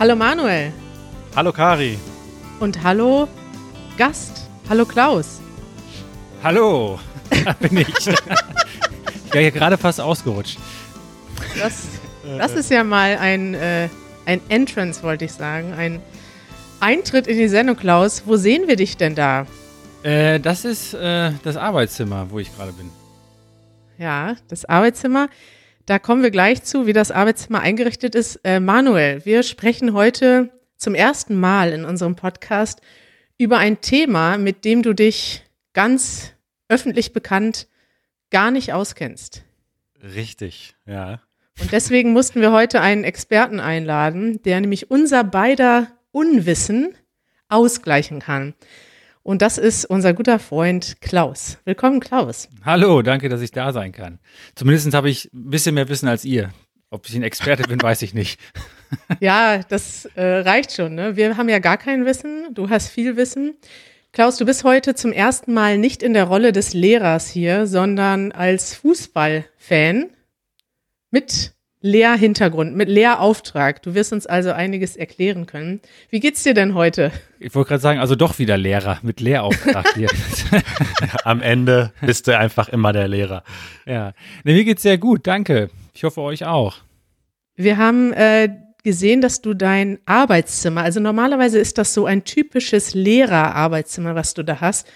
Hallo 0.00 0.14
Manuel. 0.14 0.72
Hallo 1.34 1.52
Kari. 1.52 1.98
Und 2.60 2.84
hallo 2.84 3.26
Gast. 3.96 4.48
Hallo 4.68 4.84
Klaus. 4.84 5.40
Hallo, 6.40 7.00
da 7.44 7.52
bin 7.54 7.78
ich. 7.78 7.88
ich 7.88 8.06
wäre 9.32 9.42
hier 9.42 9.50
gerade 9.50 9.76
fast 9.76 10.00
ausgerutscht. 10.00 10.56
Das, 11.58 11.88
das 12.24 12.52
ist 12.52 12.70
ja 12.70 12.84
mal 12.84 13.18
ein, 13.18 13.54
äh, 13.54 13.88
ein 14.24 14.40
Entrance, 14.48 15.02
wollte 15.02 15.24
ich 15.24 15.32
sagen. 15.32 15.72
Ein 15.72 16.00
Eintritt 16.78 17.26
in 17.26 17.36
die 17.36 17.48
Sendung, 17.48 17.74
Klaus. 17.74 18.22
Wo 18.24 18.36
sehen 18.36 18.68
wir 18.68 18.76
dich 18.76 18.96
denn 18.96 19.16
da? 19.16 19.46
Äh, 20.04 20.38
das 20.38 20.64
ist 20.64 20.94
äh, 20.94 21.32
das 21.42 21.56
Arbeitszimmer, 21.56 22.30
wo 22.30 22.38
ich 22.38 22.54
gerade 22.56 22.70
bin. 22.70 22.88
Ja, 23.98 24.36
das 24.46 24.64
Arbeitszimmer. 24.64 25.28
Da 25.88 25.98
kommen 25.98 26.22
wir 26.22 26.30
gleich 26.30 26.64
zu, 26.64 26.86
wie 26.86 26.92
das 26.92 27.10
Arbeitszimmer 27.10 27.60
eingerichtet 27.60 28.14
ist. 28.14 28.40
Äh, 28.44 28.60
Manuel, 28.60 29.24
wir 29.24 29.42
sprechen 29.42 29.94
heute 29.94 30.50
zum 30.76 30.94
ersten 30.94 31.40
Mal 31.40 31.72
in 31.72 31.86
unserem 31.86 32.14
Podcast 32.14 32.82
über 33.38 33.56
ein 33.56 33.80
Thema, 33.80 34.36
mit 34.36 34.66
dem 34.66 34.82
du 34.82 34.92
dich 34.92 35.46
ganz 35.72 36.34
öffentlich 36.68 37.14
bekannt 37.14 37.68
gar 38.28 38.50
nicht 38.50 38.74
auskennst. 38.74 39.44
Richtig, 40.02 40.76
ja. 40.84 41.22
Und 41.58 41.72
deswegen 41.72 42.12
mussten 42.12 42.42
wir 42.42 42.52
heute 42.52 42.82
einen 42.82 43.04
Experten 43.04 43.58
einladen, 43.58 44.42
der 44.42 44.60
nämlich 44.60 44.90
unser 44.90 45.24
beider 45.24 45.86
Unwissen 46.10 46.94
ausgleichen 47.48 48.20
kann. 48.20 48.52
Und 49.22 49.42
das 49.42 49.58
ist 49.58 49.84
unser 49.84 50.14
guter 50.14 50.38
Freund 50.38 51.00
Klaus. 51.00 51.58
Willkommen, 51.64 52.00
Klaus. 52.00 52.48
Hallo, 52.64 53.02
danke, 53.02 53.28
dass 53.28 53.40
ich 53.40 53.50
da 53.50 53.72
sein 53.72 53.92
kann. 53.92 54.18
Zumindest 54.54 54.92
habe 54.94 55.10
ich 55.10 55.26
ein 55.32 55.50
bisschen 55.50 55.74
mehr 55.74 55.88
Wissen 55.88 56.08
als 56.08 56.24
ihr. 56.24 56.50
Ob 56.90 57.06
ich 57.06 57.14
ein 57.14 57.22
Experte 57.22 57.64
bin, 57.64 57.82
weiß 57.82 58.02
ich 58.02 58.14
nicht. 58.14 58.40
Ja, 59.20 59.58
das 59.68 60.06
äh, 60.14 60.22
reicht 60.22 60.72
schon. 60.72 60.94
Ne? 60.94 61.16
Wir 61.16 61.36
haben 61.36 61.48
ja 61.48 61.58
gar 61.58 61.76
kein 61.76 62.06
Wissen. 62.06 62.54
Du 62.54 62.70
hast 62.70 62.88
viel 62.88 63.16
Wissen. 63.16 63.54
Klaus, 64.12 64.38
du 64.38 64.46
bist 64.46 64.64
heute 64.64 64.94
zum 64.94 65.12
ersten 65.12 65.52
Mal 65.52 65.76
nicht 65.76 66.02
in 66.02 66.14
der 66.14 66.24
Rolle 66.24 66.52
des 66.52 66.72
Lehrers 66.72 67.28
hier, 67.28 67.66
sondern 67.66 68.32
als 68.32 68.74
Fußballfan 68.74 70.06
mit 71.10 71.52
Lehrhintergrund, 71.80 72.74
mit 72.74 72.88
Lehrauftrag. 72.88 73.82
Du 73.82 73.94
wirst 73.94 74.12
uns 74.12 74.26
also 74.26 74.50
einiges 74.50 74.96
erklären 74.96 75.46
können. 75.46 75.80
Wie 76.10 76.18
geht's 76.18 76.42
dir 76.42 76.54
denn 76.54 76.74
heute? 76.74 77.12
Ich 77.38 77.54
wollte 77.54 77.68
gerade 77.68 77.82
sagen, 77.82 78.00
also 78.00 78.16
doch 78.16 78.38
wieder 78.40 78.56
Lehrer 78.56 78.98
mit 79.02 79.20
Lehrauftrag 79.20 79.94
hier. 79.94 80.08
Am 81.24 81.40
Ende 81.40 81.92
bist 82.00 82.26
du 82.26 82.36
einfach 82.36 82.68
immer 82.68 82.92
der 82.92 83.06
Lehrer. 83.06 83.44
Ja, 83.86 84.12
nee, 84.42 84.54
mir 84.54 84.64
geht's 84.64 84.82
sehr 84.82 84.98
gut, 84.98 85.26
danke. 85.26 85.70
Ich 85.94 86.02
hoffe 86.02 86.20
euch 86.20 86.44
auch. 86.44 86.78
Wir 87.54 87.76
haben 87.76 88.12
äh, 88.12 88.48
gesehen, 88.82 89.20
dass 89.20 89.40
du 89.40 89.54
dein 89.54 89.98
Arbeitszimmer, 90.06 90.82
also 90.82 90.98
normalerweise 90.98 91.58
ist 91.58 91.78
das 91.78 91.94
so 91.94 92.06
ein 92.06 92.24
typisches 92.24 92.94
Lehrerarbeitszimmer, 92.94 94.14
was 94.14 94.34
du 94.34 94.42
da 94.42 94.60
hast. 94.60 94.88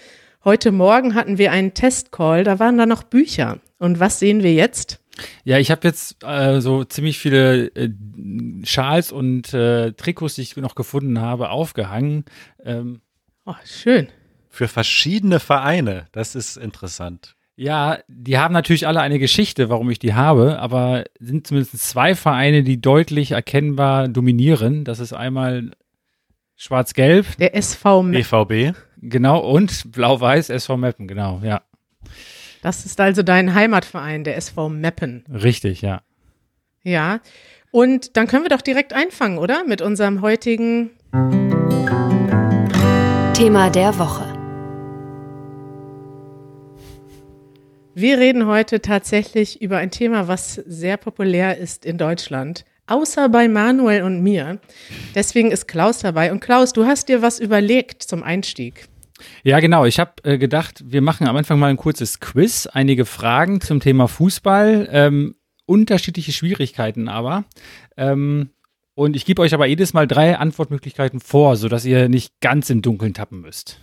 Heute 0.43 0.73
Morgen 0.73 1.15
hatten 1.15 1.37
wir 1.37 1.53
einen 1.53 1.73
Testcall, 1.73 2.43
da 2.43 2.59
waren 2.59 2.77
da 2.77 2.85
noch 2.85 3.03
Bücher. 3.03 3.59
Und 3.79 4.01
was 4.01 4.19
sehen 4.19 4.43
wir 4.43 4.53
jetzt? 4.53 4.99
Ja, 5.43 5.59
ich 5.59 5.71
habe 5.71 5.87
jetzt 5.87 6.23
äh, 6.23 6.59
so 6.59 6.83
ziemlich 6.83 7.19
viele 7.19 7.67
äh, 7.75 7.89
Schals 8.63 9.11
und 9.11 9.53
äh, 9.53 9.91
Trikots, 9.93 10.35
die 10.35 10.41
ich 10.41 10.55
noch 10.57 10.75
gefunden 10.75 11.19
habe, 11.19 11.49
aufgehangen. 11.49 12.25
Ähm, 12.63 13.01
oh, 13.45 13.53
schön. 13.65 14.07
Für 14.49 14.67
verschiedene 14.67 15.39
Vereine, 15.39 16.07
das 16.11 16.35
ist 16.35 16.57
interessant. 16.57 17.35
Ja, 17.55 17.99
die 18.07 18.39
haben 18.39 18.53
natürlich 18.53 18.87
alle 18.87 19.01
eine 19.01 19.19
Geschichte, 19.19 19.69
warum 19.69 19.89
ich 19.91 19.99
die 19.99 20.15
habe, 20.15 20.59
aber 20.59 21.03
sind 21.19 21.45
zumindest 21.45 21.77
zwei 21.79 22.15
Vereine, 22.15 22.63
die 22.63 22.81
deutlich 22.81 23.31
erkennbar 23.31 24.07
dominieren. 24.07 24.85
Das 24.85 24.99
ist 24.99 25.13
einmal 25.13 25.71
Schwarz-Gelb. 26.55 27.37
Der 27.37 27.55
SV 27.55 28.03
Meppen. 28.03 28.45
BVB. 28.45 28.77
Genau, 29.01 29.39
und 29.39 29.91
Blau-Weiß 29.91 30.49
SV 30.49 30.77
Meppen, 30.77 31.07
genau, 31.07 31.41
ja. 31.43 31.61
Das 32.63 32.85
ist 32.85 33.01
also 33.01 33.23
dein 33.23 33.53
Heimatverein, 33.53 34.23
der 34.23 34.37
SV 34.37 34.69
Meppen. 34.69 35.25
Richtig, 35.29 35.81
ja. 35.81 36.01
Ja. 36.81 37.19
Und 37.71 38.15
dann 38.15 38.25
können 38.25 38.45
wir 38.45 38.49
doch 38.49 38.61
direkt 38.61 38.93
einfangen, 38.93 39.37
oder? 39.37 39.65
Mit 39.65 39.81
unserem 39.81 40.21
heutigen 40.21 40.91
Thema 43.33 43.69
der 43.69 43.99
Woche. 43.99 44.23
Wir 47.95 48.17
reden 48.17 48.47
heute 48.47 48.79
tatsächlich 48.81 49.61
über 49.61 49.77
ein 49.79 49.91
Thema, 49.91 50.29
was 50.29 50.55
sehr 50.55 50.95
populär 50.95 51.57
ist 51.57 51.85
in 51.85 51.97
Deutschland. 51.97 52.63
Außer 52.87 53.27
bei 53.27 53.49
Manuel 53.49 54.03
und 54.03 54.21
mir. 54.23 54.59
Deswegen 55.15 55.51
ist 55.51 55.67
Klaus 55.67 55.99
dabei. 55.99 56.31
Und 56.31 56.39
Klaus, 56.39 56.71
du 56.71 56.85
hast 56.85 57.09
dir 57.09 57.21
was 57.21 57.39
überlegt 57.39 58.03
zum 58.03 58.23
Einstieg. 58.23 58.87
Ja, 59.43 59.59
genau. 59.59 59.83
Ich 59.83 59.99
habe 59.99 60.11
äh, 60.23 60.37
gedacht, 60.37 60.83
wir 60.87 61.01
machen 61.01 61.27
am 61.27 61.35
Anfang 61.35 61.59
mal 61.59 61.69
ein 61.69 61.77
kurzes 61.77 62.21
Quiz, 62.21 62.65
einige 62.65 63.05
Fragen 63.05 63.59
zum 63.59 63.81
Thema 63.81 64.07
Fußball, 64.07 64.87
ähm, 64.89 65.35
unterschiedliche 65.65 66.31
Schwierigkeiten 66.31 67.09
aber. 67.09 67.43
Ähm, 67.97 68.51
und 68.95 69.17
ich 69.17 69.25
gebe 69.25 69.41
euch 69.41 69.53
aber 69.53 69.65
jedes 69.65 69.93
Mal 69.93 70.07
drei 70.07 70.37
Antwortmöglichkeiten 70.37 71.19
vor, 71.19 71.57
sodass 71.57 71.83
ihr 71.83 72.07
nicht 72.07 72.39
ganz 72.39 72.69
im 72.69 72.81
Dunkeln 72.81 73.13
tappen 73.13 73.41
müsst. 73.41 73.79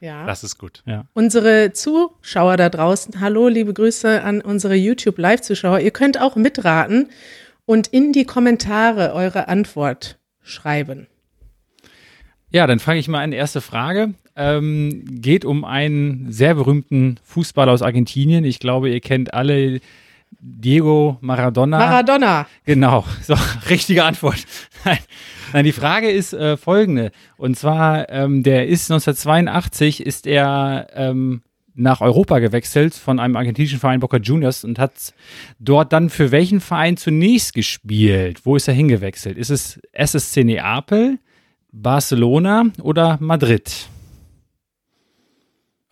Ja. 0.00 0.24
Das 0.24 0.44
ist 0.44 0.56
gut. 0.56 0.82
Ja. 0.86 1.04
Unsere 1.12 1.72
Zuschauer 1.72 2.56
da 2.56 2.70
draußen, 2.70 3.20
hallo, 3.20 3.48
liebe 3.48 3.74
Grüße 3.74 4.22
an 4.22 4.40
unsere 4.40 4.74
YouTube-Live-Zuschauer. 4.74 5.80
Ihr 5.80 5.90
könnt 5.90 6.20
auch 6.20 6.36
mitraten 6.36 7.10
und 7.66 7.88
in 7.88 8.12
die 8.12 8.24
Kommentare 8.24 9.12
eure 9.12 9.48
Antwort 9.48 10.18
schreiben. 10.40 11.06
Ja, 12.50 12.66
dann 12.66 12.78
frage 12.78 12.98
ich 12.98 13.08
mal 13.08 13.20
eine 13.20 13.36
erste 13.36 13.60
Frage 13.60 14.14
ähm, 14.36 15.04
geht 15.06 15.44
um 15.44 15.64
einen 15.64 16.32
sehr 16.32 16.54
berühmten 16.54 17.18
Fußballer 17.24 17.72
aus 17.72 17.82
Argentinien. 17.82 18.44
Ich 18.44 18.60
glaube, 18.60 18.90
ihr 18.90 19.00
kennt 19.00 19.34
alle 19.34 19.80
Diego 20.40 21.18
Maradona. 21.20 21.78
Maradona. 21.78 22.46
Genau, 22.64 23.04
so, 23.22 23.34
richtige 23.68 24.04
Antwort. 24.04 24.44
Nein, 24.84 24.98
Nein 25.52 25.64
die 25.64 25.72
Frage 25.72 26.10
ist 26.10 26.32
äh, 26.32 26.56
folgende. 26.56 27.12
Und 27.36 27.56
zwar, 27.56 28.08
ähm, 28.10 28.42
der 28.42 28.66
ist 28.66 28.90
1982, 28.90 30.04
ist 30.04 30.26
er 30.26 30.88
ähm, 30.94 31.42
nach 31.74 32.00
Europa 32.00 32.38
gewechselt 32.38 32.94
von 32.94 33.18
einem 33.18 33.36
argentinischen 33.36 33.78
Verein 33.78 34.00
Boca 34.00 34.18
Juniors 34.18 34.64
und 34.64 34.78
hat 34.78 35.14
dort 35.58 35.92
dann 35.92 36.10
für 36.10 36.30
welchen 36.30 36.60
Verein 36.60 36.96
zunächst 36.96 37.54
gespielt? 37.54 38.44
Wo 38.44 38.56
ist 38.56 38.68
er 38.68 38.74
hingewechselt? 38.74 39.38
Ist 39.38 39.50
es 39.50 39.80
SSC 39.92 40.44
Neapel, 40.44 41.18
Barcelona 41.72 42.64
oder 42.82 43.18
Madrid? 43.20 43.88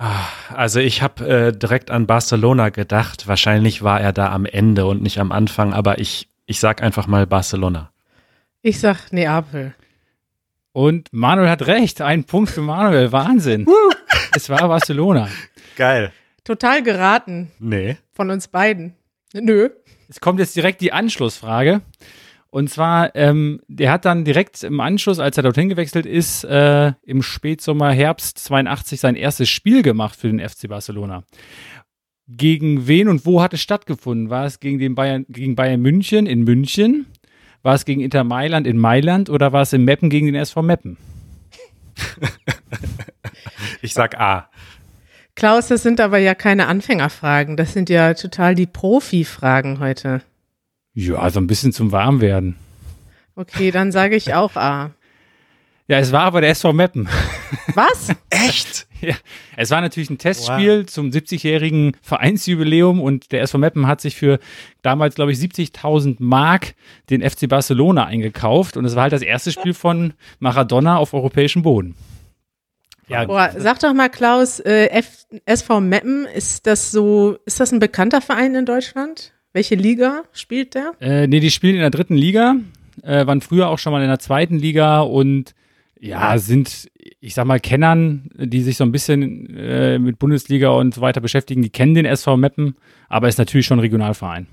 Ah, 0.02 0.24
also 0.54 0.80
ich 0.80 1.02
habe 1.02 1.28
äh, 1.28 1.52
direkt 1.52 1.90
an 1.90 2.06
Barcelona 2.06 2.70
gedacht. 2.70 3.28
Wahrscheinlich 3.28 3.82
war 3.82 4.00
er 4.00 4.14
da 4.14 4.32
am 4.32 4.46
Ende 4.46 4.86
und 4.86 5.02
nicht 5.02 5.18
am 5.20 5.30
Anfang, 5.30 5.74
aber 5.74 5.98
ich, 5.98 6.26
ich 6.46 6.58
sag 6.58 6.82
einfach 6.82 7.06
mal 7.06 7.26
Barcelona. 7.26 7.92
Ich 8.62 8.80
sag 8.80 9.12
Neapel. 9.12 9.74
Und 10.72 11.12
Manuel 11.12 11.50
hat 11.50 11.66
recht. 11.66 12.00
Ein 12.00 12.24
Punkt 12.24 12.50
für 12.50 12.62
Manuel. 12.62 13.12
Wahnsinn. 13.12 13.66
es 14.34 14.48
war 14.48 14.66
Barcelona. 14.68 15.28
Geil. 15.76 16.12
Total 16.44 16.82
geraten. 16.82 17.50
Nee. 17.58 17.98
Von 18.14 18.30
uns 18.30 18.48
beiden. 18.48 18.94
Nö. 19.34 19.68
Es 20.08 20.18
kommt 20.18 20.40
jetzt 20.40 20.56
direkt 20.56 20.80
die 20.80 20.94
Anschlussfrage. 20.94 21.82
Und 22.50 22.68
zwar, 22.68 23.14
ähm, 23.14 23.60
der 23.68 23.92
hat 23.92 24.04
dann 24.04 24.24
direkt 24.24 24.64
im 24.64 24.80
Anschluss, 24.80 25.20
als 25.20 25.36
er 25.36 25.44
dorthin 25.44 25.68
gewechselt 25.68 26.04
ist, 26.04 26.42
äh, 26.44 26.92
im 27.04 27.22
Spätsommer, 27.22 27.92
Herbst 27.92 28.38
82 28.38 28.98
sein 28.98 29.14
erstes 29.14 29.48
Spiel 29.48 29.82
gemacht 29.82 30.16
für 30.16 30.26
den 30.26 30.40
FC 30.40 30.68
Barcelona. 30.68 31.22
Gegen 32.26 32.88
wen 32.88 33.08
und 33.08 33.24
wo 33.24 33.40
hat 33.40 33.54
es 33.54 33.60
stattgefunden? 33.60 34.30
War 34.30 34.46
es 34.46 34.58
gegen, 34.58 34.78
den 34.80 34.96
Bayern, 34.96 35.26
gegen 35.28 35.54
Bayern 35.54 35.80
München 35.80 36.26
in 36.26 36.42
München? 36.42 37.06
War 37.62 37.74
es 37.74 37.84
gegen 37.84 38.00
Inter 38.00 38.24
Mailand 38.24 38.66
in 38.66 38.78
Mailand 38.78 39.30
oder 39.30 39.52
war 39.52 39.62
es 39.62 39.72
in 39.72 39.84
Meppen 39.84 40.10
gegen 40.10 40.26
den 40.26 40.34
SV 40.34 40.62
Meppen? 40.62 40.96
ich 43.82 43.94
sag 43.94 44.18
A. 44.18 44.48
Klaus, 45.36 45.68
das 45.68 45.82
sind 45.82 46.00
aber 46.00 46.18
ja 46.18 46.34
keine 46.34 46.66
Anfängerfragen. 46.66 47.56
Das 47.56 47.72
sind 47.72 47.88
ja 47.88 48.14
total 48.14 48.54
die 48.54 48.66
Profi-Fragen 48.66 49.78
heute. 49.78 50.22
Ja, 50.94 51.30
so 51.30 51.40
ein 51.40 51.46
bisschen 51.46 51.72
zum 51.72 51.92
Warmwerden. 51.92 52.56
Okay, 53.36 53.70
dann 53.70 53.92
sage 53.92 54.16
ich 54.16 54.34
auch 54.34 54.56
A. 54.56 54.90
Ja, 55.90 55.98
es 55.98 56.12
war 56.12 56.22
aber 56.22 56.40
der 56.40 56.50
SV 56.50 56.72
Meppen. 56.72 57.08
Was? 57.74 58.10
Echt? 58.30 58.86
Ja, 59.00 59.16
es 59.56 59.70
war 59.70 59.80
natürlich 59.80 60.08
ein 60.08 60.18
Testspiel 60.18 60.82
wow. 60.82 60.86
zum 60.86 61.10
70-jährigen 61.10 61.96
Vereinsjubiläum 62.00 63.00
und 63.00 63.32
der 63.32 63.42
SV 63.42 63.58
Meppen 63.58 63.88
hat 63.88 64.00
sich 64.00 64.14
für 64.14 64.38
damals, 64.82 65.16
glaube 65.16 65.32
ich, 65.32 65.38
70.000 65.38 66.18
Mark 66.20 66.74
den 67.08 67.28
FC 67.28 67.48
Barcelona 67.48 68.04
eingekauft 68.06 68.76
und 68.76 68.84
es 68.84 68.94
war 68.94 69.02
halt 69.02 69.12
das 69.12 69.22
erste 69.22 69.50
Spiel 69.50 69.74
von 69.74 70.12
Maradona 70.38 70.96
auf 70.96 71.12
europäischem 71.12 71.62
Boden. 71.62 71.96
Ja. 73.08 73.24
Boah, 73.24 73.50
sag 73.56 73.80
doch 73.80 73.92
mal, 73.92 74.10
Klaus, 74.10 74.60
äh, 74.60 74.90
F 74.90 75.26
SV 75.44 75.80
Meppen, 75.80 76.26
ist 76.26 76.68
das 76.68 76.92
so, 76.92 77.38
ist 77.46 77.58
das 77.58 77.72
ein 77.72 77.80
bekannter 77.80 78.20
Verein 78.20 78.54
in 78.54 78.64
Deutschland? 78.64 79.32
Welche 79.52 79.74
Liga 79.74 80.22
spielt 80.32 80.74
der? 80.74 80.92
Äh, 81.00 81.26
nee, 81.26 81.40
die 81.40 81.50
spielen 81.50 81.74
in 81.74 81.80
der 81.80 81.90
dritten 81.90 82.16
Liga. 82.16 82.56
äh, 83.02 83.26
waren 83.26 83.40
früher 83.40 83.68
auch 83.68 83.78
schon 83.78 83.92
mal 83.92 84.02
in 84.02 84.08
der 84.08 84.18
zweiten 84.18 84.58
Liga 84.58 85.00
und 85.00 85.54
ja, 85.98 86.38
sind, 86.38 86.90
ich 87.20 87.34
sag 87.34 87.44
mal, 87.44 87.60
Kennern, 87.60 88.30
die 88.34 88.62
sich 88.62 88.76
so 88.76 88.84
ein 88.84 88.92
bisschen 88.92 89.54
äh, 89.56 89.98
mit 89.98 90.18
Bundesliga 90.18 90.70
und 90.70 90.94
so 90.94 91.00
weiter 91.02 91.20
beschäftigen, 91.20 91.62
die 91.62 91.70
kennen 91.70 91.94
den 91.94 92.06
SV 92.06 92.36
Meppen, 92.38 92.76
aber 93.08 93.28
ist 93.28 93.38
natürlich 93.38 93.66
schon 93.66 93.78
ein 93.78 93.82
Regionalverein. 93.82 94.46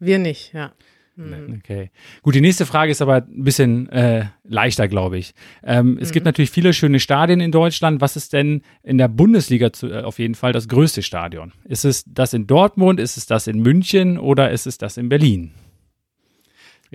Wir 0.00 0.18
nicht, 0.18 0.52
ja. 0.54 0.72
Okay. 1.18 1.90
Gut, 2.22 2.34
die 2.34 2.40
nächste 2.40 2.64
Frage 2.64 2.92
ist 2.92 3.02
aber 3.02 3.16
ein 3.16 3.42
bisschen 3.42 3.88
äh, 3.88 4.26
leichter, 4.44 4.86
glaube 4.86 5.18
ich. 5.18 5.34
Ähm, 5.64 5.98
Es 6.00 6.12
gibt 6.12 6.24
natürlich 6.24 6.50
viele 6.50 6.72
schöne 6.72 7.00
Stadien 7.00 7.40
in 7.40 7.50
Deutschland. 7.50 8.00
Was 8.00 8.16
ist 8.16 8.32
denn 8.32 8.62
in 8.82 8.98
der 8.98 9.08
Bundesliga 9.08 9.72
zu, 9.72 9.88
äh, 9.88 10.02
auf 10.02 10.18
jeden 10.18 10.34
Fall 10.36 10.52
das 10.52 10.68
größte 10.68 11.02
Stadion? 11.02 11.52
Ist 11.64 11.84
es 11.84 12.04
das 12.06 12.34
in 12.34 12.46
Dortmund, 12.46 13.00
ist 13.00 13.16
es 13.16 13.26
das 13.26 13.48
in 13.48 13.60
München 13.60 14.18
oder 14.18 14.50
ist 14.50 14.66
es 14.66 14.78
das 14.78 14.96
in 14.96 15.08
Berlin? 15.08 15.52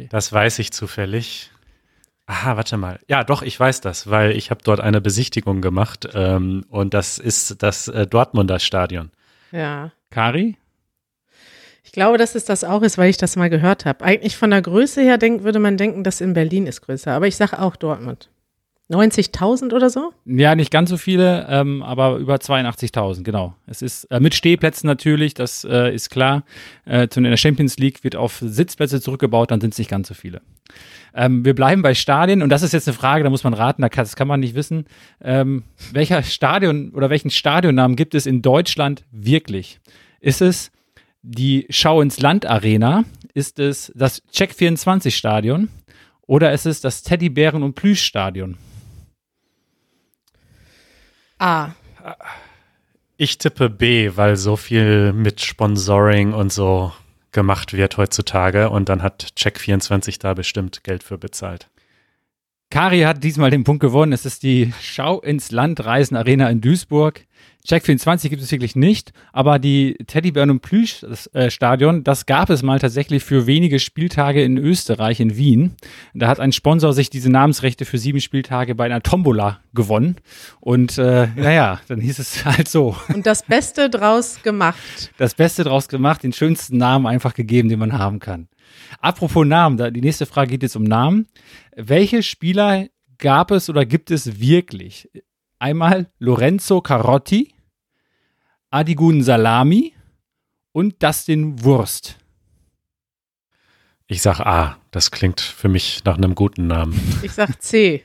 Das 0.09 0.31
weiß 0.31 0.59
ich 0.59 0.71
zufällig. 0.71 1.51
Aha, 2.25 2.55
warte 2.55 2.77
mal. 2.77 2.99
Ja, 3.09 3.23
doch, 3.23 3.41
ich 3.41 3.59
weiß 3.59 3.81
das, 3.81 4.09
weil 4.09 4.31
ich 4.31 4.49
habe 4.49 4.61
dort 4.63 4.79
eine 4.79 5.01
Besichtigung 5.01 5.61
gemacht 5.61 6.07
ähm, 6.13 6.63
und 6.69 6.93
das 6.93 7.17
ist 7.17 7.61
das 7.61 7.89
äh, 7.89 8.07
Dortmunder 8.07 8.59
Stadion. 8.59 9.11
Ja. 9.51 9.91
Kari? 10.09 10.55
Ich 11.93 11.95
glaube, 11.95 12.17
dass 12.17 12.33
es 12.33 12.43
das 12.43 12.63
auch 12.63 12.81
ist, 12.81 12.97
weil 12.97 13.11
ich 13.11 13.17
das 13.17 13.35
mal 13.35 13.51
gehört 13.51 13.85
habe. 13.85 14.03
Eigentlich 14.03 14.35
von 14.35 14.49
der 14.49 14.63
Größe 14.63 15.03
her 15.03 15.19
denk, 15.19 15.43
würde 15.43 15.59
man 15.59 15.77
denken, 15.77 16.03
dass 16.03 16.21
in 16.21 16.33
Berlin 16.33 16.65
ist 16.65 16.81
größer. 16.81 17.11
Aber 17.11 17.27
ich 17.27 17.35
sage 17.35 17.61
auch 17.61 17.75
Dortmund. 17.75 18.31
90.000 18.89 19.75
oder 19.75 19.91
so? 19.91 20.11
Ja, 20.25 20.55
nicht 20.55 20.71
ganz 20.71 20.89
so 20.89 20.97
viele, 20.97 21.45
ähm, 21.47 21.83
aber 21.83 22.15
über 22.17 22.37
82.000, 22.37 23.21
genau. 23.21 23.53
Es 23.67 23.83
ist 23.83 24.05
äh, 24.05 24.19
mit 24.19 24.33
Stehplätzen 24.33 24.87
natürlich, 24.87 25.35
das 25.35 25.65
äh, 25.65 25.93
ist 25.93 26.09
klar. 26.09 26.45
Äh, 26.85 27.07
in 27.15 27.25
der 27.25 27.37
Champions 27.37 27.77
League 27.77 28.03
wird 28.03 28.15
auf 28.15 28.39
Sitzplätze 28.43 28.99
zurückgebaut, 28.99 29.51
dann 29.51 29.61
sind 29.61 29.73
es 29.73 29.77
nicht 29.77 29.91
ganz 29.91 30.07
so 30.07 30.15
viele. 30.15 30.41
Ähm, 31.13 31.45
wir 31.45 31.53
bleiben 31.53 31.83
bei 31.83 31.93
Stadien 31.93 32.41
und 32.41 32.49
das 32.49 32.63
ist 32.63 32.73
jetzt 32.73 32.87
eine 32.87 32.97
Frage, 32.97 33.23
da 33.23 33.29
muss 33.29 33.43
man 33.43 33.53
raten, 33.53 33.87
das 33.95 34.15
kann 34.15 34.27
man 34.27 34.39
nicht 34.39 34.55
wissen. 34.55 34.87
Ähm, 35.21 35.61
welcher 35.91 36.23
Stadion 36.23 36.89
oder 36.89 37.11
welchen 37.11 37.29
Stadionnamen 37.29 37.95
gibt 37.95 38.15
es 38.15 38.25
in 38.25 38.41
Deutschland 38.41 39.05
wirklich? 39.11 39.79
Ist 40.19 40.41
es 40.41 40.71
die 41.23 41.65
Schau 41.69 42.01
ins 42.01 42.19
Land 42.19 42.45
Arena? 42.45 43.05
Ist 43.33 43.57
es 43.57 43.91
das 43.95 44.21
Check 44.31 44.53
24 44.53 45.15
Stadion? 45.15 45.69
Oder 46.27 46.53
ist 46.53 46.65
es 46.65 46.81
das 46.81 47.03
Teddybären- 47.03 47.63
und 47.63 47.73
Plüschstadion? 47.73 48.57
A. 51.39 51.71
Ich 53.17 53.37
tippe 53.37 53.69
B, 53.69 54.11
weil 54.15 54.35
so 54.35 54.55
viel 54.55 55.13
mit 55.13 55.41
Sponsoring 55.41 56.33
und 56.33 56.51
so 56.51 56.93
gemacht 57.31 57.73
wird 57.73 57.97
heutzutage 57.97 58.69
und 58.69 58.89
dann 58.89 59.01
hat 59.01 59.33
Check24 59.37 60.19
da 60.19 60.33
bestimmt 60.33 60.83
Geld 60.83 61.03
für 61.03 61.17
bezahlt. 61.17 61.69
Kari 62.73 63.01
hat 63.01 63.23
diesmal 63.23 63.51
den 63.51 63.63
Punkt 63.63 63.81
gewonnen. 63.81 64.13
Es 64.13 64.25
ist 64.25 64.41
die 64.41 64.73
Schau 64.81 65.21
ins 65.21 65.51
Land 65.51 65.85
Reisen 65.85 66.17
Arena 66.17 66.49
in 66.49 66.59
Duisburg. 66.59 67.27
Check 67.63 67.85
24 67.85 68.31
gibt 68.31 68.41
es 68.41 68.51
wirklich 68.51 68.75
nicht, 68.75 69.13
aber 69.31 69.59
die 69.59 69.95
Teddybären 70.07 70.49
und 70.49 70.61
Plüsch 70.61 71.05
äh, 71.33 71.51
Stadion, 71.51 72.03
das 72.03 72.25
gab 72.25 72.49
es 72.49 72.63
mal 72.63 72.79
tatsächlich 72.79 73.23
für 73.23 73.45
wenige 73.45 73.77
Spieltage 73.77 74.43
in 74.43 74.57
Österreich, 74.57 75.19
in 75.19 75.37
Wien. 75.37 75.75
Da 76.15 76.27
hat 76.27 76.39
ein 76.39 76.51
Sponsor 76.51 76.93
sich 76.93 77.11
diese 77.11 77.29
Namensrechte 77.29 77.85
für 77.85 77.99
sieben 77.99 78.19
Spieltage 78.19 78.73
bei 78.73 78.85
einer 78.85 79.03
Tombola 79.03 79.59
gewonnen. 79.75 80.15
Und 80.59 80.97
äh, 80.97 81.27
naja, 81.35 81.79
dann 81.87 82.01
hieß 82.01 82.17
es 82.17 82.43
halt 82.45 82.67
so. 82.67 82.97
Und 83.13 83.27
das 83.27 83.43
Beste 83.43 83.91
draus 83.91 84.41
gemacht. 84.41 85.11
Das 85.19 85.35
Beste 85.35 85.63
draus 85.63 85.89
gemacht, 85.89 86.23
den 86.23 86.33
schönsten 86.33 86.77
Namen 86.77 87.05
einfach 87.05 87.35
gegeben, 87.35 87.69
den 87.69 87.77
man 87.77 87.93
haben 87.93 88.17
kann. 88.17 88.47
Apropos 88.99 89.45
Namen, 89.45 89.77
da, 89.77 89.91
die 89.91 90.01
nächste 90.01 90.25
Frage 90.25 90.51
geht 90.51 90.63
jetzt 90.63 90.75
um 90.75 90.83
Namen. 90.83 91.27
Welche 91.75 92.23
Spieler 92.23 92.87
gab 93.17 93.51
es 93.51 93.69
oder 93.69 93.85
gibt 93.85 94.11
es 94.11 94.39
wirklich? 94.39 95.09
Einmal 95.59 96.11
Lorenzo 96.19 96.81
Carotti, 96.81 97.53
Adigun 98.69 99.23
Salami 99.23 99.93
und 100.71 101.01
Dustin 101.01 101.63
Wurst. 101.63 102.17
Ich 104.07 104.21
sag 104.21 104.39
A, 104.41 104.77
das 104.91 105.11
klingt 105.11 105.39
für 105.41 105.69
mich 105.69 106.03
nach 106.03 106.17
einem 106.17 106.35
guten 106.35 106.67
Namen. 106.67 106.99
Ich 107.23 107.31
sag 107.31 107.61
C. 107.61 108.03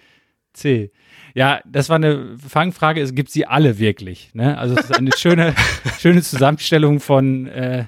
C. 0.52 0.92
Ja, 1.34 1.60
das 1.66 1.88
war 1.88 1.96
eine 1.96 2.36
Fangfrage. 2.38 3.00
Es 3.00 3.14
gibt 3.14 3.30
sie 3.30 3.46
alle 3.46 3.78
wirklich. 3.78 4.30
Ne? 4.34 4.56
Also 4.58 4.76
es 4.76 4.84
ist 4.84 4.96
eine 4.96 5.10
schöne, 5.16 5.54
schöne 5.98 6.22
Zusammenstellung 6.22 7.00
von, 7.00 7.46
äh, 7.46 7.86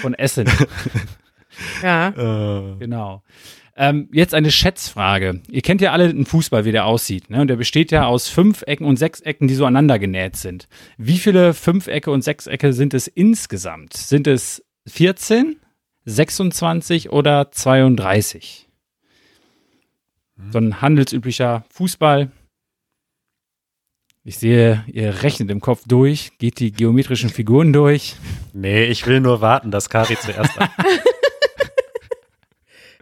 von 0.00 0.14
Essen. 0.14 0.48
Ja. 1.82 2.08
Äh, 2.10 2.76
Genau. 2.78 3.22
Ähm, 3.80 4.08
jetzt 4.12 4.34
eine 4.34 4.50
Schätzfrage. 4.50 5.40
Ihr 5.48 5.62
kennt 5.62 5.80
ja 5.80 5.92
alle 5.92 6.12
den 6.12 6.26
Fußball, 6.26 6.64
wie 6.64 6.72
der 6.72 6.84
aussieht. 6.84 7.30
Ne? 7.30 7.40
Und 7.42 7.46
der 7.46 7.54
besteht 7.54 7.92
ja 7.92 8.06
aus 8.06 8.28
Fünfecken 8.28 8.84
und 8.84 8.96
Sechsecken, 8.96 9.46
die 9.46 9.54
so 9.54 9.66
aneinander 9.66 10.00
genäht 10.00 10.34
sind. 10.34 10.66
Wie 10.96 11.16
viele 11.18 11.54
Fünfecke 11.54 12.10
und 12.10 12.22
Sechsecke 12.24 12.72
sind 12.72 12.92
es 12.92 13.06
insgesamt? 13.06 13.92
Sind 13.94 14.26
es 14.26 14.64
14, 14.88 15.60
26 16.06 17.10
oder 17.10 17.52
32? 17.52 18.68
So 20.50 20.58
ein 20.58 20.80
handelsüblicher 20.80 21.64
Fußball. 21.70 22.32
Ich 24.24 24.38
sehe, 24.38 24.84
ihr 24.88 25.22
rechnet 25.22 25.50
im 25.50 25.60
Kopf 25.60 25.82
durch, 25.86 26.32
geht 26.38 26.58
die 26.58 26.72
geometrischen 26.72 27.30
Figuren 27.30 27.72
durch. 27.72 28.16
nee, 28.52 28.84
ich 28.86 29.06
will 29.06 29.20
nur 29.20 29.40
warten, 29.40 29.70
dass 29.70 29.88
Kari 29.88 30.16
zuerst. 30.18 30.52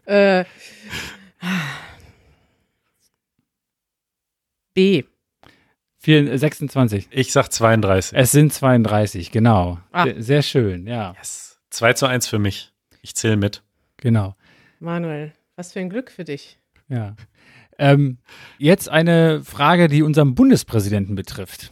Äh, 0.06 0.44
B. 4.74 5.04
Vier- 5.98 6.38
26. 6.38 7.08
Ich 7.10 7.32
sag 7.32 7.48
32. 7.50 8.16
Es 8.16 8.30
sind 8.30 8.52
32, 8.52 9.32
genau. 9.32 9.78
Ah. 9.90 10.04
Sehr, 10.04 10.22
sehr 10.22 10.42
schön, 10.42 10.86
ja. 10.86 11.14
Yes. 11.18 11.58
2 11.70 11.92
zu 11.94 12.06
1 12.06 12.26
für 12.28 12.38
mich. 12.38 12.72
Ich 13.02 13.14
zähle 13.16 13.36
mit. 13.36 13.62
Genau. 13.96 14.36
Manuel, 14.78 15.32
was 15.56 15.72
für 15.72 15.80
ein 15.80 15.90
Glück 15.90 16.10
für 16.10 16.24
dich. 16.24 16.58
Ja. 16.88 17.16
Ähm, 17.78 18.18
jetzt 18.58 18.88
eine 18.88 19.42
Frage, 19.42 19.88
die 19.88 20.02
unseren 20.02 20.34
Bundespräsidenten 20.34 21.14
betrifft. 21.16 21.70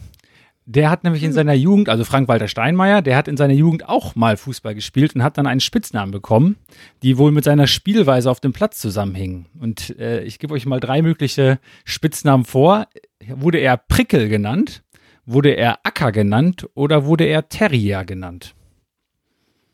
Der 0.67 0.89
hat 0.89 1.05
nämlich 1.05 1.23
in 1.23 1.35
seiner 1.35 1.53
Jugend, 1.53 1.91
also 1.91 2.05
Frank-Walter 2.05 2.49
Steinmeier, 2.49 3.03
der 3.03 3.17
hat 3.17 3.29
in 3.29 3.37
seiner 3.37 3.53
Jugend 3.53 3.87
auch 3.87 4.15
mal 4.15 4.39
Fußball 4.39 4.75
gespielt 4.75 5.15
und 5.15 5.23
hat 5.23 5.37
dann 5.37 5.47
einen 5.47 5.61
Spitznamen 5.61 6.11
bekommen, 6.11 6.57
die 7.03 7.19
wohl 7.19 7.33
mit 7.33 7.45
seiner 7.45 7.67
Spielweise 7.67 8.31
auf 8.31 8.41
dem 8.41 8.55
Platz 8.55 8.79
zusammenhingen. 8.79 9.47
Und 9.61 9.99
äh, 9.99 10.23
ich 10.23 10.39
gebe 10.39 10.55
euch 10.55 10.65
mal 10.65 10.81
drei 10.81 11.03
mögliche 11.03 11.59
Spitznamen 11.85 12.47
vor. 12.47 12.87
Wurde 13.27 13.59
er 13.59 13.77
Prickel 13.77 14.31
genannt? 14.31 14.83
Wurde 15.27 15.51
er 15.51 15.81
Acker 15.85 16.13
genannt? 16.13 16.67
Oder 16.75 17.05
wurde 17.05 17.25
er 17.25 17.49
Terrier 17.51 18.05
genannt? 18.07 18.55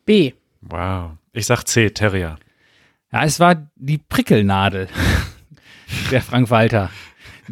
B. 0.04 0.32
Wow. 0.60 1.12
Ich 1.32 1.46
sag 1.46 1.64
C, 1.64 1.90
Terrier. 1.90 2.36
Ja, 3.12 3.24
es 3.24 3.38
war 3.38 3.70
die 3.76 3.98
Prickelnadel, 3.98 4.88
der 6.10 6.20
Frank 6.20 6.50
Walter. 6.50 6.90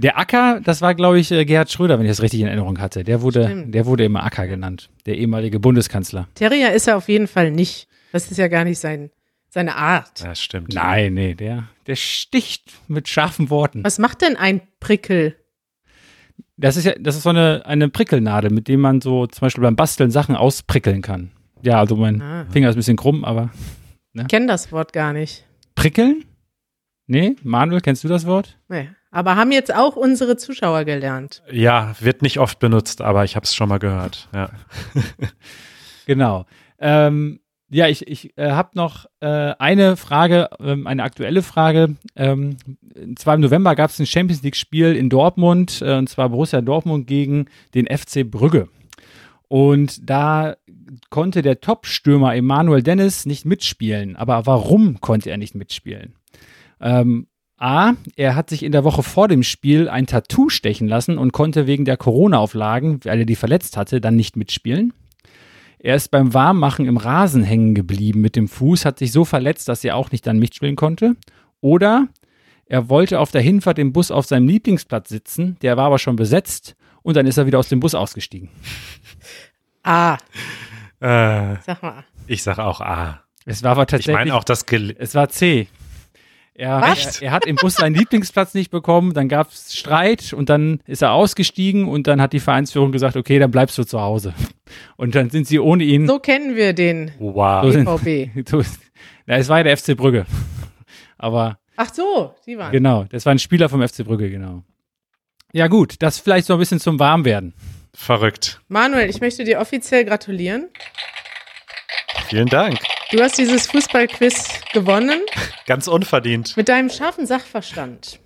Der 0.00 0.18
Acker, 0.18 0.60
das 0.62 0.80
war, 0.80 0.94
glaube 0.94 1.18
ich, 1.18 1.30
äh, 1.30 1.44
Gerhard 1.44 1.70
Schröder, 1.70 1.98
wenn 1.98 2.06
ich 2.06 2.10
das 2.12 2.22
richtig 2.22 2.40
in 2.40 2.46
Erinnerung 2.46 2.78
hatte. 2.80 3.04
Der 3.04 3.22
wurde, 3.22 3.44
Stimmt. 3.44 3.74
der 3.74 3.86
wurde 3.86 4.04
immer 4.04 4.22
Acker 4.24 4.46
genannt, 4.46 4.90
der 5.06 5.16
ehemalige 5.18 5.58
Bundeskanzler. 5.60 6.28
Terrier 6.34 6.72
ist 6.72 6.86
er 6.88 6.96
auf 6.96 7.08
jeden 7.08 7.26
Fall 7.26 7.50
nicht. 7.50 7.88
Das 8.12 8.30
ist 8.30 8.36
ja 8.38 8.48
gar 8.48 8.64
nicht 8.64 8.78
sein, 8.78 9.10
seine 9.50 9.76
Art. 9.76 10.20
Ja, 10.20 10.34
stimmt. 10.34 10.74
Nein, 10.74 11.14
nee, 11.14 11.34
der, 11.34 11.64
der 11.86 11.96
sticht 11.96 12.72
mit 12.88 13.08
scharfen 13.08 13.50
Worten. 13.50 13.84
Was 13.84 13.98
macht 13.98 14.22
denn 14.22 14.36
ein 14.36 14.60
Prickel? 14.80 15.36
Das 16.56 16.76
ist 16.76 16.84
ja, 16.84 16.92
das 16.98 17.16
ist 17.16 17.22
so 17.22 17.28
eine, 17.30 17.62
eine 17.66 17.88
Prickelnadel, 17.88 18.50
mit 18.50 18.66
dem 18.68 18.80
man 18.80 19.00
so 19.00 19.26
zum 19.26 19.40
Beispiel 19.46 19.62
beim 19.62 19.76
Basteln 19.76 20.10
Sachen 20.10 20.34
ausprickeln 20.36 21.02
kann. 21.02 21.30
Ja, 21.62 21.78
also 21.78 21.96
mein 21.96 22.20
Ah. 22.22 22.46
Finger 22.50 22.68
ist 22.68 22.74
ein 22.76 22.78
bisschen 22.78 22.96
krumm, 22.96 23.24
aber 23.24 23.50
Ich 24.14 24.26
kenne 24.28 24.46
das 24.46 24.70
Wort 24.72 24.92
gar 24.92 25.12
nicht. 25.12 25.44
prickeln? 25.74 26.24
Nee, 27.06 27.36
Manuel, 27.42 27.80
kennst 27.80 28.04
du 28.04 28.08
das 28.08 28.26
Wort? 28.26 28.58
Nee. 28.68 28.90
Aber 29.10 29.36
haben 29.36 29.52
jetzt 29.52 29.74
auch 29.74 29.96
unsere 29.96 30.36
Zuschauer 30.36 30.84
gelernt. 30.84 31.42
Ja, 31.50 31.94
wird 32.00 32.22
nicht 32.22 32.38
oft 32.38 32.58
benutzt, 32.58 33.00
aber 33.00 33.24
ich 33.24 33.36
habe 33.36 33.44
es 33.44 33.54
schon 33.54 33.68
mal 33.68 33.78
gehört. 33.78 34.28
Ja. 34.34 34.50
Genau. 36.08 36.46
Ähm, 36.78 37.38
ja, 37.70 37.86
ich, 37.86 38.08
ich 38.08 38.36
äh, 38.38 38.52
habe 38.52 38.70
noch 38.72 39.04
äh, 39.20 39.52
eine 39.58 39.98
Frage, 39.98 40.48
ähm, 40.58 40.86
eine 40.86 41.02
aktuelle 41.02 41.42
Frage. 41.42 41.96
Ähm, 42.16 42.56
und 42.96 43.18
zwar 43.18 43.34
im 43.34 43.42
November 43.42 43.74
gab 43.74 43.90
es 43.90 43.98
ein 43.98 44.06
Champions 44.06 44.42
League-Spiel 44.42 44.96
in 44.96 45.10
Dortmund, 45.10 45.82
äh, 45.82 45.96
und 45.98 46.08
zwar 46.08 46.30
Borussia 46.30 46.62
Dortmund 46.62 47.06
gegen 47.06 47.44
den 47.74 47.86
FC 47.86 48.24
Brügge. 48.24 48.70
Und 49.48 50.08
da 50.08 50.56
konnte 51.10 51.42
der 51.42 51.60
Top-Stürmer 51.60 52.34
Emanuel 52.34 52.82
Dennis 52.82 53.26
nicht 53.26 53.44
mitspielen. 53.44 54.16
Aber 54.16 54.46
warum 54.46 55.02
konnte 55.02 55.30
er 55.30 55.36
nicht 55.36 55.54
mitspielen? 55.54 56.14
Ähm, 56.80 57.26
A, 57.58 57.94
er 58.16 58.36
hat 58.36 58.50
sich 58.50 58.62
in 58.62 58.72
der 58.72 58.84
Woche 58.84 59.02
vor 59.02 59.26
dem 59.28 59.42
Spiel 59.42 59.88
ein 59.88 60.06
Tattoo 60.06 60.48
stechen 60.48 60.86
lassen 60.88 61.18
und 61.18 61.32
konnte 61.32 61.66
wegen 61.66 61.84
der 61.84 61.96
Corona-Auflagen, 61.96 63.00
weil 63.04 63.18
er 63.20 63.24
die 63.26 63.34
verletzt 63.36 63.76
hatte, 63.76 64.00
dann 64.00 64.14
nicht 64.16 64.36
mitspielen. 64.36 64.92
Er 65.80 65.96
ist 65.96 66.10
beim 66.10 66.34
Warmmachen 66.34 66.86
im 66.86 66.96
Rasen 66.96 67.42
hängen 67.44 67.74
geblieben 67.74 68.20
mit 68.20 68.36
dem 68.36 68.48
Fuß, 68.48 68.84
hat 68.84 68.98
sich 68.98 69.10
so 69.12 69.24
verletzt, 69.24 69.68
dass 69.68 69.84
er 69.84 69.96
auch 69.96 70.10
nicht 70.12 70.26
dann 70.26 70.38
mitspielen 70.38 70.76
konnte. 70.76 71.16
Oder 71.60 72.08
Er 72.66 72.88
wollte 72.88 73.18
auf 73.18 73.30
der 73.30 73.40
Hinfahrt 73.40 73.78
im 73.78 73.92
Bus 73.92 74.10
auf 74.10 74.26
seinem 74.26 74.46
Lieblingsplatz 74.46 75.08
sitzen, 75.08 75.56
der 75.62 75.76
war 75.76 75.86
aber 75.86 75.98
schon 75.98 76.16
besetzt 76.16 76.76
und 77.02 77.16
dann 77.16 77.26
ist 77.26 77.38
er 77.38 77.46
wieder 77.46 77.58
aus 77.58 77.68
dem 77.68 77.80
Bus 77.80 77.94
ausgestiegen. 77.94 78.50
Ah, 79.82 80.18
Äh, 81.00 81.56
sag 81.64 81.82
mal. 81.82 82.04
ich 82.26 82.42
sage 82.42 82.62
auch 82.64 82.80
A. 82.80 83.22
Es 83.46 83.62
war 83.62 83.70
aber 83.72 83.82
Ich 83.82 83.88
tatsächlich, 83.88 84.14
meine 84.14 84.34
auch 84.34 84.44
das 84.44 84.66
Gel 84.66 84.94
es 84.98 85.14
war 85.14 85.28
C. 85.28 85.68
Er, 86.58 86.80
er, 86.80 86.96
er 87.22 87.30
hat 87.30 87.46
im 87.46 87.54
Bus 87.56 87.76
seinen 87.76 87.94
Lieblingsplatz 87.94 88.52
nicht 88.52 88.70
bekommen, 88.72 89.14
dann 89.14 89.28
gab 89.28 89.48
es 89.52 89.76
Streit 89.76 90.32
und 90.32 90.48
dann 90.48 90.80
ist 90.86 91.02
er 91.02 91.12
ausgestiegen 91.12 91.86
und 91.86 92.08
dann 92.08 92.20
hat 92.20 92.32
die 92.32 92.40
Vereinsführung 92.40 92.90
gesagt, 92.90 93.16
okay, 93.16 93.38
dann 93.38 93.52
bleibst 93.52 93.78
du 93.78 93.84
zu 93.84 94.00
Hause. 94.00 94.34
Und 94.96 95.14
dann 95.14 95.30
sind 95.30 95.46
sie 95.46 95.60
ohne 95.60 95.84
ihn. 95.84 96.08
So 96.08 96.18
kennen 96.18 96.56
wir 96.56 96.72
den 96.72 97.12
Wow. 97.20 97.62
So 97.64 97.70
sind- 97.70 97.84
BVB. 97.84 98.44
Du- 98.50 98.58
Ja, 99.26 99.36
es 99.36 99.48
war 99.48 99.58
ja 99.58 99.62
der 99.64 99.76
FC 99.76 99.96
Brügge. 99.96 100.26
Aber 101.18 101.58
Ach 101.76 101.94
so, 101.94 102.34
die 102.44 102.58
waren. 102.58 102.72
genau, 102.72 103.04
das 103.04 103.24
war 103.24 103.32
ein 103.32 103.38
Spieler 103.38 103.68
vom 103.68 103.80
FC 103.86 104.04
Brügge, 104.04 104.28
genau. 104.28 104.64
Ja 105.52 105.68
gut, 105.68 105.94
das 106.00 106.18
vielleicht 106.18 106.46
so 106.48 106.54
ein 106.54 106.58
bisschen 106.58 106.80
zum 106.80 106.98
Warmwerden. 106.98 107.54
Verrückt. 107.94 108.60
Manuel, 108.68 109.08
ich 109.08 109.20
möchte 109.20 109.44
dir 109.44 109.60
offiziell 109.60 110.04
gratulieren. 110.04 110.68
Vielen 112.26 112.48
Dank. 112.48 112.78
Du 113.10 113.22
hast 113.22 113.38
dieses 113.38 113.66
Fußballquiz 113.66 114.60
gewonnen 114.72 115.20
Ganz 115.66 115.88
unverdient. 115.88 116.56
mit 116.56 116.68
deinem 116.68 116.90
scharfen 116.90 117.26
Sachverstand. 117.26 118.20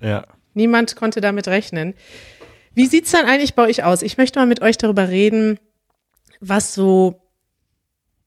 Ja. 0.00 0.26
Niemand 0.54 0.96
konnte 0.96 1.20
damit 1.20 1.46
rechnen. 1.46 1.94
Wie 2.74 2.86
sieht's 2.86 3.12
dann 3.12 3.26
eigentlich 3.26 3.54
bei 3.54 3.64
euch 3.64 3.84
aus? 3.84 4.02
Ich 4.02 4.18
möchte 4.18 4.40
mal 4.40 4.46
mit 4.46 4.62
euch 4.62 4.78
darüber 4.78 5.08
reden, 5.08 5.60
was 6.40 6.74
so, 6.74 7.22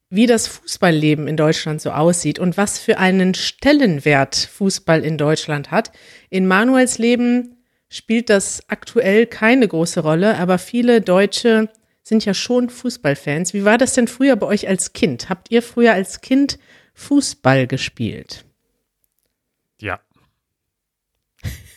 wie 0.09 0.25
das 0.25 0.47
Fußballleben 0.47 1.27
in 1.27 1.35
Deutschland 1.35 1.81
so 1.81 1.91
aussieht 1.91 2.39
und 2.39 2.55
was 2.55 2.79
für 2.79 2.97
einen 2.97 3.33
Stellenwert 3.33 4.35
Fußball 4.35 5.03
in 5.03 5.17
Deutschland 5.17 5.71
hat. 5.71 5.91
In 6.29 6.47
Manuels 6.47 6.97
Leben 6.97 7.57
spielt 7.89 8.29
das 8.29 8.63
aktuell 8.69 9.25
keine 9.25 9.67
große 9.67 9.99
Rolle, 9.99 10.37
aber 10.37 10.59
viele 10.59 11.01
Deutsche 11.01 11.69
sind 12.03 12.25
ja 12.25 12.33
schon 12.33 12.69
Fußballfans. 12.69 13.53
Wie 13.53 13.65
war 13.65 13.77
das 13.77 13.93
denn 13.93 14.07
früher 14.07 14.35
bei 14.35 14.45
euch 14.45 14.67
als 14.67 14.93
Kind? 14.93 15.29
Habt 15.29 15.49
ihr 15.51 15.61
früher 15.63 15.93
als 15.93 16.21
Kind 16.21 16.59
Fußball 16.93 17.65
gespielt? 17.65 18.45
Ja. 19.79 19.99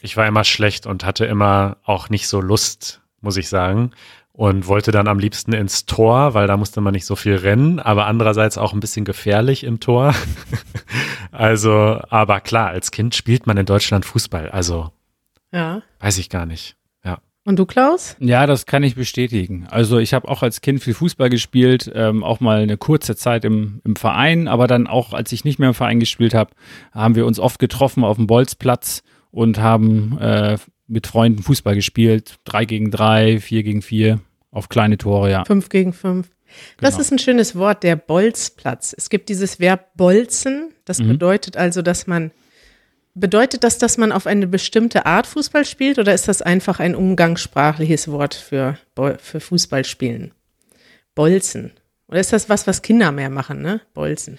Ich 0.02 0.16
war 0.16 0.26
immer 0.26 0.45
schlecht 0.45 0.87
und 0.87 1.04
hatte 1.04 1.25
immer 1.26 1.78
auch 1.85 2.11
nicht 2.11 2.28
so 2.28 2.40
Lust, 2.40 3.00
muss 3.21 3.37
ich 3.37 3.49
sagen. 3.49 3.92
Und 4.33 4.66
wollte 4.66 4.90
dann 4.92 5.09
am 5.09 5.18
liebsten 5.18 5.54
ins 5.54 5.87
Tor, 5.87 6.35
weil 6.35 6.47
da 6.47 6.59
musste 6.59 6.83
man 6.83 6.92
nicht 6.92 7.06
so 7.06 7.16
viel 7.16 7.37
rennen, 7.37 7.80
aber 7.80 8.04
andererseits 8.06 8.59
auch 8.59 8.75
ein 8.75 8.80
bisschen 8.80 9.06
gefährlich 9.06 9.64
im 9.64 9.80
Tor. 9.80 10.14
also, 11.33 12.02
aber 12.11 12.40
klar, 12.42 12.68
als 12.68 12.90
Kind 12.90 13.14
spielt 13.14 13.47
man 13.47 13.56
in 13.56 13.64
Deutschland 13.64 14.04
Fußball. 14.04 14.50
Also, 14.50 14.92
Ja. 15.52 15.80
weiß 16.00 16.18
ich 16.18 16.28
gar 16.28 16.45
nicht. 16.45 16.76
Und 17.46 17.58
du, 17.58 17.64
Klaus? 17.64 18.16
Ja, 18.18 18.46
das 18.46 18.66
kann 18.66 18.82
ich 18.82 18.96
bestätigen. 18.96 19.66
Also 19.70 19.98
ich 19.98 20.12
habe 20.12 20.28
auch 20.28 20.42
als 20.42 20.60
Kind 20.60 20.82
viel 20.82 20.94
Fußball 20.94 21.30
gespielt, 21.30 21.90
ähm, 21.94 22.22
auch 22.24 22.40
mal 22.40 22.58
eine 22.60 22.76
kurze 22.76 23.14
Zeit 23.16 23.44
im, 23.44 23.80
im 23.84 23.94
Verein, 23.96 24.48
aber 24.48 24.66
dann 24.66 24.86
auch, 24.88 25.12
als 25.14 25.30
ich 25.32 25.44
nicht 25.44 25.58
mehr 25.58 25.68
im 25.68 25.74
Verein 25.74 26.00
gespielt 26.00 26.34
habe, 26.34 26.50
haben 26.92 27.14
wir 27.14 27.24
uns 27.24 27.38
oft 27.38 27.58
getroffen 27.60 28.02
auf 28.04 28.16
dem 28.16 28.26
Bolzplatz 28.26 29.02
und 29.30 29.58
haben 29.60 30.18
äh, 30.20 30.58
mit 30.88 31.06
Freunden 31.06 31.42
Fußball 31.42 31.74
gespielt. 31.76 32.36
Drei 32.44 32.64
gegen 32.64 32.90
drei, 32.90 33.38
vier 33.38 33.62
gegen 33.62 33.80
vier, 33.80 34.18
auf 34.50 34.68
kleine 34.68 34.98
Tore, 34.98 35.30
ja. 35.30 35.44
Fünf 35.44 35.68
gegen 35.68 35.92
fünf. 35.92 36.28
Das 36.80 36.90
Genau. 36.94 37.00
ist 37.00 37.12
ein 37.12 37.18
schönes 37.18 37.54
Wort, 37.56 37.82
der 37.84 37.96
Bolzplatz. 37.96 38.94
Es 38.96 39.08
gibt 39.08 39.28
dieses 39.28 39.60
Verb 39.60 39.90
bolzen. 39.96 40.72
Das 40.84 40.98
Mhm. 41.00 41.08
bedeutet 41.08 41.56
also, 41.56 41.82
dass 41.82 42.06
man, 42.06 42.30
bedeutet 43.16 43.64
das, 43.64 43.78
dass 43.78 43.99
man 43.99 44.12
auf 44.12 44.26
eine 44.26 44.46
bestimmte 44.46 45.06
Art 45.06 45.26
Fußball 45.26 45.64
spielt 45.64 45.99
oder 45.99 46.14
ist 46.14 46.28
das 46.28 46.42
einfach 46.42 46.78
ein 46.78 46.94
umgangssprachliches 46.94 48.08
Wort 48.08 48.35
für, 48.35 48.78
für 49.18 49.40
Fußballspielen? 49.40 50.32
Bolzen. 51.14 51.73
Oder 52.08 52.20
ist 52.20 52.32
das 52.32 52.49
was, 52.49 52.66
was 52.66 52.82
Kinder 52.82 53.11
mehr 53.11 53.30
machen, 53.30 53.62
ne? 53.62 53.80
Bolzen. 53.94 54.38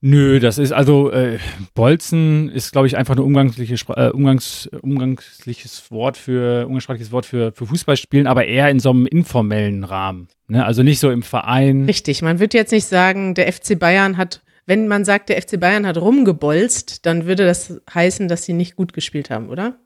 Nö, 0.00 0.38
das 0.38 0.58
ist 0.58 0.70
also 0.70 1.10
äh, 1.10 1.38
Bolzen 1.74 2.50
ist, 2.50 2.70
glaube 2.70 2.86
ich, 2.86 2.96
einfach 2.96 3.16
ein 3.16 3.20
umgangsliche, 3.20 3.74
äh, 3.96 4.10
Umgangs, 4.10 4.68
umgangsliches 4.80 5.90
Wort 5.90 6.16
für 6.16 6.66
umgangssprachliches 6.66 7.10
Wort 7.10 7.26
für, 7.26 7.50
für 7.50 7.66
Fußballspielen, 7.66 8.28
aber 8.28 8.44
eher 8.44 8.68
in 8.70 8.78
so 8.78 8.90
einem 8.90 9.06
informellen 9.06 9.82
Rahmen. 9.82 10.28
Ne? 10.46 10.64
Also 10.64 10.84
nicht 10.84 11.00
so 11.00 11.10
im 11.10 11.22
Verein. 11.22 11.86
Richtig. 11.86 12.22
Man 12.22 12.38
würde 12.38 12.56
jetzt 12.56 12.70
nicht 12.70 12.86
sagen, 12.86 13.34
der 13.34 13.52
FC 13.52 13.76
Bayern 13.76 14.18
hat, 14.18 14.40
wenn 14.68 14.86
man 14.86 15.06
sagt, 15.06 15.30
der 15.30 15.40
FC 15.40 15.58
Bayern 15.58 15.86
hat 15.86 15.96
rumgebolzt, 15.96 17.06
dann 17.06 17.24
würde 17.24 17.46
das 17.46 17.80
heißen, 17.92 18.28
dass 18.28 18.44
sie 18.44 18.52
nicht 18.52 18.76
gut 18.76 18.92
gespielt 18.92 19.30
haben, 19.30 19.48
oder? 19.48 19.78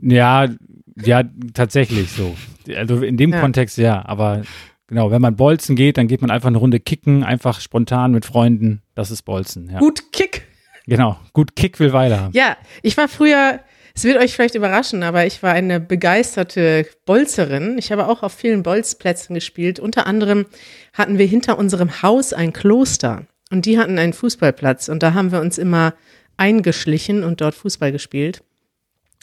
Ja, 0.00 0.48
ja, 0.96 1.24
tatsächlich 1.54 2.12
so. 2.12 2.36
Also 2.72 3.02
in 3.02 3.16
dem 3.16 3.32
Ja. 3.32 3.40
Kontext 3.40 3.76
ja, 3.76 4.06
aber 4.06 4.42
genau, 4.86 5.10
wenn 5.10 5.20
man 5.20 5.34
Bolzen 5.34 5.74
geht, 5.74 5.98
dann 5.98 6.06
geht 6.06 6.20
man 6.20 6.30
einfach 6.30 6.46
eine 6.46 6.58
Runde 6.58 6.78
kicken, 6.78 7.24
einfach 7.24 7.60
spontan 7.60 8.12
mit 8.12 8.24
Freunden. 8.24 8.80
Das 8.94 9.10
ist 9.10 9.22
Bolzen, 9.22 9.68
ja. 9.68 9.80
Gut 9.80 10.12
Kick. 10.12 10.46
Genau, 10.86 11.18
gut 11.32 11.56
Kick 11.56 11.80
will 11.80 11.92
weiter. 11.92 12.30
Ja, 12.32 12.56
ich 12.82 12.96
war 12.96 13.08
früher, 13.08 13.58
es 13.92 14.04
wird 14.04 14.22
euch 14.22 14.34
vielleicht 14.34 14.54
überraschen, 14.54 15.02
aber 15.02 15.26
ich 15.26 15.42
war 15.42 15.52
eine 15.52 15.80
begeisterte 15.80 16.86
Bolzerin. 17.06 17.76
Ich 17.76 17.90
habe 17.90 18.06
auch 18.06 18.22
auf 18.22 18.32
vielen 18.34 18.62
Bolzplätzen 18.62 19.34
gespielt. 19.34 19.80
Unter 19.80 20.06
anderem 20.06 20.46
hatten 20.92 21.18
wir 21.18 21.26
hinter 21.26 21.58
unserem 21.58 22.02
Haus 22.02 22.32
ein 22.32 22.52
Kloster 22.52 23.26
und 23.54 23.66
die 23.66 23.78
hatten 23.78 24.00
einen 24.00 24.12
Fußballplatz 24.12 24.88
und 24.88 25.04
da 25.04 25.14
haben 25.14 25.30
wir 25.30 25.40
uns 25.40 25.58
immer 25.58 25.94
eingeschlichen 26.36 27.22
und 27.22 27.40
dort 27.40 27.54
Fußball 27.54 27.92
gespielt. 27.92 28.42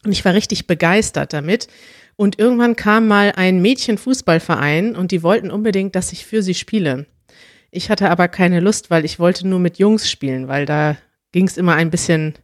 Und 0.06 0.14
ich 0.14 0.24
war 0.24 0.34
richtig 0.34 0.68
begeistert 0.68 1.34
damit. 1.34 1.68
Und 2.16 2.40
irgendwann 2.40 2.78
kam 2.78 3.10
mal 3.10 3.34
ein 3.36 3.62
Mädchenfußballverein 3.62 4.96
und 4.96 5.12
die 5.12 5.22
wollten 5.22 5.52
unbedingt, 5.52 5.98
dass 5.98 6.14
ich 6.14 6.26
für 6.26 6.44
sie 6.44 6.54
spiele. 6.54 7.08
Ich 7.72 7.90
hatte 7.90 8.10
aber 8.10 8.30
keine 8.30 8.62
Lust, 8.62 8.90
weil 8.90 9.04
ich 9.04 9.20
wollte 9.20 9.46
nur 9.46 9.60
mit 9.60 9.80
Jungs 9.80 10.10
spielen, 10.10 10.48
weil 10.48 10.66
da 10.66 10.96
ging 11.34 11.48
es 11.48 11.58
immer 11.58 11.76
ein 11.76 11.92
bisschen 11.92 12.36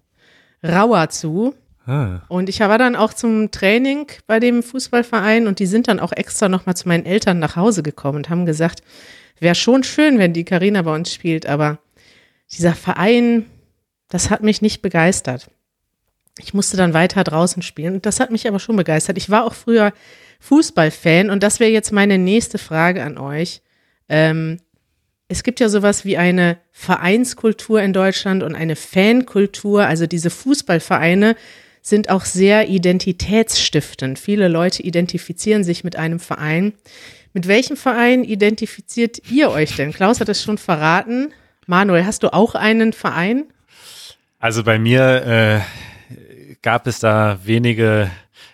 rauer 0.61 1.07
zu. 1.07 1.55
Ah. 1.85 2.23
Und 2.27 2.49
ich 2.49 2.59
war 2.59 2.77
dann 2.77 2.97
auch 2.97 3.13
zum 3.13 3.49
Training 3.51 4.07
bei 4.25 4.41
dem 4.41 4.61
Fußballverein 4.61 5.47
und 5.47 5.59
die 5.59 5.65
sind 5.65 5.87
dann 5.87 6.01
auch 6.01 6.11
extra 6.11 6.49
nochmal 6.49 6.75
zu 6.75 6.89
meinen 6.89 7.05
Eltern 7.05 7.39
nach 7.39 7.55
Hause 7.55 7.81
gekommen 7.81 8.17
und 8.17 8.29
haben 8.29 8.45
gesagt, 8.45 8.81
wäre 9.39 9.55
schon 9.55 9.83
schön, 9.83 10.19
wenn 10.19 10.33
die 10.33 10.45
Karina 10.45 10.81
bei 10.81 10.93
uns 10.93 11.13
spielt, 11.13 11.45
aber 11.45 11.79
dieser 12.51 12.73
Verein, 12.73 13.45
das 14.09 14.29
hat 14.29 14.43
mich 14.43 14.61
nicht 14.61 14.81
begeistert. 14.81 15.49
Ich 16.39 16.53
musste 16.53 16.77
dann 16.77 16.93
weiter 16.93 17.23
draußen 17.23 17.61
spielen 17.61 17.95
und 17.95 18.05
das 18.05 18.19
hat 18.19 18.31
mich 18.31 18.47
aber 18.47 18.59
schon 18.59 18.75
begeistert. 18.75 19.17
Ich 19.17 19.29
war 19.29 19.43
auch 19.43 19.53
früher 19.53 19.93
Fußballfan 20.39 21.29
und 21.29 21.43
das 21.43 21.59
wäre 21.59 21.71
jetzt 21.71 21.91
meine 21.91 22.17
nächste 22.17 22.57
Frage 22.57 23.03
an 23.03 23.17
euch. 23.17 23.61
Ähm, 24.07 24.59
es 25.27 25.43
gibt 25.43 25.59
ja 25.59 25.67
sowas 25.67 26.05
wie 26.05 26.17
eine 26.17 26.57
Vereinskultur 26.71 27.81
in 27.81 27.91
Deutschland 27.91 28.43
und 28.43 28.55
eine 28.55 28.75
Fankultur. 28.75 29.85
Also 29.85 30.07
diese 30.07 30.29
Fußballvereine 30.29 31.35
sind 31.81 32.09
auch 32.09 32.25
sehr 32.25 32.69
identitätsstiftend. 32.69 34.19
Viele 34.19 34.47
Leute 34.47 34.83
identifizieren 34.83 35.63
sich 35.63 35.83
mit 35.83 35.95
einem 35.95 36.19
Verein. 36.19 36.73
Mit 37.33 37.47
welchem 37.47 37.77
Verein 37.77 38.23
identifiziert 38.23 39.29
ihr 39.29 39.49
euch 39.49 39.75
denn? 39.75 39.93
Klaus 39.93 40.19
hat 40.19 40.29
es 40.29 40.41
schon 40.41 40.57
verraten. 40.57 41.33
Manuel, 41.65 42.05
hast 42.05 42.23
du 42.23 42.33
auch 42.33 42.55
einen 42.55 42.93
Verein? 42.93 43.45
Also 44.39 44.63
bei 44.63 44.79
mir 44.79 45.25
äh, 45.25 45.59
gab 46.61 46.87
es 46.87 46.99
da 46.99 47.39
wenige, 47.43 48.09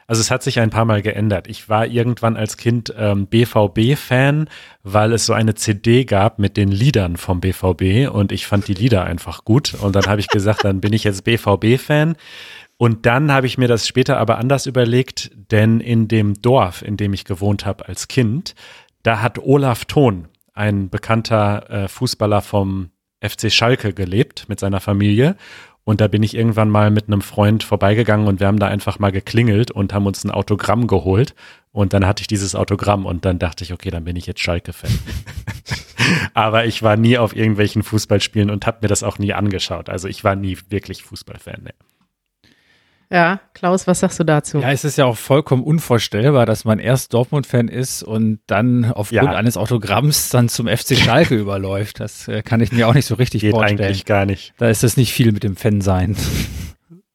also 0.08 0.22
es 0.22 0.32
hat 0.32 0.44
sich 0.44 0.60
ein 0.60 0.70
paar 0.70 0.86
Mal 0.86 1.02
geändert. 1.02 1.48
Ich 1.48 1.70
war 1.70 1.86
irgendwann 1.86 2.38
als 2.38 2.58
Kind 2.58 2.94
ähm, 2.98 3.28
BVB-Fan, 3.28 4.50
weil 4.84 5.14
es 5.14 5.26
so 5.26 5.34
eine 5.34 5.56
CD 5.56 6.06
gab 6.06 6.40
mit 6.40 6.58
den 6.58 6.70
Liedern 6.70 7.18
vom 7.18 7.42
BVB 7.42 8.10
und 8.12 8.32
ich 8.32 8.48
fand 8.48 8.68
die 8.68 8.74
Lieder 8.74 9.04
einfach 9.04 9.46
gut. 9.46 9.74
Und 9.74 9.96
dann 9.96 10.06
habe 10.06 10.22
ich 10.22 10.28
gesagt, 10.28 10.64
dann 10.64 10.82
bin 10.82 10.94
ich 10.94 11.04
jetzt 11.04 11.24
BVB-Fan. 11.24 12.16
Und 12.78 13.06
dann 13.06 13.32
habe 13.32 13.48
ich 13.48 13.58
mir 13.58 13.68
das 13.68 13.88
später 13.88 14.18
aber 14.18 14.38
anders 14.40 14.66
überlegt, 14.66 15.32
denn 15.52 15.80
in 15.80 16.08
dem 16.08 16.42
Dorf, 16.42 16.82
in 16.82 16.98
dem 16.98 17.14
ich 17.14 17.26
gewohnt 17.26 17.66
habe 17.66 17.88
als 17.88 18.08
Kind, 18.08 18.56
da 19.04 19.22
hat 19.22 19.40
Olaf 19.40 19.86
Thon, 19.86 20.28
ein 20.54 20.90
bekannter 20.90 21.70
äh, 21.70 21.88
Fußballer 21.88 22.42
vom 22.42 22.90
FC 23.22 23.52
Schalke, 23.52 23.94
gelebt 23.94 24.50
mit 24.50 24.60
seiner 24.60 24.80
Familie. 24.80 25.36
Und 25.86 26.00
da 26.00 26.08
bin 26.08 26.24
ich 26.24 26.36
irgendwann 26.36 26.70
mal 26.70 26.92
mit 26.92 27.08
einem 27.08 27.22
Freund 27.22 27.64
vorbeigegangen 27.64 28.28
und 28.28 28.40
wir 28.40 28.48
haben 28.48 28.60
da 28.60 28.68
einfach 28.68 29.00
mal 29.00 29.12
geklingelt 29.12 29.70
und 29.70 29.94
haben 29.94 30.06
uns 30.06 30.24
ein 30.24 30.32
Autogramm 30.32 30.88
geholt. 30.88 31.36
Und 31.72 31.94
dann 31.94 32.06
hatte 32.06 32.22
ich 32.22 32.28
dieses 32.28 32.56
Autogramm 32.56 33.06
und 33.06 33.26
dann 33.26 33.40
dachte 33.40 33.64
ich, 33.64 33.74
okay, 33.74 33.90
dann 33.90 34.06
bin 34.06 34.16
ich 34.16 34.26
jetzt 34.26 34.42
Schalke-Fan. 34.42 34.92
Aber 36.34 36.66
ich 36.66 36.84
war 36.84 36.96
nie 36.96 37.18
auf 37.18 37.36
irgendwelchen 37.36 37.84
Fußballspielen 37.84 38.50
und 38.50 38.66
habe 38.66 38.80
mir 38.82 38.88
das 38.88 39.04
auch 39.04 39.20
nie 39.20 39.34
angeschaut. 39.34 39.90
Also 39.90 40.08
ich 40.08 40.24
war 40.24 40.36
nie 40.36 40.58
wirklich 40.70 41.04
Fußballfan. 41.04 41.64
Ne. 41.64 41.74
Ja, 43.14 43.40
Klaus, 43.54 43.86
was 43.86 44.00
sagst 44.00 44.20
du 44.20 44.24
dazu? 44.24 44.58
Ja, 44.58 44.72
es 44.72 44.84
ist 44.84 44.98
ja 44.98 45.06
auch 45.06 45.16
vollkommen 45.18 45.64
unvorstellbar, 45.64 46.48
dass 46.48 46.66
man 46.66 46.80
erst 46.80 47.14
Dortmund-Fan 47.14 47.68
ist 47.68 48.02
und 48.02 48.40
dann 48.48 48.86
aufgrund 48.86 49.22
Ja. 49.24 49.32
eines 49.36 49.56
Autogramms 49.56 50.30
dann 50.30 50.50
zum 50.50 50.68
FC 50.68 50.98
Schalke 50.98 51.36
überläuft. 51.40 52.00
Das 52.00 52.28
äh, 52.28 52.42
kann 52.42 52.60
ich 52.60 52.72
mir 52.72 52.88
auch 52.88 52.96
nicht 52.96 53.06
so 53.06 53.14
richtig 53.14 53.42
Geht 53.42 53.52
vorstellen. 53.52 53.80
eigentlich 53.82 54.06
gar 54.06 54.26
nicht. 54.26 54.56
Da 54.58 54.68
ist 54.68 54.84
es 54.84 54.98
nicht 54.98 55.14
viel 55.14 55.32
mit 55.32 55.44
dem 55.44 55.56
Fan 55.56 55.82
sein. 55.82 56.16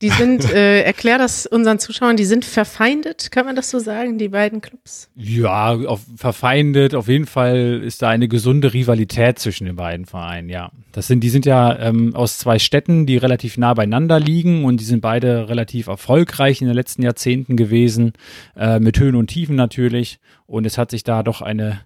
Die 0.01 0.11
sind, 0.11 0.45
äh, 0.53 0.83
erklär 0.83 1.19
das 1.19 1.45
unseren 1.45 1.81
Zuschauern, 1.81 2.17
die 2.17 2.25
sind 2.25 2.45
verfeindet, 2.45 3.33
kann 3.33 3.47
man 3.47 3.57
das 3.57 3.69
so 3.69 3.81
sagen, 3.81 4.17
die 4.17 4.29
beiden 4.29 4.61
Clubs? 4.61 5.11
Ja, 5.17 5.73
auf, 5.73 6.03
verfeindet. 6.17 6.95
Auf 6.95 7.09
jeden 7.09 7.27
Fall 7.27 7.83
ist 7.85 8.03
da 8.03 8.09
eine 8.09 8.29
gesunde 8.29 8.73
Rivalität 8.73 9.41
zwischen 9.41 9.67
den 9.67 9.75
beiden 9.75 10.07
Vereinen, 10.07 10.51
ja. 10.51 10.71
Das 10.93 11.09
sind, 11.09 11.21
die 11.21 11.31
sind 11.31 11.47
ja 11.47 11.77
ähm, 11.81 12.15
aus 12.15 12.39
zwei 12.39 12.61
Städten, 12.61 13.07
die 13.07 13.17
relativ 13.17 13.59
nah 13.59 13.75
beieinander 13.75 14.21
liegen 14.21 14.65
und 14.65 14.79
die 14.79 14.85
sind 14.85 15.01
beide 15.01 15.49
relativ 15.49 15.89
erfolgreich 15.89 16.61
in 16.61 16.69
den 16.69 16.77
letzten 16.77 17.03
Jahrzehnten 17.03 17.57
gewesen, 17.57 18.13
äh, 18.57 18.79
mit 18.79 19.01
Höhen 19.01 19.17
und 19.17 19.27
Tiefen 19.27 19.57
natürlich. 19.57 20.21
Und 20.47 20.65
es 20.65 20.79
hat 20.79 20.93
sich 20.93 21.03
da 21.03 21.25
doch 21.25 21.43
eine 21.43 21.81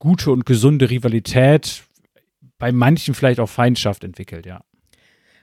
gute 0.00 0.32
und 0.32 0.46
gesunde 0.46 0.90
Rivalität, 0.90 1.84
bei 2.58 2.72
manchen 2.72 3.14
vielleicht 3.14 3.38
auch 3.38 3.48
Feindschaft 3.48 4.02
entwickelt, 4.02 4.46
ja. 4.46 4.62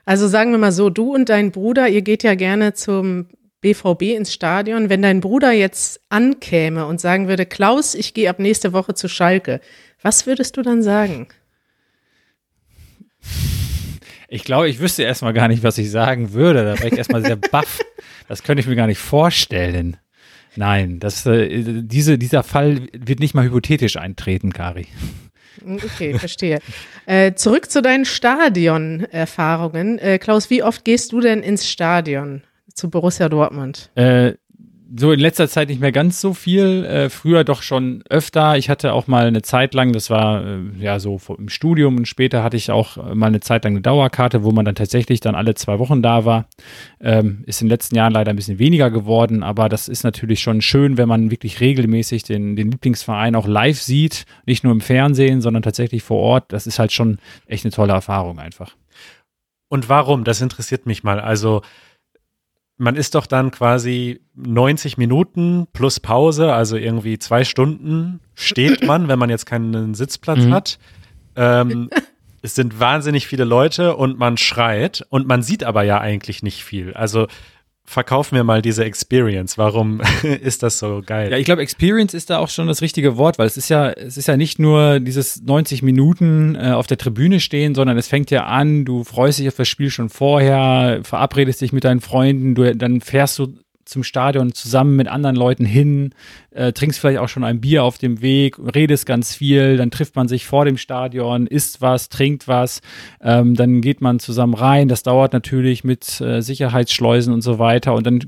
Also 0.09 0.27
sagen 0.27 0.49
wir 0.49 0.57
mal 0.57 0.71
so, 0.71 0.89
du 0.89 1.13
und 1.13 1.29
dein 1.29 1.51
Bruder, 1.51 1.87
ihr 1.87 2.01
geht 2.01 2.23
ja 2.23 2.33
gerne 2.33 2.73
zum 2.73 3.27
BVB 3.61 4.15
ins 4.17 4.33
Stadion. 4.33 4.89
Wenn 4.89 5.03
dein 5.03 5.21
Bruder 5.21 5.51
jetzt 5.51 6.01
ankäme 6.09 6.87
und 6.87 6.99
sagen 6.99 7.27
würde, 7.27 7.45
Klaus, 7.45 7.93
ich 7.93 8.15
gehe 8.15 8.27
ab 8.27 8.39
nächste 8.39 8.73
Woche 8.73 8.95
zu 8.95 9.07
Schalke, 9.07 9.61
was 10.01 10.25
würdest 10.25 10.57
du 10.57 10.63
dann 10.63 10.81
sagen? 10.81 11.27
Ich 14.29 14.43
glaube, 14.43 14.67
ich 14.67 14.79
wüsste 14.79 15.03
erstmal 15.03 15.33
gar 15.33 15.47
nicht, 15.47 15.61
was 15.61 15.77
ich 15.77 15.91
sagen 15.91 16.33
würde. 16.33 16.63
Da 16.63 16.79
wäre 16.79 16.87
ich 16.87 16.97
erstmal 16.97 17.23
sehr 17.23 17.35
baff. 17.51 17.77
Das 18.27 18.41
könnte 18.41 18.61
ich 18.61 18.67
mir 18.67 18.75
gar 18.75 18.87
nicht 18.87 18.97
vorstellen. 18.97 19.97
Nein, 20.55 20.99
das, 20.99 21.23
äh, 21.27 21.83
diese, 21.83 22.17
dieser 22.17 22.41
Fall 22.41 22.87
wird 22.93 23.19
nicht 23.19 23.35
mal 23.35 23.45
hypothetisch 23.45 23.97
eintreten, 23.97 24.53
Kari. 24.53 24.87
Okay, 25.65 26.17
verstehe. 26.17 26.59
äh, 27.05 27.33
zurück 27.33 27.69
zu 27.69 27.81
deinen 27.81 28.05
Stadion-Erfahrungen. 28.05 29.99
Äh, 29.99 30.19
Klaus, 30.19 30.49
wie 30.49 30.63
oft 30.63 30.85
gehst 30.85 31.11
du 31.11 31.19
denn 31.19 31.43
ins 31.43 31.67
Stadion 31.67 32.43
zu 32.73 32.89
Borussia 32.89 33.29
Dortmund? 33.29 33.89
Äh, 33.95 34.33
so 34.97 35.11
in 35.11 35.19
letzter 35.19 35.47
Zeit 35.47 35.69
nicht 35.69 35.81
mehr 35.81 35.91
ganz 35.91 36.19
so 36.21 36.33
viel, 36.33 36.85
äh, 36.85 37.09
früher 37.09 37.43
doch 37.43 37.61
schon 37.61 38.03
öfter. 38.09 38.57
Ich 38.57 38.69
hatte 38.69 38.93
auch 38.93 39.07
mal 39.07 39.27
eine 39.27 39.41
Zeit 39.41 39.73
lang, 39.73 39.93
das 39.93 40.09
war 40.09 40.45
äh, 40.45 40.59
ja 40.79 40.99
so 40.99 41.19
im 41.37 41.49
Studium 41.49 41.97
und 41.97 42.07
später 42.07 42.43
hatte 42.43 42.57
ich 42.57 42.71
auch 42.71 42.97
mal 43.13 43.27
eine 43.27 43.39
Zeit 43.39 43.63
lang 43.63 43.73
eine 43.73 43.81
Dauerkarte, 43.81 44.43
wo 44.43 44.51
man 44.51 44.65
dann 44.65 44.75
tatsächlich 44.75 45.19
dann 45.19 45.35
alle 45.35 45.53
zwei 45.55 45.79
Wochen 45.79 46.01
da 46.01 46.25
war. 46.25 46.47
Ähm, 46.99 47.43
ist 47.45 47.61
in 47.61 47.67
den 47.67 47.71
letzten 47.71 47.95
Jahren 47.95 48.13
leider 48.13 48.31
ein 48.31 48.35
bisschen 48.35 48.59
weniger 48.59 48.89
geworden, 48.89 49.43
aber 49.43 49.69
das 49.69 49.87
ist 49.87 50.03
natürlich 50.03 50.39
schon 50.39 50.61
schön, 50.61 50.97
wenn 50.97 51.07
man 51.07 51.31
wirklich 51.31 51.59
regelmäßig 51.59 52.23
den, 52.23 52.55
den 52.55 52.71
Lieblingsverein 52.71 53.35
auch 53.35 53.47
live 53.47 53.81
sieht, 53.81 54.25
nicht 54.45 54.63
nur 54.63 54.73
im 54.73 54.81
Fernsehen, 54.81 55.41
sondern 55.41 55.63
tatsächlich 55.63 56.03
vor 56.03 56.19
Ort. 56.19 56.51
Das 56.51 56.67
ist 56.67 56.79
halt 56.79 56.91
schon 56.91 57.19
echt 57.45 57.65
eine 57.65 57.71
tolle 57.71 57.93
Erfahrung 57.93 58.39
einfach. 58.39 58.75
Und 59.69 59.87
warum? 59.87 60.23
Das 60.23 60.41
interessiert 60.41 60.87
mich 60.87 61.03
mal. 61.03 61.19
Also 61.19 61.61
man 62.79 62.95
ist 62.95 63.13
doch 63.13 63.27
dann 63.27 63.51
quasi 63.51 64.21
90 64.35 64.97
Minuten 64.97 65.67
plus 65.73 65.99
Pause, 65.99 66.53
also 66.53 66.77
irgendwie 66.77 67.19
zwei 67.19 67.43
Stunden 67.43 68.21
steht 68.35 68.83
man, 68.87 69.07
wenn 69.09 69.19
man 69.19 69.29
jetzt 69.29 69.45
keinen 69.45 69.93
Sitzplatz 69.93 70.39
mhm. 70.39 70.53
hat. 70.53 70.79
Ähm, 71.35 71.89
es 72.41 72.55
sind 72.55 72.79
wahnsinnig 72.79 73.27
viele 73.27 73.43
Leute 73.43 73.97
und 73.97 74.17
man 74.17 74.37
schreit 74.37 75.05
und 75.09 75.27
man 75.27 75.43
sieht 75.43 75.65
aber 75.65 75.83
ja 75.83 75.99
eigentlich 75.99 76.41
nicht 76.41 76.63
viel. 76.63 76.93
Also 76.93 77.27
verkauf 77.89 78.31
mir 78.31 78.43
mal 78.43 78.61
diese 78.61 78.85
Experience. 78.85 79.57
Warum 79.57 79.99
ist 80.41 80.61
das 80.61 80.77
so 80.77 81.01
geil? 81.03 81.31
Ja, 81.31 81.37
ich 81.37 81.45
glaube, 81.45 81.63
Experience 81.63 82.13
ist 82.13 82.29
da 82.29 82.37
auch 82.37 82.49
schon 82.49 82.67
das 82.67 82.83
richtige 82.83 83.17
Wort, 83.17 83.39
weil 83.39 83.47
es 83.47 83.57
ist 83.57 83.67
ja, 83.69 83.89
es 83.89 84.15
ist 84.15 84.27
ja 84.27 84.37
nicht 84.37 84.59
nur 84.59 84.99
dieses 84.99 85.41
90 85.41 85.81
Minuten 85.81 86.53
äh, 86.53 86.71
auf 86.71 86.85
der 86.85 86.99
Tribüne 86.99 87.39
stehen, 87.39 87.73
sondern 87.73 87.97
es 87.97 88.07
fängt 88.07 88.29
ja 88.29 88.45
an, 88.45 88.85
du 88.85 89.03
freust 89.03 89.39
dich 89.39 89.47
auf 89.47 89.55
das 89.55 89.67
Spiel 89.67 89.89
schon 89.89 90.09
vorher, 90.09 90.99
verabredest 91.01 91.61
dich 91.61 91.73
mit 91.73 91.83
deinen 91.83 91.99
Freunden, 91.99 92.53
du, 92.53 92.75
dann 92.75 93.01
fährst 93.01 93.39
du 93.39 93.55
zum 93.89 94.03
Stadion 94.03 94.53
zusammen 94.53 94.95
mit 94.95 95.07
anderen 95.07 95.35
Leuten 95.35 95.65
hin, 95.65 96.13
äh, 96.51 96.73
trinkst 96.73 96.99
vielleicht 96.99 97.19
auch 97.19 97.29
schon 97.29 97.43
ein 97.43 97.61
Bier 97.61 97.83
auf 97.83 97.97
dem 97.97 98.21
Weg, 98.21 98.57
redest 98.57 99.05
ganz 99.05 99.35
viel, 99.35 99.77
dann 99.77 99.91
trifft 99.91 100.15
man 100.15 100.27
sich 100.27 100.45
vor 100.45 100.65
dem 100.65 100.77
Stadion, 100.77 101.47
isst 101.47 101.81
was, 101.81 102.09
trinkt 102.09 102.47
was, 102.47 102.81
ähm, 103.21 103.55
dann 103.55 103.81
geht 103.81 104.01
man 104.01 104.19
zusammen 104.19 104.53
rein. 104.53 104.87
Das 104.87 105.03
dauert 105.03 105.33
natürlich 105.33 105.83
mit 105.83 106.19
äh, 106.21 106.41
Sicherheitsschleusen 106.41 107.33
und 107.33 107.41
so 107.41 107.59
weiter. 107.59 107.93
Und 107.93 108.05
dann 108.05 108.19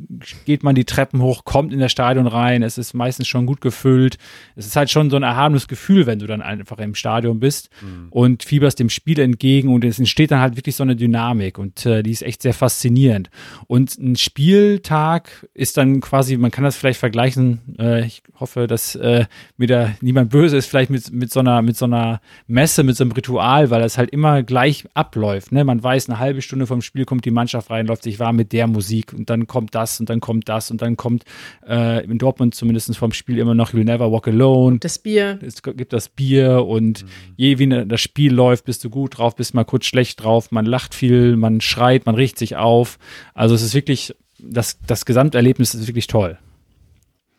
geht 0.45 0.63
man 0.63 0.75
die 0.75 0.85
Treppen 0.85 1.21
hoch, 1.21 1.43
kommt 1.45 1.73
in 1.73 1.79
das 1.79 1.91
Stadion 1.91 2.27
rein. 2.27 2.63
Es 2.63 2.77
ist 2.77 2.93
meistens 2.93 3.27
schon 3.27 3.45
gut 3.45 3.61
gefüllt. 3.61 4.17
Es 4.55 4.65
ist 4.65 4.75
halt 4.75 4.89
schon 4.89 5.09
so 5.09 5.15
ein 5.15 5.23
erhabenes 5.23 5.67
Gefühl, 5.67 6.05
wenn 6.05 6.19
du 6.19 6.27
dann 6.27 6.41
einfach 6.41 6.77
im 6.79 6.95
Stadion 6.95 7.39
bist 7.39 7.69
mhm. 7.81 8.07
und 8.09 8.43
fieberst 8.43 8.79
dem 8.79 8.89
Spiel 8.89 9.19
entgegen 9.19 9.73
und 9.73 9.83
es 9.83 9.99
entsteht 9.99 10.31
dann 10.31 10.39
halt 10.39 10.55
wirklich 10.55 10.75
so 10.75 10.83
eine 10.83 10.95
Dynamik 10.95 11.57
und 11.57 11.85
äh, 11.85 12.03
die 12.03 12.11
ist 12.11 12.23
echt 12.23 12.41
sehr 12.41 12.53
faszinierend. 12.53 13.29
Und 13.67 13.97
ein 13.97 14.15
Spieltag 14.15 15.47
ist 15.53 15.75
dann 15.75 15.99
quasi, 15.99 16.37
man 16.37 16.49
kann 16.49 16.63
das 16.63 16.77
vielleicht 16.77 16.99
vergleichen, 16.99 17.59
äh, 17.77 18.05
ich 18.05 18.23
hoffe, 18.39 18.67
dass 18.67 18.95
äh, 18.95 19.25
mir 19.57 19.67
da 19.67 19.91
niemand 19.99 20.29
böse 20.29 20.55
ist, 20.55 20.67
vielleicht 20.67 20.89
mit, 20.89 21.11
mit, 21.11 21.31
so 21.31 21.41
einer, 21.41 21.61
mit 21.61 21.75
so 21.75 21.85
einer 21.85 22.21
Messe, 22.47 22.83
mit 22.83 22.95
so 22.95 23.03
einem 23.03 23.11
Ritual, 23.11 23.69
weil 23.69 23.81
das 23.81 23.97
halt 23.97 24.11
immer 24.11 24.43
gleich 24.43 24.85
abläuft. 24.93 25.51
Ne? 25.51 25.65
Man 25.65 25.83
weiß, 25.83 26.07
eine 26.07 26.19
halbe 26.19 26.41
Stunde 26.41 26.67
vom 26.67 26.81
Spiel 26.81 27.03
kommt 27.03 27.25
die 27.25 27.31
Mannschaft 27.31 27.69
rein, 27.69 27.85
läuft 27.85 28.03
sich 28.03 28.17
warm 28.17 28.37
mit 28.37 28.53
der 28.53 28.67
Musik 28.67 29.11
und 29.13 29.29
dann 29.29 29.45
kommt 29.45 29.75
das 29.75 29.99
und 29.99 30.09
dann 30.09 30.21
kommt 30.21 30.47
das 30.47 30.71
und 30.71 30.81
dann 30.81 30.95
kommt 30.95 31.25
äh, 31.67 32.05
in 32.05 32.17
Dortmund 32.17 32.55
zumindest 32.55 32.95
vom 32.95 33.11
Spiel 33.11 33.37
immer 33.37 33.53
noch 33.53 33.73
You'll 33.73 33.83
Never 33.83 34.09
Walk 34.09 34.29
Alone. 34.29 34.79
Das 34.79 34.99
Bier. 34.99 35.37
Es 35.41 35.61
gibt 35.61 35.91
das 35.91 36.07
Bier 36.07 36.65
und 36.65 37.03
mhm. 37.03 37.07
je 37.35 37.59
wie 37.59 37.67
ne, 37.67 37.85
das 37.85 37.99
Spiel 37.99 38.33
läuft, 38.33 38.63
bist 38.65 38.85
du 38.85 38.89
gut 38.89 39.17
drauf, 39.17 39.35
bist 39.35 39.53
mal 39.53 39.65
kurz 39.65 39.85
schlecht 39.85 40.23
drauf, 40.23 40.51
man 40.51 40.65
lacht 40.65 40.95
viel, 40.95 41.35
man 41.35 41.59
schreit, 41.59 42.05
man 42.05 42.15
riecht 42.15 42.39
sich 42.39 42.55
auf. 42.55 42.99
Also 43.33 43.53
es 43.53 43.61
ist 43.61 43.73
wirklich, 43.73 44.15
das, 44.41 44.77
das 44.85 45.05
Gesamterlebnis 45.05 45.73
ist 45.73 45.87
wirklich 45.87 46.07
toll. 46.07 46.37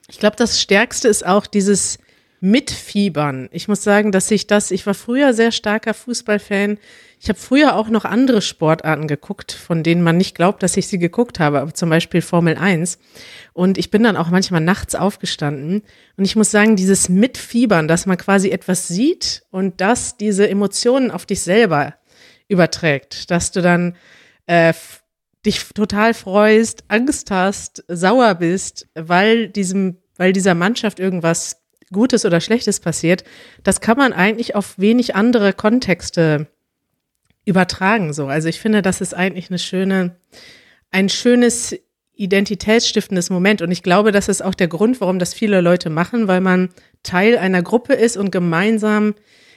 Ich 0.08 0.18
glaube, 0.18 0.36
das 0.36 0.60
Stärkste 0.60 1.08
ist 1.08 1.26
auch 1.26 1.46
dieses 1.46 1.98
Mitfiebern. 2.44 3.48
Ich 3.52 3.68
muss 3.68 3.84
sagen, 3.84 4.10
dass 4.10 4.28
ich 4.32 4.48
das, 4.48 4.72
ich 4.72 4.84
war 4.84 4.94
früher 4.94 5.32
sehr 5.32 5.52
starker 5.52 5.94
Fußballfan. 5.94 6.76
Ich 7.20 7.28
habe 7.28 7.38
früher 7.38 7.76
auch 7.76 7.88
noch 7.88 8.04
andere 8.04 8.42
Sportarten 8.42 9.06
geguckt, 9.06 9.52
von 9.52 9.84
denen 9.84 10.02
man 10.02 10.16
nicht 10.16 10.34
glaubt, 10.34 10.64
dass 10.64 10.76
ich 10.76 10.88
sie 10.88 10.98
geguckt 10.98 11.38
habe, 11.38 11.60
aber 11.60 11.72
zum 11.72 11.88
Beispiel 11.88 12.20
Formel 12.20 12.56
1. 12.56 12.98
Und 13.52 13.78
ich 13.78 13.92
bin 13.92 14.02
dann 14.02 14.16
auch 14.16 14.28
manchmal 14.30 14.60
nachts 14.60 14.96
aufgestanden. 14.96 15.82
Und 16.16 16.24
ich 16.24 16.34
muss 16.34 16.50
sagen, 16.50 16.74
dieses 16.74 17.08
Mitfiebern, 17.08 17.86
dass 17.86 18.06
man 18.06 18.18
quasi 18.18 18.50
etwas 18.50 18.88
sieht 18.88 19.44
und 19.52 19.80
das 19.80 20.16
diese 20.16 20.48
Emotionen 20.48 21.12
auf 21.12 21.26
dich 21.26 21.42
selber 21.42 21.94
überträgt, 22.48 23.30
dass 23.30 23.52
du 23.52 23.62
dann 23.62 23.94
äh, 24.46 24.72
dich 25.44 25.64
total 25.74 26.14
freust, 26.14 26.84
Angst 26.88 27.30
hast, 27.30 27.84
sauer 27.88 28.34
bist, 28.36 28.88
weil 28.94 29.48
diesem 29.48 29.98
weil 30.16 30.32
dieser 30.32 30.54
Mannschaft 30.54 31.00
irgendwas 31.00 31.62
Gutes 31.92 32.24
oder 32.24 32.40
Schlechtes 32.40 32.80
passiert, 32.80 33.24
das 33.62 33.80
kann 33.80 33.98
man 33.98 34.12
eigentlich 34.12 34.54
auf 34.54 34.78
wenig 34.78 35.14
andere 35.14 35.52
Kontexte 35.52 36.46
übertragen. 37.44 38.12
So, 38.12 38.26
also 38.28 38.48
ich 38.48 38.60
finde, 38.60 38.82
das 38.82 39.00
ist 39.00 39.14
eigentlich 39.14 39.50
eine 39.50 39.58
schöne, 39.58 40.16
ein 40.90 41.08
schönes 41.08 41.76
identitätsstiftendes 42.14 43.30
Moment. 43.30 43.62
Und 43.62 43.70
ich 43.70 43.82
glaube, 43.82 44.12
das 44.12 44.28
ist 44.28 44.42
auch 44.42 44.54
der 44.54 44.68
Grund, 44.68 45.00
warum 45.00 45.18
das 45.18 45.34
viele 45.34 45.60
Leute 45.60 45.90
machen, 45.90 46.28
weil 46.28 46.40
man 46.40 46.68
Teil 47.02 47.36
einer 47.36 47.62
Gruppe 47.62 47.94
ist 47.94 48.16
und 48.16 48.30
gemeinsam 48.30 49.14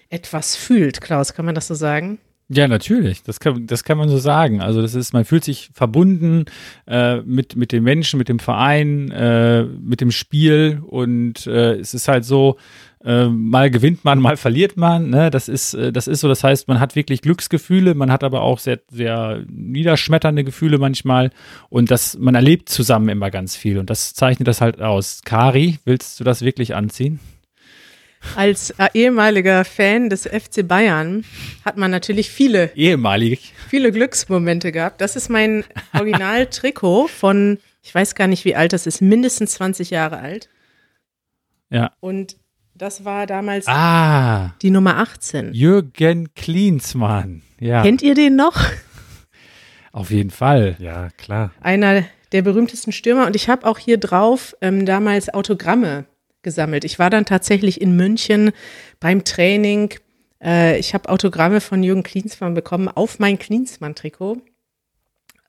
etwas 0.10 0.56
fühlt. 0.56 1.00
Klaus, 1.00 1.34
kann 1.34 1.46
man 1.46 1.56
das 1.56 1.68
so 1.68 1.76
sagen? 1.76 2.20
Ja, 2.48 2.68
natürlich. 2.68 3.24
Das 3.24 3.40
kann, 3.40 3.66
das 3.66 3.84
kann 3.84 3.98
man 3.98 4.08
so 4.08 4.20
sagen. 4.20 4.62
Also 4.62 4.82
das 4.82 4.94
ist, 4.94 5.14
man 5.14 5.26
fühlt 5.26 5.44
sich 5.44 5.72
verbunden 5.74 6.46
äh, 6.88 7.18
mit 7.22 7.56
mit 7.56 7.72
den 7.72 7.84
Menschen, 7.84 8.20
mit 8.20 8.30
dem 8.30 8.38
Verein, 8.38 9.10
äh, 9.10 9.64
mit 9.64 10.00
dem 10.00 10.12
Spiel 10.12 10.80
und 10.86 11.48
äh, 11.48 11.74
es 11.74 11.96
ist 11.96 12.08
halt 12.08 12.24
so, 12.24 12.58
äh, 13.04 13.26
mal 13.30 13.72
gewinnt 13.72 14.06
man, 14.06 14.20
mal 14.20 14.38
verliert 14.38 14.78
man. 14.78 15.10
Ne? 15.10 15.32
Das 15.32 15.48
ist, 15.48 15.74
äh, 15.74 15.92
das 15.92 16.08
ist 16.08 16.20
so. 16.20 16.28
Das 16.28 16.44
heißt, 16.44 16.68
man 16.68 16.80
hat 16.80 16.96
wirklich 16.96 17.22
Glücksgefühle, 17.22 17.96
man 17.96 18.12
hat 18.12 18.24
aber 18.24 18.42
auch 18.42 18.60
sehr, 18.60 18.80
sehr 18.92 19.44
niederschmetternde 19.50 20.44
Gefühle 20.44 20.78
manchmal 20.78 21.32
und 21.70 21.90
das, 21.90 22.16
man 22.18 22.36
erlebt 22.36 22.70
zusammen 22.70 23.10
immer 23.10 23.32
ganz 23.32 23.56
viel 23.56 23.80
und 23.80 23.90
das 23.90 24.14
zeichnet 24.14 24.48
das 24.48 24.62
halt 24.62 24.82
aus. 24.82 25.22
Kari, 25.26 25.80
willst 25.84 26.20
du 26.20 26.24
das 26.24 26.44
wirklich 26.44 26.76
anziehen? 26.76 27.20
Als 28.36 28.72
äh, 28.72 28.90
ehemaliger 28.94 29.66
Fan 29.66 30.10
des 30.10 30.24
FC 30.24 30.68
Bayern 30.68 31.24
hat 31.64 31.78
man 31.78 31.92
natürlich 31.92 32.30
viele, 32.30 32.72
ehemalig, 32.76 33.54
viele 33.70 33.92
Glücksmomente 33.92 34.72
gehabt. 34.72 35.02
Das 35.02 35.16
ist 35.16 35.30
mein 35.30 35.64
Original-Trikot 35.94 37.08
von, 37.08 37.60
ich 37.82 37.94
weiß 37.94 38.16
gar 38.16 38.28
nicht, 38.28 38.46
wie 38.46 38.56
alt 38.56 38.74
das 38.74 38.88
ist, 38.88 39.02
mindestens 39.02 39.54
20 39.54 39.90
Jahre 39.90 40.20
alt. 40.20 40.50
Ja. 41.70 41.92
Und 42.00 42.38
das 42.74 43.06
war 43.06 43.26
damals 43.26 43.68
ah, 43.68 44.54
die 44.62 44.70
Nummer 44.70 44.98
18. 44.98 45.54
Jürgen 45.54 46.34
Klinsmann. 46.36 47.42
Ja. 47.60 47.84
Kennt 47.84 48.02
ihr 48.02 48.16
den 48.16 48.36
noch? 48.36 48.60
Auf 49.92 50.12
jeden 50.12 50.32
Fall. 50.32 50.76
Ja, 50.80 51.10
klar. 51.18 51.52
Einer 51.62 52.04
der 52.34 52.42
berühmtesten 52.42 52.92
Stürmer. 52.92 53.28
Und 53.28 53.36
ich 53.36 53.48
habe 53.48 53.66
auch 53.66 53.78
hier 53.78 53.98
drauf 53.98 54.58
ähm, 54.60 54.86
damals 54.86 55.34
Autogramme 55.34 56.06
gesammelt. 56.46 56.86
Ich 56.86 56.98
war 56.98 57.10
dann 57.10 57.26
tatsächlich 57.26 57.82
in 57.82 57.98
München 57.98 58.52
beim 59.02 59.26
Training. 59.26 59.94
Äh, 60.42 60.80
ich 60.80 60.94
habe 60.94 61.10
Autogramme 61.10 61.60
von 61.60 61.84
Jürgen 61.84 62.04
Klinsmann 62.04 62.54
bekommen 62.54 62.88
auf 62.88 63.20
mein 63.20 63.38
Klinsmann-Trikot. 63.38 64.38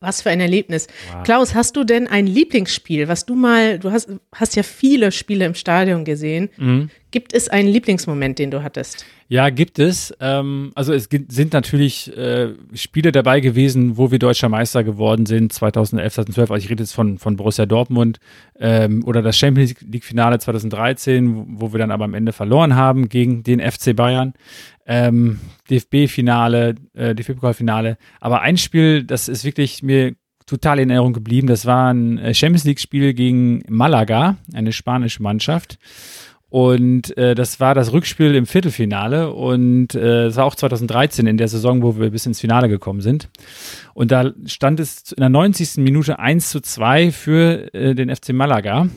Was 0.01 0.23
für 0.23 0.31
ein 0.31 0.41
Erlebnis. 0.41 0.89
Wow. 1.13 1.23
Klaus, 1.23 1.55
hast 1.55 1.77
du 1.77 1.85
denn 1.85 2.07
ein 2.07 2.27
Lieblingsspiel, 2.27 3.09
was 3.09 3.25
du 3.25 3.35
mal, 3.35 3.79
du 3.79 3.93
hast, 3.93 4.09
hast 4.35 4.57
ja 4.57 4.63
viele 4.63 5.11
Spiele 5.11 5.47
im 5.47 5.55
Stadion 5.55 6.05
gesehen. 6.05 6.51
Mhm. 6.59 6.91
Gibt 7.17 7.33
es 7.33 7.49
einen 7.49 7.71
Lieblingsmoment, 7.71 8.39
den 8.39 8.51
du 8.51 8.63
hattest? 8.63 9.07
Ja, 9.29 9.49
gibt 9.49 9.79
es. 9.79 10.15
Ähm, 10.21 10.71
also 10.75 10.93
es 10.93 11.09
sind 11.29 11.55
natürlich 11.55 12.15
äh, 12.15 12.51
Spiele 12.75 13.11
dabei 13.11 13.41
gewesen, 13.41 13.97
wo 13.97 14.11
wir 14.11 14.19
deutscher 14.19 14.51
Meister 14.51 14.85
geworden 14.85 15.25
sind, 15.25 15.51
2011, 15.51 16.13
2012. 16.13 16.51
Also 16.51 16.63
ich 16.63 16.71
rede 16.71 16.83
jetzt 16.83 16.93
von, 16.93 17.17
von 17.17 17.37
Borussia 17.37 17.65
Dortmund 17.65 18.21
ähm, 18.61 19.03
oder 19.07 19.23
das 19.23 19.39
Champions 19.39 19.77
League-Finale 19.81 20.41
2013, 20.41 21.59
wo 21.59 21.73
wir 21.73 21.79
dann 21.79 21.91
aber 21.91 22.05
am 22.05 22.13
Ende 22.13 22.35
verloren 22.35 22.77
haben 22.77 23.09
gegen 23.09 23.43
den 23.43 23.61
FC 23.61 23.97
Bayern. 23.97 24.35
Ähm, 24.85 25.41
DFB-Finale, 25.71 26.75
äh, 26.93 27.15
DFB-Pokalfinale. 27.15 27.97
Aber 28.21 28.43
ein 28.43 28.59
Spiel, 28.59 29.05
das 29.05 29.29
ist 29.29 29.43
wirklich 29.47 29.83
mir 29.83 30.17
total 30.45 30.81
in 30.81 30.91
Erinnerung 30.91 31.15
geblieben. 31.15 31.47
Das 31.47 31.65
war 31.65 31.95
ein 31.95 32.19
äh, 32.19 32.35
Champions 32.35 32.65
League-Spiel 32.65 33.15
gegen 33.15 33.63
Malaga, 33.71 34.37
eine 34.53 34.75
spanische 34.75 35.23
Mannschaft. 35.23 35.79
Und 36.49 37.17
äh, 37.17 37.35
das 37.35 37.59
war 37.59 37.75
das 37.75 37.93
Rückspiel 37.93 38.35
im 38.37 38.47
Viertelfinale 38.47 39.33
und 39.33 39.95
äh, 39.97 40.27
das 40.27 40.37
war 40.37 40.45
auch 40.45 40.55
2013 40.55 41.27
in 41.27 41.39
der 41.39 41.49
Saison, 41.49 41.83
wo 41.83 41.99
wir 41.99 42.11
bis 42.11 42.25
ins 42.25 42.41
Finale 42.41 42.69
gekommen 42.69 43.01
sind. 43.01 43.29
Und 43.95 44.13
da 44.13 44.33
stand 44.47 44.79
es 44.79 45.13
in 45.13 45.21
der 45.21 45.29
90. 45.29 45.79
Minute 45.79 46.21
1 46.21 46.51
zu 46.51 46.61
2 46.61 47.11
für 47.11 47.75
äh, 47.75 47.95
den 47.95 48.15
FC 48.15 48.33
Malaga. 48.33 48.89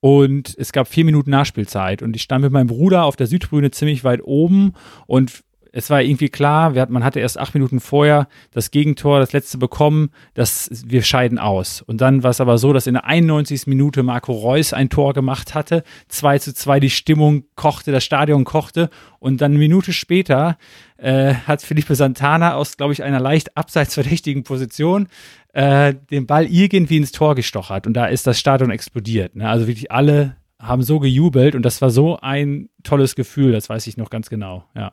Und 0.00 0.54
es 0.58 0.72
gab 0.72 0.86
vier 0.86 1.04
Minuten 1.04 1.30
Nachspielzeit. 1.30 2.02
Und 2.02 2.14
ich 2.14 2.22
stand 2.22 2.42
mit 2.42 2.52
meinem 2.52 2.68
Bruder 2.68 3.04
auf 3.04 3.16
der 3.16 3.26
Südtribüne 3.26 3.70
ziemlich 3.72 4.04
weit 4.04 4.20
oben 4.22 4.74
und 5.06 5.42
es 5.72 5.90
war 5.90 6.02
irgendwie 6.02 6.28
klar, 6.28 6.74
hat, 6.74 6.90
man 6.90 7.04
hatte 7.04 7.20
erst 7.20 7.38
acht 7.38 7.54
Minuten 7.54 7.80
vorher 7.80 8.28
das 8.52 8.70
Gegentor, 8.70 9.20
das 9.20 9.32
letzte 9.32 9.58
bekommen, 9.58 10.10
dass 10.34 10.70
wir 10.86 11.02
scheiden 11.02 11.38
aus. 11.38 11.82
Und 11.82 12.00
dann 12.00 12.22
war 12.22 12.30
es 12.30 12.40
aber 12.40 12.58
so, 12.58 12.72
dass 12.72 12.86
in 12.86 12.94
der 12.94 13.04
91. 13.04 13.66
Minute 13.66 14.02
Marco 14.02 14.32
Reus 14.32 14.72
ein 14.72 14.88
Tor 14.90 15.14
gemacht 15.14 15.54
hatte, 15.54 15.82
2 16.08 16.38
zu 16.38 16.54
2 16.54 16.80
die 16.80 16.90
Stimmung 16.90 17.44
kochte, 17.54 17.92
das 17.92 18.04
Stadion 18.04 18.44
kochte 18.44 18.90
und 19.18 19.40
dann 19.40 19.52
eine 19.52 19.58
Minute 19.58 19.92
später 19.92 20.58
äh, 20.96 21.34
hat 21.34 21.62
Felipe 21.62 21.94
Santana 21.94 22.54
aus, 22.54 22.76
glaube 22.76 22.92
ich, 22.92 23.02
einer 23.02 23.20
leicht 23.20 23.56
abseits 23.56 23.94
verdächtigen 23.94 24.44
Position 24.44 25.08
äh, 25.52 25.94
den 26.10 26.26
Ball 26.26 26.46
irgendwie 26.46 26.96
ins 26.96 27.12
Tor 27.12 27.34
gestochert 27.34 27.86
und 27.86 27.94
da 27.94 28.06
ist 28.06 28.26
das 28.26 28.38
Stadion 28.38 28.70
explodiert. 28.70 29.36
Ne? 29.36 29.48
Also 29.48 29.66
wirklich 29.66 29.90
alle 29.90 30.36
haben 30.60 30.82
so 30.82 30.98
gejubelt 30.98 31.54
und 31.54 31.62
das 31.62 31.80
war 31.80 31.90
so 31.90 32.18
ein 32.20 32.68
tolles 32.82 33.14
Gefühl, 33.14 33.52
das 33.52 33.68
weiß 33.68 33.86
ich 33.86 33.96
noch 33.96 34.10
ganz 34.10 34.28
genau, 34.28 34.64
ja. 34.74 34.92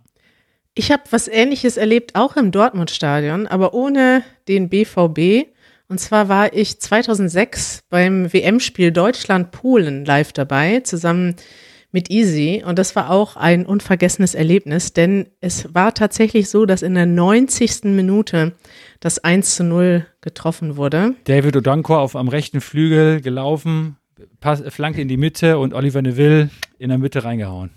Ich 0.77 0.91
habe 0.91 1.03
was 1.11 1.29
Ähnliches 1.29 1.77
erlebt, 1.77 2.15
auch 2.15 2.35
im 2.35 2.51
Dortmund-Stadion, 2.51 3.47
aber 3.47 3.73
ohne 3.73 4.23
den 4.49 4.67
BVB. 4.67 5.47
Und 5.87 6.01
zwar 6.01 6.27
war 6.27 6.53
ich 6.53 6.81
2006 6.81 7.79
beim 7.89 8.33
WM-Spiel 8.33 8.91
Deutschland-Polen 8.91 10.03
live 10.03 10.33
dabei, 10.33 10.81
zusammen 10.81 11.35
mit 11.91 12.11
Easy. 12.11 12.61
Und 12.65 12.77
das 12.77 12.93
war 12.97 13.09
auch 13.09 13.37
ein 13.37 13.65
unvergessenes 13.65 14.35
Erlebnis, 14.35 14.91
denn 14.91 15.29
es 15.39 15.73
war 15.73 15.93
tatsächlich 15.93 16.49
so, 16.49 16.65
dass 16.65 16.81
in 16.81 16.95
der 16.95 17.05
90. 17.05 17.85
Minute 17.85 18.51
das 18.99 19.19
1 19.19 19.55
zu 19.55 19.63
0 19.63 20.05
getroffen 20.19 20.75
wurde. 20.75 21.15
David 21.23 21.55
Odankor 21.55 22.01
auf 22.01 22.17
am 22.17 22.27
rechten 22.27 22.59
Flügel 22.59 23.21
gelaufen, 23.21 23.95
Pass, 24.41 24.61
Flanke 24.67 25.01
in 25.01 25.07
die 25.07 25.15
Mitte 25.15 25.57
und 25.57 25.73
Oliver 25.73 26.01
Neville 26.01 26.49
in 26.77 26.89
der 26.89 26.97
Mitte 26.97 27.23
reingehauen. 27.23 27.69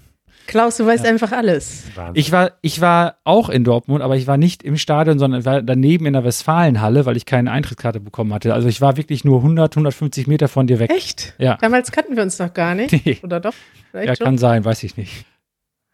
Klaus, 0.48 0.78
du 0.78 0.87
weißt 0.87 1.04
ja. 1.04 1.11
einfach 1.11 1.30
alles. 1.30 1.84
Ich 2.14 2.32
war, 2.32 2.52
ich 2.62 2.80
war 2.80 3.18
auch 3.24 3.50
in 3.50 3.64
Dortmund, 3.64 4.02
aber 4.02 4.16
ich 4.16 4.26
war 4.26 4.38
nicht 4.38 4.62
im 4.62 4.78
Stadion, 4.78 5.18
sondern 5.18 5.44
war 5.44 5.61
daneben 5.61 6.06
in 6.06 6.14
der 6.14 6.24
Westfalenhalle, 6.24 7.04
weil 7.04 7.18
ich 7.18 7.26
keine 7.26 7.52
Eintrittskarte 7.52 8.00
bekommen 8.00 8.32
hatte. 8.32 8.54
Also 8.54 8.66
ich 8.66 8.80
war 8.80 8.96
wirklich 8.96 9.26
nur 9.26 9.40
100, 9.40 9.74
150 9.74 10.26
Meter 10.26 10.48
von 10.48 10.66
dir 10.66 10.78
weg. 10.78 10.90
Echt? 10.90 11.34
Ja. 11.38 11.58
Damals 11.61 11.92
kannten 11.92 12.16
wir 12.16 12.22
uns 12.22 12.38
noch 12.38 12.54
gar 12.54 12.74
nicht. 12.74 12.92
Nee. 13.04 13.18
Oder 13.22 13.40
doch? 13.40 13.52
Vielleicht 13.90 14.08
ja, 14.08 14.16
schon? 14.16 14.24
kann 14.24 14.38
sein, 14.38 14.64
weiß 14.64 14.82
ich 14.84 14.96
nicht. 14.96 15.26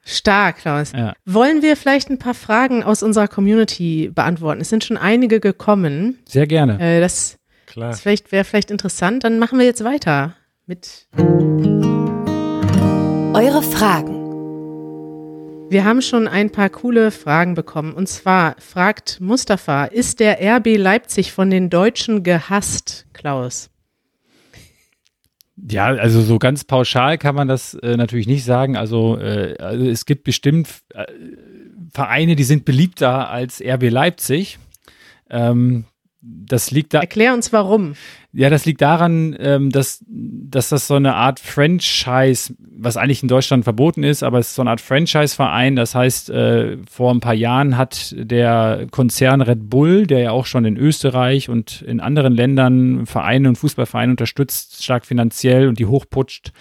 Stark, 0.05 0.59
Klaus. 0.59 0.93
Ja. 0.93 1.15
Wollen 1.25 1.63
wir 1.63 1.77
vielleicht 1.77 2.09
ein 2.09 2.19
paar 2.19 2.35
Fragen 2.35 2.85
aus 2.85 3.03
unserer 3.03 3.27
Community 3.27 4.13
beantworten? 4.15 4.61
Es 4.61 4.69
sind 4.69 4.85
schon 4.85 4.97
einige 4.97 5.41
gekommen. 5.41 6.19
Sehr 6.27 6.47
gerne. 6.47 6.79
Äh, 6.79 7.01
das 7.01 7.39
Klar. 7.67 7.91
das 7.91 8.01
vielleicht, 8.03 8.31
wäre 8.31 8.45
vielleicht 8.45 8.71
interessant. 8.71 9.25
Dann 9.25 9.41
machen 9.41 9.59
wir 9.59 9.67
jetzt 9.67 9.83
weiter 9.83 10.37
mit 10.67 11.09
eure 13.35 13.63
Fragen. 13.63 14.24
Wir 15.71 15.85
haben 15.85 16.03
schon 16.03 16.29
ein 16.29 16.51
paar 16.51 16.69
coole 16.69 17.11
Fragen 17.11 17.55
bekommen. 17.55 17.95
Und 17.95 18.09
zwar 18.09 18.57
fragt 18.61 19.21
Mustafa, 19.21 19.87
ist 19.87 20.21
der 20.21 20.39
RB 20.41 20.77
Leipzig 20.77 21.33
von 21.33 21.51
den 21.51 21.71
Deutschen 21.71 22.23
gehasst, 22.23 23.07
Klaus? 23.13 23.71
Ja, 25.57 25.87
also 25.87 26.21
so 26.21 26.39
ganz 26.39 26.65
pauschal 26.65 27.17
kann 27.17 27.35
man 27.35 27.49
das 27.49 27.75
äh, 27.75 27.97
natürlich 27.97 28.27
nicht 28.27 28.45
sagen. 28.45 28.77
Also, 28.77 29.19
äh, 29.19 29.57
also 29.59 29.85
es 29.87 30.05
gibt 30.05 30.25
bestimmt 30.25 30.69
äh, 30.91 31.07
Vereine, 31.93 32.37
die 32.37 32.45
sind 32.45 32.65
beliebter 32.65 33.31
als 33.31 33.63
RB 33.63 33.91
Leipzig. 33.91 34.59
Ähm, 35.31 35.85
das 36.21 36.71
liegt 36.71 36.95
da. 36.95 37.01
Erklär 37.01 37.35
uns 37.35 37.53
warum. 37.53 37.95
Ja, 38.37 38.51
das 38.51 38.65
liegt 38.65 38.83
daran, 38.83 39.37
ähm, 39.39 39.71
dass, 39.71 40.05
dass 40.09 40.69
das 40.69 40.89
so 40.89 40.95
eine 40.95 41.15
Art 41.15 41.39
Franchise, 41.39 42.53
was 42.59 42.97
eigentlich 42.97 43.23
in 43.23 43.29
Deutschland 43.29 43.63
verboten 43.63 44.03
ist, 44.03 44.25
aber 44.25 44.41
es 44.41 44.49
ist 44.49 44.55
so 44.57 44.63
eine 44.63 44.71
Art 44.71 44.81
Franchise-Verein. 44.81 45.77
Das 45.77 45.95
heißt, 45.95 46.31
äh, 46.31 46.79
vor 46.91 47.15
ein 47.15 47.21
paar 47.21 47.35
Jahren 47.35 47.77
hat 47.77 48.13
der 48.19 48.89
Konzern 48.91 49.41
Red 49.41 49.71
Bull, 49.71 50.09
der 50.09 50.19
ja 50.19 50.31
auch 50.33 50.47
schon 50.47 50.65
in 50.65 50.77
Österreich 50.77 51.49
und 51.49 51.83
in 51.83 52.01
anderen 52.01 52.35
Ländern 52.35 53.07
Vereine 53.07 53.49
und 53.49 53.57
Fußballvereine 53.57 54.11
unterstützt, 54.11 54.83
stark 54.83 55.07
finanziell 55.07 55.69
und 55.69 55.79
die 55.79 55.87
hochputscht, 55.87 56.53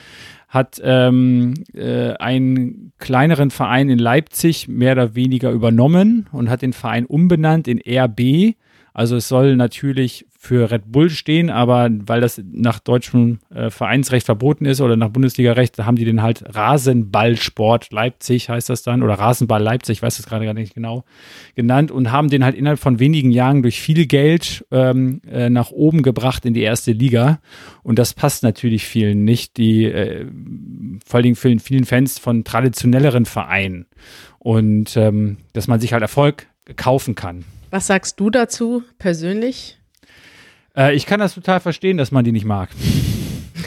hat 0.50 0.80
ähm, 0.84 1.56
äh, 1.74 2.14
einen 2.14 2.92
kleineren 3.00 3.50
Verein 3.50 3.90
in 3.90 3.98
Leipzig 3.98 4.68
mehr 4.68 4.92
oder 4.92 5.16
weniger 5.16 5.50
übernommen 5.50 6.30
und 6.32 6.52
hat 6.52 6.62
den 6.62 6.74
Verein 6.74 7.08
umbenannt 7.08 7.68
in 7.68 7.82
RB 7.82 8.54
also 8.94 9.16
es 9.16 9.28
soll 9.28 9.56
natürlich 9.56 10.28
für 10.44 10.70
Red 10.72 10.92
Bull 10.92 11.10
stehen, 11.10 11.50
aber 11.50 11.90
weil 12.06 12.20
das 12.20 12.42
nach 12.52 12.80
deutschem 12.80 13.40
äh, 13.50 13.70
Vereinsrecht 13.70 14.26
verboten 14.26 14.66
ist 14.66 14.82
oder 14.82 14.98
nach 14.98 15.08
Bundesligarecht, 15.08 15.78
haben 15.80 15.96
die 15.96 16.04
den 16.04 16.22
halt 16.22 16.44
Rasenballsport 16.54 17.94
Leipzig 17.94 18.50
heißt 18.50 18.70
das 18.70 18.84
dann 18.84 19.04
oder 19.04 19.14
Rasenball 19.14 19.64
Leipzig, 19.64 20.00
ich 20.00 20.04
weiß 20.04 20.18
das 20.18 20.26
gerade 20.26 20.44
gar 20.44 20.54
nicht 20.54 20.76
genau, 20.76 21.06
genannt 21.56 21.92
und 21.92 22.12
haben 22.12 22.30
den 22.30 22.44
halt 22.44 22.56
innerhalb 22.56 22.80
von 22.80 23.00
wenigen 23.00 23.32
Jahren 23.32 23.62
durch 23.62 23.80
viel 23.80 24.06
Geld 24.06 24.66
ähm, 24.70 25.22
äh, 25.32 25.50
nach 25.50 25.72
oben 25.72 26.04
gebracht 26.04 26.46
in 26.46 26.54
die 26.54 26.64
erste 26.64 26.92
Liga 26.92 27.40
und 27.82 27.98
das 27.98 28.14
passt 28.14 28.44
natürlich 28.44 28.84
vielen 28.84 29.24
nicht, 29.24 29.56
die 29.56 29.86
äh, 29.86 30.26
vor 31.06 31.20
allen 31.20 31.24
Dingen 31.24 31.36
vielen, 31.38 31.60
vielen 31.60 31.86
Fans 31.86 32.20
von 32.20 32.44
traditionelleren 32.44 33.24
Vereinen 33.24 33.86
und 34.40 34.98
ähm, 34.98 35.38
dass 35.54 35.70
man 35.70 35.80
sich 35.80 35.94
halt 35.94 36.02
Erfolg 36.02 36.48
kaufen 36.76 37.16
kann. 37.16 37.46
Was 37.72 37.88
sagst 37.88 38.20
du 38.20 38.30
dazu 38.30 38.84
persönlich? 39.00 39.78
Äh, 40.76 40.96
ich 40.96 41.06
kann 41.06 41.20
das 41.20 41.36
total 41.36 41.60
verstehen, 41.60 41.98
dass 41.98 42.12
man 42.12 42.26
die 42.26 42.32
nicht 42.32 42.46
mag. 42.46 42.70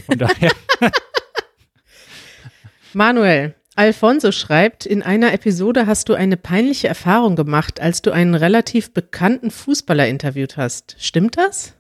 Von 0.07 0.19
daher. 0.19 0.53
Manuel, 2.93 3.55
Alfonso 3.75 4.33
schreibt, 4.33 4.87
in 4.87 5.03
einer 5.03 5.33
Episode 5.35 5.87
hast 5.87 6.09
du 6.09 6.15
eine 6.15 6.37
peinliche 6.37 6.89
Erfahrung 6.89 7.37
gemacht, 7.37 7.79
als 7.81 8.01
du 8.01 8.11
einen 8.11 8.35
relativ 8.35 8.95
bekannten 8.95 9.51
Fußballer 9.51 10.09
interviewt 10.09 10.57
hast. 10.57 10.97
Stimmt 10.99 11.37
das? 11.37 11.75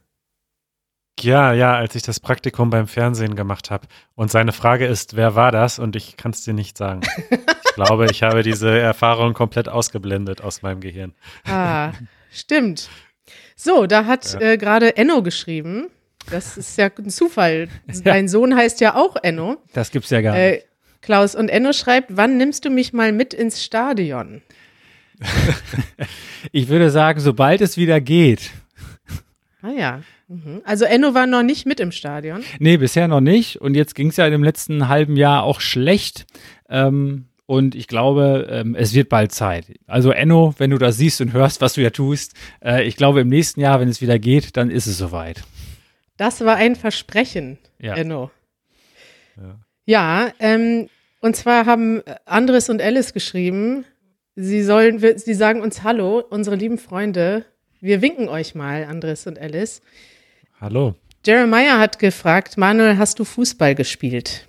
Ja, 1.18 1.54
ja, 1.54 1.74
als 1.74 1.94
ich 1.94 2.02
das 2.02 2.20
Praktikum 2.20 2.68
beim 2.68 2.86
Fernsehen 2.86 3.36
gemacht 3.36 3.70
habe. 3.70 3.88
Und 4.14 4.30
seine 4.30 4.52
Frage 4.52 4.84
ist, 4.86 5.16
wer 5.16 5.34
war 5.34 5.50
das? 5.50 5.78
Und 5.78 5.96
ich 5.96 6.18
kann 6.18 6.32
es 6.32 6.44
dir 6.44 6.52
nicht 6.52 6.76
sagen. 6.76 7.00
ich 7.30 7.74
glaube, 7.74 8.10
ich 8.10 8.22
habe 8.22 8.42
diese 8.42 8.78
Erfahrung 8.78 9.32
komplett 9.32 9.70
ausgeblendet 9.70 10.42
aus 10.42 10.60
meinem 10.60 10.80
Gehirn. 10.80 11.14
Ah, 11.46 11.92
Stimmt. 12.30 12.90
So, 13.56 13.86
da 13.86 14.06
hat 14.06 14.34
ja. 14.34 14.52
äh, 14.52 14.58
gerade 14.58 14.96
Enno 14.96 15.22
geschrieben. 15.22 15.88
Das 16.30 16.56
ist 16.56 16.76
ja 16.78 16.90
ein 16.98 17.10
Zufall. 17.10 17.68
Dein 18.04 18.28
Sohn 18.28 18.56
heißt 18.56 18.80
ja 18.80 18.94
auch 18.94 19.16
Enno. 19.16 19.58
Das 19.72 19.90
gibt's 19.90 20.10
ja 20.10 20.20
gar 20.20 20.32
nicht. 20.32 20.42
Äh, 20.42 20.62
Klaus 21.02 21.34
und 21.34 21.48
Enno 21.48 21.72
schreibt, 21.72 22.16
wann 22.16 22.36
nimmst 22.36 22.64
du 22.64 22.70
mich 22.70 22.92
mal 22.92 23.12
mit 23.12 23.32
ins 23.32 23.62
Stadion? 23.62 24.42
ich 26.52 26.68
würde 26.68 26.90
sagen, 26.90 27.20
sobald 27.20 27.60
es 27.60 27.76
wieder 27.76 28.00
geht. 28.00 28.50
Ah 29.62 29.70
ja. 29.70 30.00
Mhm. 30.28 30.62
Also 30.64 30.84
Enno 30.84 31.14
war 31.14 31.26
noch 31.26 31.42
nicht 31.42 31.66
mit 31.66 31.80
im 31.80 31.92
Stadion? 31.92 32.42
Nee, 32.58 32.76
bisher 32.76 33.08
noch 33.08 33.20
nicht. 33.20 33.60
Und 33.60 33.74
jetzt 33.74 33.94
ging 33.94 34.08
es 34.08 34.16
ja 34.16 34.26
im 34.26 34.42
letzten 34.42 34.88
halben 34.88 35.16
Jahr 35.16 35.44
auch 35.44 35.60
schlecht. 35.60 36.26
Ähm, 36.68 37.26
und 37.46 37.74
ich 37.74 37.86
glaube, 37.86 38.48
ähm, 38.50 38.74
es 38.74 38.92
wird 38.94 39.08
bald 39.08 39.32
Zeit. 39.32 39.66
Also 39.86 40.10
Enno, 40.10 40.54
wenn 40.58 40.70
du 40.70 40.78
das 40.78 40.96
siehst 40.96 41.20
und 41.20 41.32
hörst, 41.32 41.60
was 41.60 41.74
du 41.74 41.82
ja 41.82 41.90
tust, 41.90 42.34
äh, 42.62 42.84
ich 42.84 42.96
glaube, 42.96 43.20
im 43.20 43.28
nächsten 43.28 43.60
Jahr, 43.60 43.80
wenn 43.80 43.88
es 43.88 44.00
wieder 44.00 44.18
geht, 44.18 44.56
dann 44.56 44.70
ist 44.70 44.86
es 44.86 44.98
soweit. 44.98 45.42
Das 46.16 46.44
war 46.44 46.56
ein 46.56 46.76
Versprechen, 46.76 47.58
ja. 47.78 47.94
Enno. 47.94 48.30
Ja, 49.36 49.58
ja 49.84 50.32
ähm, 50.40 50.88
und 51.20 51.36
zwar 51.36 51.66
haben 51.66 52.02
Andres 52.24 52.68
und 52.68 52.82
Alice 52.82 53.12
geschrieben, 53.12 53.84
sie 54.34 54.62
sollen, 54.62 55.00
sie 55.18 55.34
sagen 55.34 55.60
uns 55.60 55.82
Hallo, 55.82 56.22
unsere 56.28 56.56
lieben 56.56 56.78
Freunde, 56.78 57.44
Wir 57.80 58.00
winken 58.00 58.28
euch 58.28 58.54
mal, 58.54 58.84
Andres 58.84 59.26
und 59.26 59.38
Alice. 59.38 59.82
Hallo. 60.60 60.94
Jeremiah 61.24 61.78
hat 61.78 61.98
gefragt, 61.98 62.56
Manuel, 62.56 62.98
hast 62.98 63.18
du 63.18 63.24
Fußball 63.24 63.74
gespielt? 63.74 64.48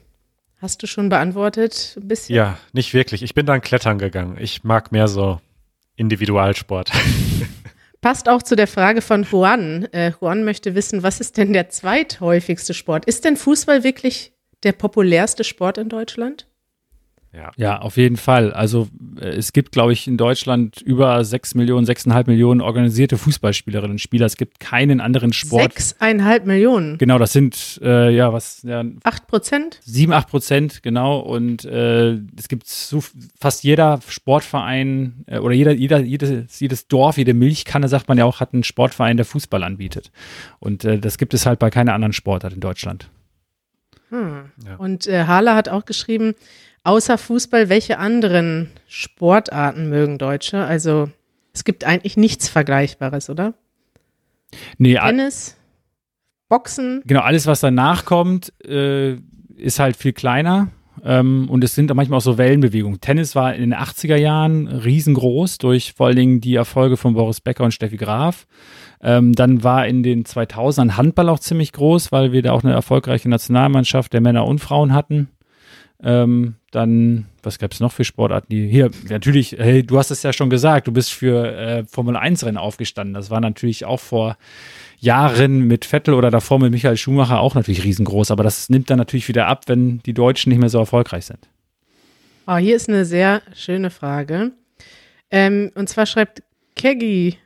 Hast 0.60 0.82
du 0.82 0.88
schon 0.88 1.10
beantwortet 1.10 1.96
ein 1.98 2.08
bisschen? 2.08 2.36
Ja, 2.36 2.58
nicht 2.74 2.94
wirklich. 2.94 3.22
Ich 3.22 3.36
bin 3.36 3.46
dann 3.46 3.62
klettern 3.62 4.00
gegangen. 4.00 4.38
Ich 4.40 4.64
mag 4.64 4.92
mehr 4.92 5.08
so 5.08 5.40
Individualsport. 5.96 6.92
Passt 8.02 8.28
auch 8.28 8.42
zu 8.42 8.56
der 8.56 8.68
Frage 8.68 9.02
von 9.02 9.24
Juan. 9.24 9.86
Äh, 9.92 10.14
Juan 10.20 10.44
möchte 10.44 10.74
wissen, 10.74 11.04
was 11.04 11.20
ist 11.20 11.38
denn 11.38 11.54
der 11.54 11.70
zweithäufigste 11.70 12.74
Sport? 12.74 13.06
Ist 13.06 13.24
denn 13.26 13.38
Fußball 13.38 13.84
wirklich 13.84 14.34
der 14.64 14.72
populärste 14.72 15.44
Sport 15.44 15.78
in 15.78 15.90
Deutschland? 15.90 16.47
Ja. 17.34 17.52
ja, 17.56 17.80
auf 17.80 17.98
jeden 17.98 18.18
Fall. 18.18 18.52
Also 18.52 18.88
äh, 19.20 19.28
es 19.28 19.54
gibt, 19.54 19.72
glaube 19.72 19.94
ich, 19.94 20.08
in 20.08 20.18
Deutschland 20.18 20.82
über 20.82 21.24
sechs 21.24 21.54
Millionen, 21.56 21.86
sechseinhalb 21.86 22.28
Millionen 22.28 22.62
organisierte 22.62 23.18
Fußballspielerinnen 23.18 23.92
und 23.92 24.00
Spieler. 24.00 24.26
Es 24.26 24.38
gibt 24.38 24.60
keinen 24.60 25.02
anderen 25.02 25.34
Sport. 25.34 25.74
Sechseinhalb 25.74 26.46
Millionen? 26.46 26.98
Genau, 26.98 27.20
das 27.20 27.34
sind, 27.34 27.80
äh, 27.84 28.10
ja, 28.10 28.34
was? 28.34 28.64
Ja, 28.64 28.84
acht 29.04 29.28
Prozent? 29.28 29.80
Sieben, 29.84 30.14
acht 30.14 30.30
Prozent, 30.30 30.82
genau. 30.82 31.20
Und 31.20 31.66
äh, 31.66 32.14
es 32.38 32.48
gibt 32.48 32.68
so 32.68 33.04
fast 33.40 33.64
jeder 33.64 34.00
Sportverein 34.08 35.26
äh, 35.28 35.40
oder 35.40 35.54
jeder, 35.54 35.74
jeder, 35.74 36.00
jedes, 36.00 36.60
jedes 36.60 36.88
Dorf, 36.88 37.18
jede 37.18 37.34
Milchkanne, 37.34 37.88
sagt 37.88 38.08
man 38.08 38.18
ja 38.18 38.26
auch, 38.26 38.40
hat 38.40 38.54
einen 38.54 38.64
Sportverein, 38.64 39.18
der 39.18 39.26
Fußball 39.26 39.64
anbietet. 39.64 40.12
Und 40.60 40.86
äh, 40.86 40.98
das 40.98 41.18
gibt 41.18 41.34
es 41.34 41.46
halt 41.46 41.60
bei 41.60 41.70
keiner 41.70 41.94
anderen 41.94 42.14
Sportart 42.14 42.54
in 42.54 42.62
Deutschland. 42.62 43.10
Hm. 44.10 44.52
Ja. 44.66 44.76
Und 44.78 45.06
äh, 45.08 45.26
Hala 45.26 45.56
hat 45.56 45.70
auch 45.70 45.86
geschrieben, 45.86 46.34
Außer 46.88 47.18
Fußball, 47.18 47.68
welche 47.68 48.00
anderen 48.00 48.70
Sportarten 48.88 49.90
mögen 49.90 50.18
Deutsche? 50.18 50.64
Also 50.64 51.10
es 51.52 51.66
gibt 51.66 51.84
eigentlich 51.84 52.16
nichts 52.16 52.48
Vergleichbares, 52.48 53.30
oder? 53.30 53.56
Nee, 54.78 54.96
Tennis, 54.96 55.58
Boxen. 56.48 57.02
Genau, 57.06 57.20
alles, 57.24 57.46
was 57.46 57.60
danach 57.60 58.06
kommt, 58.06 58.54
äh, 58.64 59.16
ist 59.58 59.80
halt 59.80 59.98
viel 59.98 60.14
kleiner. 60.14 60.70
Ähm, 61.04 61.50
und 61.50 61.62
es 61.66 61.76
sind 61.76 61.94
manchmal 61.94 62.20
auch 62.20 62.24
so 62.24 62.38
Wellenbewegungen. 62.38 63.02
Tennis 63.02 63.36
war 63.36 63.54
in 63.54 63.70
den 63.70 63.76
80er 63.76 64.16
Jahren 64.16 64.70
riesengroß 64.70 65.58
durch 65.58 65.92
vor 65.92 66.08
allen 66.08 66.16
Dingen 66.16 66.40
die 66.40 66.56
Erfolge 66.56 66.96
von 66.96 67.16
Boris 67.16 67.42
Becker 67.42 67.66
und 67.66 67.74
Steffi 67.74 67.98
Graf. 67.98 68.48
Ähm, 69.02 69.34
dann 69.34 69.62
war 69.62 69.86
in 69.88 70.04
den 70.04 70.24
2000ern 70.24 70.96
Handball 70.96 71.28
auch 71.28 71.40
ziemlich 71.40 71.74
groß, 71.74 72.14
weil 72.14 72.32
wir 72.32 72.42
da 72.44 72.54
auch 72.54 72.64
eine 72.64 72.72
erfolgreiche 72.72 73.28
Nationalmannschaft 73.28 74.14
der 74.14 74.22
Männer 74.22 74.46
und 74.46 74.60
Frauen 74.60 74.94
hatten. 74.94 75.28
Ähm, 76.04 76.56
dann, 76.72 77.26
was 77.42 77.58
gab 77.58 77.72
es 77.72 77.80
noch 77.80 77.92
für 77.92 78.04
Sportarten? 78.04 78.48
Die, 78.52 78.68
hier, 78.68 78.92
natürlich, 79.10 79.56
hey, 79.58 79.84
du 79.84 79.98
hast 79.98 80.12
es 80.12 80.22
ja 80.24 80.32
schon 80.32 80.50
gesagt, 80.50 80.88
du 80.88 80.92
bist 80.92 81.12
für 81.12 81.52
äh, 81.52 81.86
Formel 81.86 82.16
1-Rennen 82.16 82.58
aufgestanden. 82.58 83.14
Das 83.16 83.32
war 83.32 83.42
natürlich 83.42 83.86
auch 83.86 84.00
vor 84.00 84.38
Jahren 85.00 85.68
mit 85.68 85.86
Vettel 85.86 86.14
oder 86.14 86.30
davor 86.30 86.60
mit 86.60 86.72
Michael 86.72 86.98
Schumacher 86.98 87.40
auch 87.40 87.56
natürlich 87.56 87.84
riesengroß. 87.84 88.32
Aber 88.32 88.44
das 88.44 88.70
nimmt 88.70 88.90
dann 88.90 88.98
natürlich 88.98 89.28
wieder 89.28 89.48
ab, 89.48 89.64
wenn 89.68 90.00
die 90.00 90.14
Deutschen 90.14 90.50
nicht 90.50 90.60
mehr 90.60 90.70
so 90.70 90.80
erfolgreich 90.80 91.26
sind. 91.26 91.50
Oh, 92.46 92.58
hier 92.58 92.76
ist 92.76 92.90
eine 92.90 93.06
sehr 93.06 93.42
schöne 93.56 93.90
Frage. 93.90 94.52
Ähm, 95.32 95.72
und 95.76 95.90
zwar 95.90 96.06
schreibt 96.06 96.44
Keggy 96.76 97.38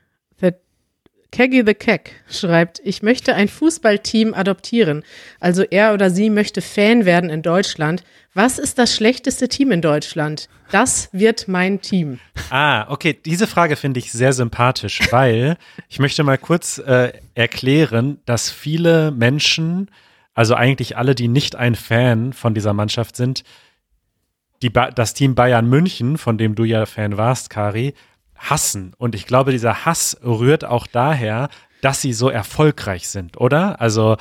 Keggy 1.32 1.63
the 1.65 1.74
Keck 1.74 2.12
schreibt, 2.30 2.82
ich 2.84 3.04
möchte 3.04 3.34
ein 3.34 3.48
Fußballteam 3.48 4.34
adoptieren. 4.34 5.04
Also 5.39 5.63
er 5.63 5.94
oder 5.94 6.10
sie 6.10 6.30
möchte 6.30 6.62
Fan 6.62 7.06
werden 7.06 7.30
in 7.30 7.41
Deutschland. 7.41 8.04
Was 8.34 8.60
ist 8.60 8.78
das 8.78 8.94
schlechteste 8.94 9.48
Team 9.48 9.72
in 9.72 9.82
Deutschland? 9.82 10.50
Das 10.72 11.10
wird 11.13 11.48
mein 11.48 11.82
Team. 11.82 12.20
Ah, 12.50 12.86
okay. 12.89 13.17
Diese 13.26 13.48
Frage 13.48 13.78
finde 13.78 14.00
ich 14.00 14.12
sehr 14.12 14.34
sympathisch, 14.34 15.00
weil 15.12 15.58
ich 15.88 16.00
möchte 16.00 16.24
mal 16.24 16.38
kurz 16.38 16.80
äh, 16.80 17.13
erklären, 17.34 18.20
dass 18.26 18.50
viele 18.50 19.12
Menschen, 19.12 19.89
also 20.34 20.56
eigentlich 20.56 20.98
alle, 20.98 21.15
die 21.15 21.30
nicht 21.30 21.56
ein 21.56 21.76
Fan 21.76 22.34
von 22.34 22.54
dieser 22.54 22.74
Mannschaft 22.74 23.15
sind, 23.15 23.44
die 24.62 24.72
das 24.72 25.13
Team 25.13 25.34
Bayern 25.36 25.67
München, 25.67 26.17
von 26.17 26.38
dem 26.38 26.56
du 26.56 26.63
ja 26.65 26.86
Fan 26.86 27.17
warst, 27.17 27.50
Kari, 27.50 27.94
hassen. 28.49 28.93
Und 28.97 29.15
ich 29.15 29.25
glaube, 29.25 29.51
dieser 29.51 29.86
Hass 29.86 30.17
rührt 30.23 30.65
auch 30.65 30.88
daher, 30.88 31.49
dass 31.82 32.01
sie 32.01 32.13
so 32.13 32.30
erfolgreich 32.30 33.08
sind, 33.08 33.38
oder? 33.38 33.80
Also, 33.82 34.17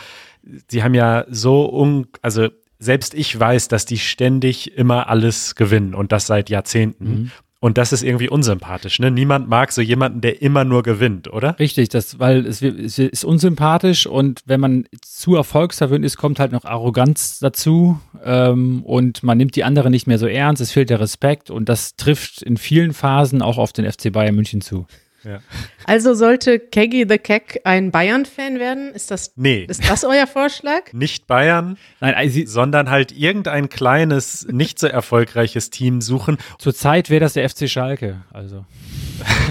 sie 0.69 0.83
haben 0.83 0.95
ja 0.95 1.25
so 1.29 1.71
un, 1.73 2.07
also 2.23 2.49
selbst 2.79 3.13
ich 3.15 3.39
weiß, 3.39 3.69
dass 3.69 3.85
die 3.85 3.99
ständig 3.99 4.77
immer 4.77 5.09
alles 5.09 5.55
gewinnen 5.55 5.95
und 5.95 6.13
das 6.13 6.27
seit 6.27 6.49
Jahrzehnten. 6.49 7.11
Mhm. 7.11 7.31
Und 7.63 7.77
das 7.77 7.93
ist 7.93 8.03
irgendwie 8.03 8.31
unsympathisch. 8.31 9.01
Ne? 9.01 9.11
Niemand 9.11 9.47
mag 9.49 9.71
so 9.71 9.83
jemanden, 9.83 10.23
der 10.23 10.41
immer 10.41 10.65
nur 10.65 10.83
gewinnt, 10.83 11.31
oder? 11.31 11.59
Richtig, 11.59 11.91
das, 11.91 12.19
weil 12.19 12.47
es, 12.47 12.63
es 12.63 12.99
ist 12.99 13.23
unsympathisch 13.23 14.07
und 14.07 14.41
wenn 14.47 14.61
man 14.61 14.87
zu 15.03 15.37
erfolgsverwöhnt 15.37 16.03
ist, 16.03 16.17
kommt 16.17 16.41
halt 16.41 16.53
noch 16.53 16.65
Arroganz 16.65 17.39
dazu 17.39 18.01
ähm, 18.25 18.83
und 18.85 19.23
man 19.23 19.37
nimmt 19.37 19.57
die 19.57 19.65
anderen 19.65 19.91
nicht 19.91 20.07
mehr 20.07 20.19
so 20.19 20.27
ernst. 20.27 20.63
Es 20.63 20.73
fehlt 20.73 20.89
der 20.89 21.01
Respekt 21.01 21.51
und 21.51 21.69
das 21.69 21.97
trifft 21.97 22.41
in 22.41 22.57
vielen 22.57 22.95
Phasen 22.95 23.43
auch 23.43 23.59
auf 23.59 23.75
den 23.75 23.91
FC 23.91 24.11
Bayern 24.11 24.35
München 24.35 24.63
zu. 24.63 24.87
Ja. 25.25 25.41
Also 25.85 26.15
sollte 26.15 26.59
Keggy 26.59 27.07
the 27.09 27.19
Keck 27.19 27.61
ein 27.65 27.91
Bayern-Fan 27.91 28.59
werden? 28.59 28.93
Ist 28.93 29.11
das, 29.11 29.33
nee. 29.37 29.67
ist 29.69 29.89
das 29.89 30.05
euer 30.05 30.27
Vorschlag? 30.27 30.85
Nicht 30.93 31.27
Bayern, 31.27 31.77
Nein, 32.01 32.15
also, 32.15 32.41
sondern 32.47 32.89
halt 32.91 33.13
irgendein 33.13 33.69
kleines, 33.69 34.47
nicht 34.51 34.79
so 34.79 34.87
erfolgreiches 34.87 35.71
Team 35.71 36.01
suchen. 36.01 36.39
Zurzeit 36.59 37.11
wäre 37.11 37.21
das 37.21 37.35
der 37.35 37.49
FC 37.49 37.69
Schalke. 37.69 38.23
Also. 38.33 38.65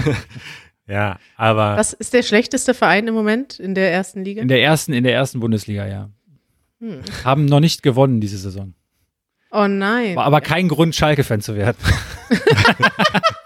ja, 0.88 1.18
aber. 1.36 1.76
Was 1.76 1.92
ist 1.92 2.14
der 2.14 2.22
schlechteste 2.22 2.74
Verein 2.74 3.06
im 3.06 3.14
Moment 3.14 3.60
in 3.60 3.74
der 3.74 3.92
ersten 3.92 4.24
Liga? 4.24 4.42
In 4.42 4.48
der 4.48 4.62
ersten, 4.62 4.92
in 4.92 5.04
der 5.04 5.14
ersten 5.14 5.40
Bundesliga, 5.40 5.86
ja. 5.86 6.10
Hm. 6.80 7.02
Haben 7.24 7.44
noch 7.44 7.60
nicht 7.60 7.82
gewonnen 7.82 8.20
diese 8.20 8.38
Saison. 8.38 8.74
Oh 9.52 9.66
nein. 9.66 10.16
War 10.16 10.24
aber 10.24 10.40
kein 10.40 10.68
Grund, 10.68 10.94
Schalke-Fan 10.94 11.40
zu 11.40 11.56
werden. 11.56 11.76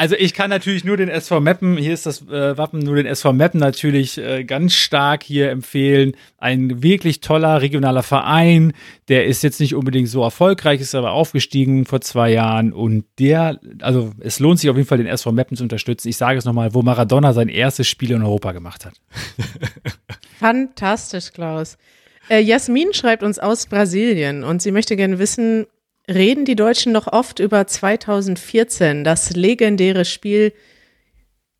Also 0.00 0.16
ich 0.18 0.32
kann 0.32 0.48
natürlich 0.48 0.82
nur 0.82 0.96
den 0.96 1.10
SV 1.10 1.40
Meppen, 1.40 1.76
hier 1.76 1.92
ist 1.92 2.06
das 2.06 2.22
äh, 2.22 2.56
Wappen, 2.56 2.78
nur 2.78 2.96
den 2.96 3.04
SV 3.04 3.34
Meppen 3.34 3.60
natürlich 3.60 4.16
äh, 4.16 4.44
ganz 4.44 4.72
stark 4.72 5.22
hier 5.22 5.50
empfehlen. 5.50 6.12
Ein 6.38 6.82
wirklich 6.82 7.20
toller 7.20 7.60
regionaler 7.60 8.02
Verein, 8.02 8.72
der 9.08 9.26
ist 9.26 9.42
jetzt 9.42 9.60
nicht 9.60 9.74
unbedingt 9.74 10.08
so 10.08 10.22
erfolgreich, 10.22 10.80
ist 10.80 10.94
aber 10.94 11.10
aufgestiegen 11.10 11.84
vor 11.84 12.00
zwei 12.00 12.32
Jahren 12.32 12.72
und 12.72 13.04
der, 13.18 13.60
also 13.82 14.12
es 14.20 14.38
lohnt 14.38 14.58
sich 14.58 14.70
auf 14.70 14.76
jeden 14.76 14.88
Fall 14.88 14.96
den 14.96 15.06
SV 15.06 15.32
Meppen 15.32 15.58
zu 15.58 15.64
unterstützen. 15.64 16.08
Ich 16.08 16.16
sage 16.16 16.38
es 16.38 16.46
nochmal, 16.46 16.72
wo 16.72 16.80
Maradona 16.80 17.34
sein 17.34 17.50
erstes 17.50 17.86
Spiel 17.86 18.12
in 18.12 18.22
Europa 18.22 18.52
gemacht 18.52 18.86
hat. 18.86 18.94
Fantastisch, 20.38 21.30
Klaus. 21.30 21.76
Äh, 22.30 22.40
Jasmin 22.40 22.94
schreibt 22.94 23.22
uns 23.22 23.38
aus 23.38 23.66
Brasilien 23.66 24.44
und 24.44 24.62
sie 24.62 24.72
möchte 24.72 24.96
gerne 24.96 25.18
wissen, 25.18 25.66
reden 26.10 26.44
die 26.44 26.56
Deutschen 26.56 26.92
noch 26.92 27.06
oft 27.06 27.38
über 27.38 27.66
2014, 27.66 29.04
das 29.04 29.30
legendäre 29.34 30.04
Spiel 30.04 30.52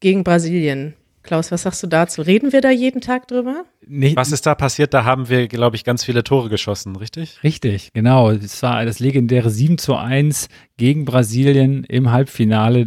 gegen 0.01 0.25
Brasilien. 0.25 0.95
Klaus, 1.23 1.53
was 1.53 1.63
sagst 1.63 1.83
du 1.83 1.87
dazu? 1.87 2.23
Reden 2.23 2.53
wir 2.53 2.63
da 2.63 2.71
jeden 2.71 3.03
Tag 3.03 3.29
drüber? 3.29 3.65
Nee. 3.87 4.17
Was 4.17 4.33
ist 4.33 4.47
da 4.47 4.55
passiert? 4.55 4.95
Da 4.95 5.05
haben 5.05 5.29
wir, 5.29 5.49
glaube 5.49 5.77
ich, 5.77 5.85
ganz 5.85 6.03
viele 6.03 6.25
Tore 6.25 6.49
geschossen, 6.49 6.97
richtig? 6.97 7.43
Richtig, 7.45 7.93
genau. 7.93 8.31
Es 8.31 8.63
war 8.63 8.85
das 8.87 9.01
legendäre 9.01 9.51
7 9.51 9.77
zu 9.77 9.97
1 9.97 10.49
gegen 10.79 11.05
Brasilien 11.05 11.85
im 11.85 12.11
Halbfinale. 12.11 12.87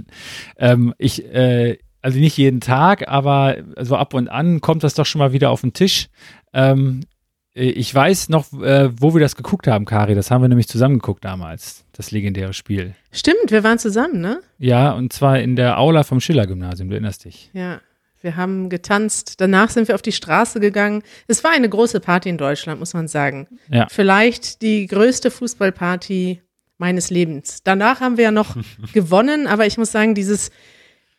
Ähm, 0.58 0.95
ich, 0.97 1.23
äh, 1.26 1.78
also 2.02 2.17
nicht 2.17 2.36
jeden 2.38 2.60
Tag, 2.60 3.08
aber 3.08 3.58
so 3.80 3.95
ab 3.95 4.15
und 4.15 4.30
an 4.30 4.62
kommt 4.62 4.84
das 4.84 4.95
doch 4.95 5.06
schon 5.06 5.19
mal 5.19 5.32
wieder 5.32 5.52
auf 5.52 5.62
den 5.62 5.73
Tisch. 5.73 6.08
Ähm, 6.54 7.02
äh, 7.02 7.12
ich 7.54 7.94
weiß 7.94 8.30
noch, 8.30 8.52
äh, 8.62 8.89
wo 9.00 9.13
wir 9.13 9.22
das 9.22 9.36
geguckt 9.36 9.68
haben, 9.68 9.86
Kari. 9.86 10.16
Das 10.16 10.32
haben 10.32 10.42
wir 10.42 10.48
nämlich 10.48 10.68
zusammen 10.68 10.96
geguckt 10.96 11.24
damals, 11.24 11.86
das 11.92 12.10
legendäre 12.10 12.54
Spiel. 12.54 12.96
Stimmt, 13.12 13.52
wir 13.52 13.63
waren 13.63 13.78
zusammen, 13.78 14.22
ne? 14.22 14.42
Ja, 14.58 14.92
und 14.94 15.13
zwar 15.13 15.39
in 15.39 15.56
der 15.56 15.78
Aula 15.78 16.04
vom 16.04 16.20
Schiller-Gymnasium, 16.20 16.89
du 16.89 16.96
erinnerst 16.96 17.26
dich. 17.26 17.52
Ja, 17.54 17.80
wir 18.22 18.38
haben 18.38 18.70
getanzt. 18.70 19.39
Danach 19.39 19.70
sind 19.70 19.88
wir 19.88 19.96
auf 19.96 20.02
die 20.02 20.12
Straße 20.13 20.60
gegangen. 20.60 21.04
Es 21.28 21.44
war 21.44 21.52
eine 21.52 21.70
große 21.70 22.00
Party 22.00 22.30
in 22.30 22.38
Deutschland, 22.38 22.80
muss 22.80 22.94
man 22.94 23.08
sagen. 23.08 23.48
Ja. 23.70 23.88
Vielleicht 23.89 24.62
die 24.62 24.88
größte 24.88 25.30
Fußballparty 25.30 26.42
meines 26.80 27.12
Lebens. 27.12 27.60
Danach 27.63 28.00
haben 28.00 28.18
wir 28.18 28.24
ja 28.26 28.32
noch 28.32 28.56
gewonnen, 28.94 29.46
aber 29.46 29.68
ich 29.68 29.78
muss 29.78 29.92
sagen, 29.92 30.16
dieses, 30.16 30.50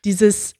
dieses, 0.04 0.54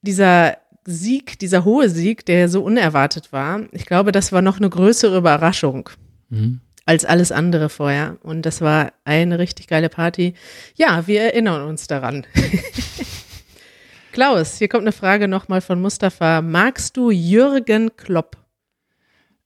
dieser 0.00 0.56
Sieg, 0.84 1.38
dieser 1.38 1.64
hohe 1.64 1.88
Sieg, 1.88 2.26
der 2.26 2.48
so 2.48 2.62
unerwartet 2.62 3.32
war, 3.32 3.60
ich 3.72 3.86
glaube, 3.86 4.12
das 4.12 4.32
war 4.32 4.42
noch 4.42 4.58
eine 4.58 4.68
größere 4.68 5.16
Überraschung 5.16 5.90
mhm. 6.28 6.60
als 6.84 7.04
alles 7.04 7.32
andere 7.32 7.68
vorher. 7.68 8.18
Und 8.22 8.42
das 8.42 8.60
war 8.60 8.92
eine 9.04 9.38
richtig 9.38 9.68
geile 9.68 9.88
Party. 9.88 10.34
Ja, 10.74 11.06
wir 11.06 11.22
erinnern 11.22 11.68
uns 11.68 11.86
daran. 11.86 12.26
Klaus, 14.12 14.58
hier 14.58 14.68
kommt 14.68 14.82
eine 14.82 14.92
Frage 14.92 15.28
nochmal 15.28 15.60
von 15.60 15.80
Mustafa. 15.80 16.42
Magst 16.42 16.96
du 16.96 17.10
Jürgen 17.10 17.96
Klopp? 17.96 18.36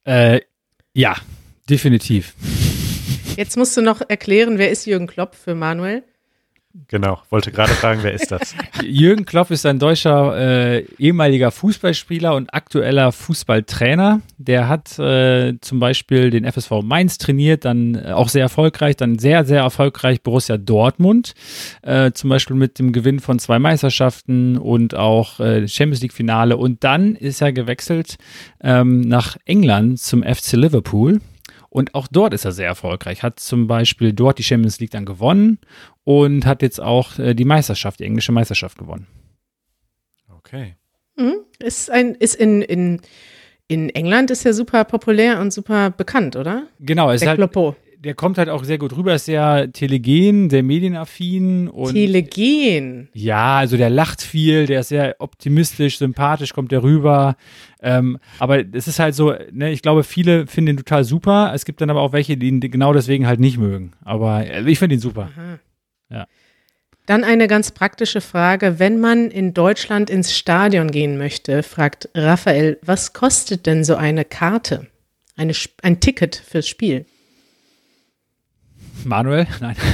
Äh, 0.05 0.41
ja, 0.93 1.17
definitiv. 1.69 2.35
Jetzt 3.37 3.57
musst 3.57 3.77
du 3.77 3.83
noch 3.83 4.01
erklären, 4.09 4.59
wer 4.59 4.71
ist 4.71 4.87
Jürgen 4.87 5.07
Klopp 5.07 5.35
für 5.35 5.55
Manuel? 5.55 6.03
Genau, 6.89 7.21
wollte 7.31 7.51
gerade 7.51 7.73
fragen, 7.73 8.01
wer 8.03 8.13
ist 8.13 8.31
das? 8.31 8.55
Jürgen 8.83 9.25
Klopp 9.25 9.51
ist 9.51 9.65
ein 9.67 9.79
deutscher 9.79 10.37
äh, 10.39 10.85
ehemaliger 10.99 11.51
Fußballspieler 11.51 12.35
und 12.35 12.53
aktueller 12.53 13.13
Fußballtrainer. 13.13 14.21
Der 14.39 14.69
hat 14.69 14.99
äh, 14.99 15.55
zum 15.61 15.81
Beispiel 15.81 16.31
den 16.31 16.45
FSV 16.45 16.83
Mainz 16.83 17.19
trainiert, 17.19 17.65
dann 17.65 17.95
äh, 17.95 18.13
auch 18.13 18.29
sehr 18.29 18.43
erfolgreich, 18.43 18.97
dann 18.97 19.19
sehr, 19.19 19.45
sehr 19.45 19.63
erfolgreich 19.63 20.23
Borussia 20.23 20.59
Dortmund, 20.59 21.35
äh, 21.83 22.13
zum 22.13 22.31
Beispiel 22.31 22.57
mit 22.57 22.79
dem 22.79 22.93
Gewinn 22.93 23.21
von 23.21 23.39
zwei 23.39 23.59
Meisterschaften 23.59 24.57
und 24.59 24.95
auch 24.95 25.41
äh, 25.41 25.67
Champions 25.67 26.03
League 26.03 26.13
Finale. 26.13 26.57
Und 26.57 26.85
dann 26.85 27.17
ist 27.17 27.41
er 27.41 27.53
gewechselt 27.53 28.17
ähm, 28.63 29.01
nach 29.01 29.37
England 29.45 29.99
zum 29.99 30.23
FC 30.23 30.53
Liverpool. 30.53 31.21
Und 31.77 31.95
auch 31.95 32.09
dort 32.11 32.33
ist 32.33 32.47
er 32.47 32.53
sehr 32.53 32.69
erfolgreich. 32.69 33.23
Hat 33.23 33.39
zum 33.39 33.67
Beispiel 33.67 34.15
dort 34.15 34.39
die 34.39 34.43
Champions 34.43 34.81
League 34.81 34.93
dann 34.93 35.05
gewonnen 35.05 35.59
und 36.05 36.47
hat 36.47 36.63
jetzt 36.63 36.81
auch 36.81 37.19
äh, 37.19 37.35
die 37.35 37.45
Meisterschaft, 37.45 38.01
die 38.01 38.05
englische 38.05 38.33
Meisterschaft 38.33 38.79
gewonnen. 38.79 39.07
Okay. 40.39 40.77
Mhm. 41.17 41.35
Ist, 41.59 41.91
ein, 41.91 42.15
ist 42.15 42.35
in, 42.37 42.63
in, 42.63 43.03
in 43.69 43.91
England 43.91 44.31
ist 44.31 44.45
ja 44.45 44.55
super 44.55 44.85
populär 44.85 45.39
und 45.39 45.53
super 45.53 45.91
bekannt, 45.91 46.35
oder? 46.35 46.67
Genau, 46.81 47.11
es 47.11 47.21
ist 47.21 47.29
halt. 47.29 47.39
Der 47.99 48.15
kommt 48.15 48.39
halt 48.39 48.49
auch 48.49 48.65
sehr 48.65 48.79
gut 48.79 48.97
rüber, 48.97 49.15
ist 49.15 49.27
sehr 49.27 49.73
telegen, 49.73 50.51
sehr 50.51 50.63
medienaffin 50.63 51.69
und 51.69 51.93
Telegen. 51.95 53.09
ja, 53.13 53.59
also 53.59 53.77
der 53.77 53.91
lacht 53.91 54.23
viel, 54.23 54.67
der 54.67 54.81
ist 54.81 54.89
sehr 54.89 55.17
optimistisch, 55.19 55.99
sympathisch, 55.99 56.53
kommt 56.53 56.73
der 56.73 56.83
rüber. 56.83 57.37
Ähm, 57.81 58.19
aber 58.39 58.65
es 58.75 58.89
ist 58.89 58.99
halt 58.99 59.15
so, 59.15 59.35
ne, 59.53 59.71
ich 59.71 59.83
glaube, 59.83 60.05
viele 60.05 60.47
finden 60.47 60.73
ihn 60.73 60.77
total 60.77 61.05
super. 61.05 61.53
Es 61.55 61.65
gibt 61.65 61.81
dann 61.81 61.91
aber 61.91 62.01
auch 62.01 62.13
welche, 62.13 62.37
die 62.37 62.49
ihn 62.49 62.61
genau 62.61 62.93
deswegen 62.93 63.27
halt 63.27 63.41
nicht 63.41 63.59
mögen. 63.59 63.93
Aber 64.05 64.47
äh, 64.47 64.69
ich 64.71 64.79
finde 64.79 64.97
ihn 64.97 65.01
super. 65.01 65.31
Aha. 65.37 65.59
Ja. 66.11 66.27
Dann 67.07 67.23
eine 67.23 67.47
ganz 67.47 67.71
praktische 67.71 68.21
Frage. 68.21 68.79
Wenn 68.79 69.01
man 69.01 69.31
in 69.31 69.55
Deutschland 69.55 70.11
ins 70.11 70.37
Stadion 70.37 70.91
gehen 70.91 71.19
möchte, 71.19 71.63
fragt 71.63 72.09
Raphael, 72.15 72.79
was 72.83 73.13
kostet 73.13 73.67
denn 73.67 73.85
so 73.85 73.95
eine 73.95 74.25
Karte? 74.25 74.89
Eine, 75.37 75.53
ein 75.83 76.01
Ticket 76.01 76.35
fürs 76.35 76.67
Spiel? 76.67 77.07
Manuel? 79.07 79.47
Nein. 79.61 79.77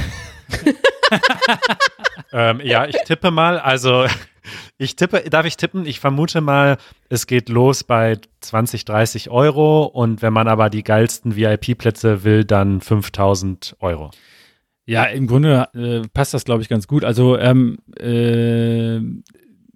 Ähm, 2.32 2.60
ja, 2.64 2.86
ich 2.86 2.96
tippe 3.04 3.30
mal, 3.30 3.58
also 3.58 4.06
ich 4.78 4.96
tippe, 4.96 5.22
darf 5.28 5.44
ich 5.44 5.56
tippen? 5.56 5.84
Ich 5.84 6.00
vermute 6.00 6.40
mal, 6.40 6.78
es 7.10 7.26
geht 7.26 7.48
los 7.48 7.84
bei 7.84 8.18
20, 8.40 8.84
30 8.86 9.30
Euro 9.30 9.84
und 9.84 10.22
wenn 10.22 10.32
man 10.32 10.48
aber 10.48 10.70
die 10.70 10.82
geilsten 10.82 11.36
VIP-Plätze 11.36 12.24
will, 12.24 12.44
dann 12.44 12.80
5000 12.80 13.76
Euro. 13.80 14.10
Ja, 14.86 15.04
im 15.04 15.26
Grunde 15.26 15.68
äh, 15.74 16.08
passt 16.12 16.34
das, 16.34 16.44
glaube 16.44 16.62
ich, 16.62 16.68
ganz 16.68 16.88
gut. 16.88 17.04
Also 17.04 17.38
ähm, 17.38 17.78
äh, 17.98 18.98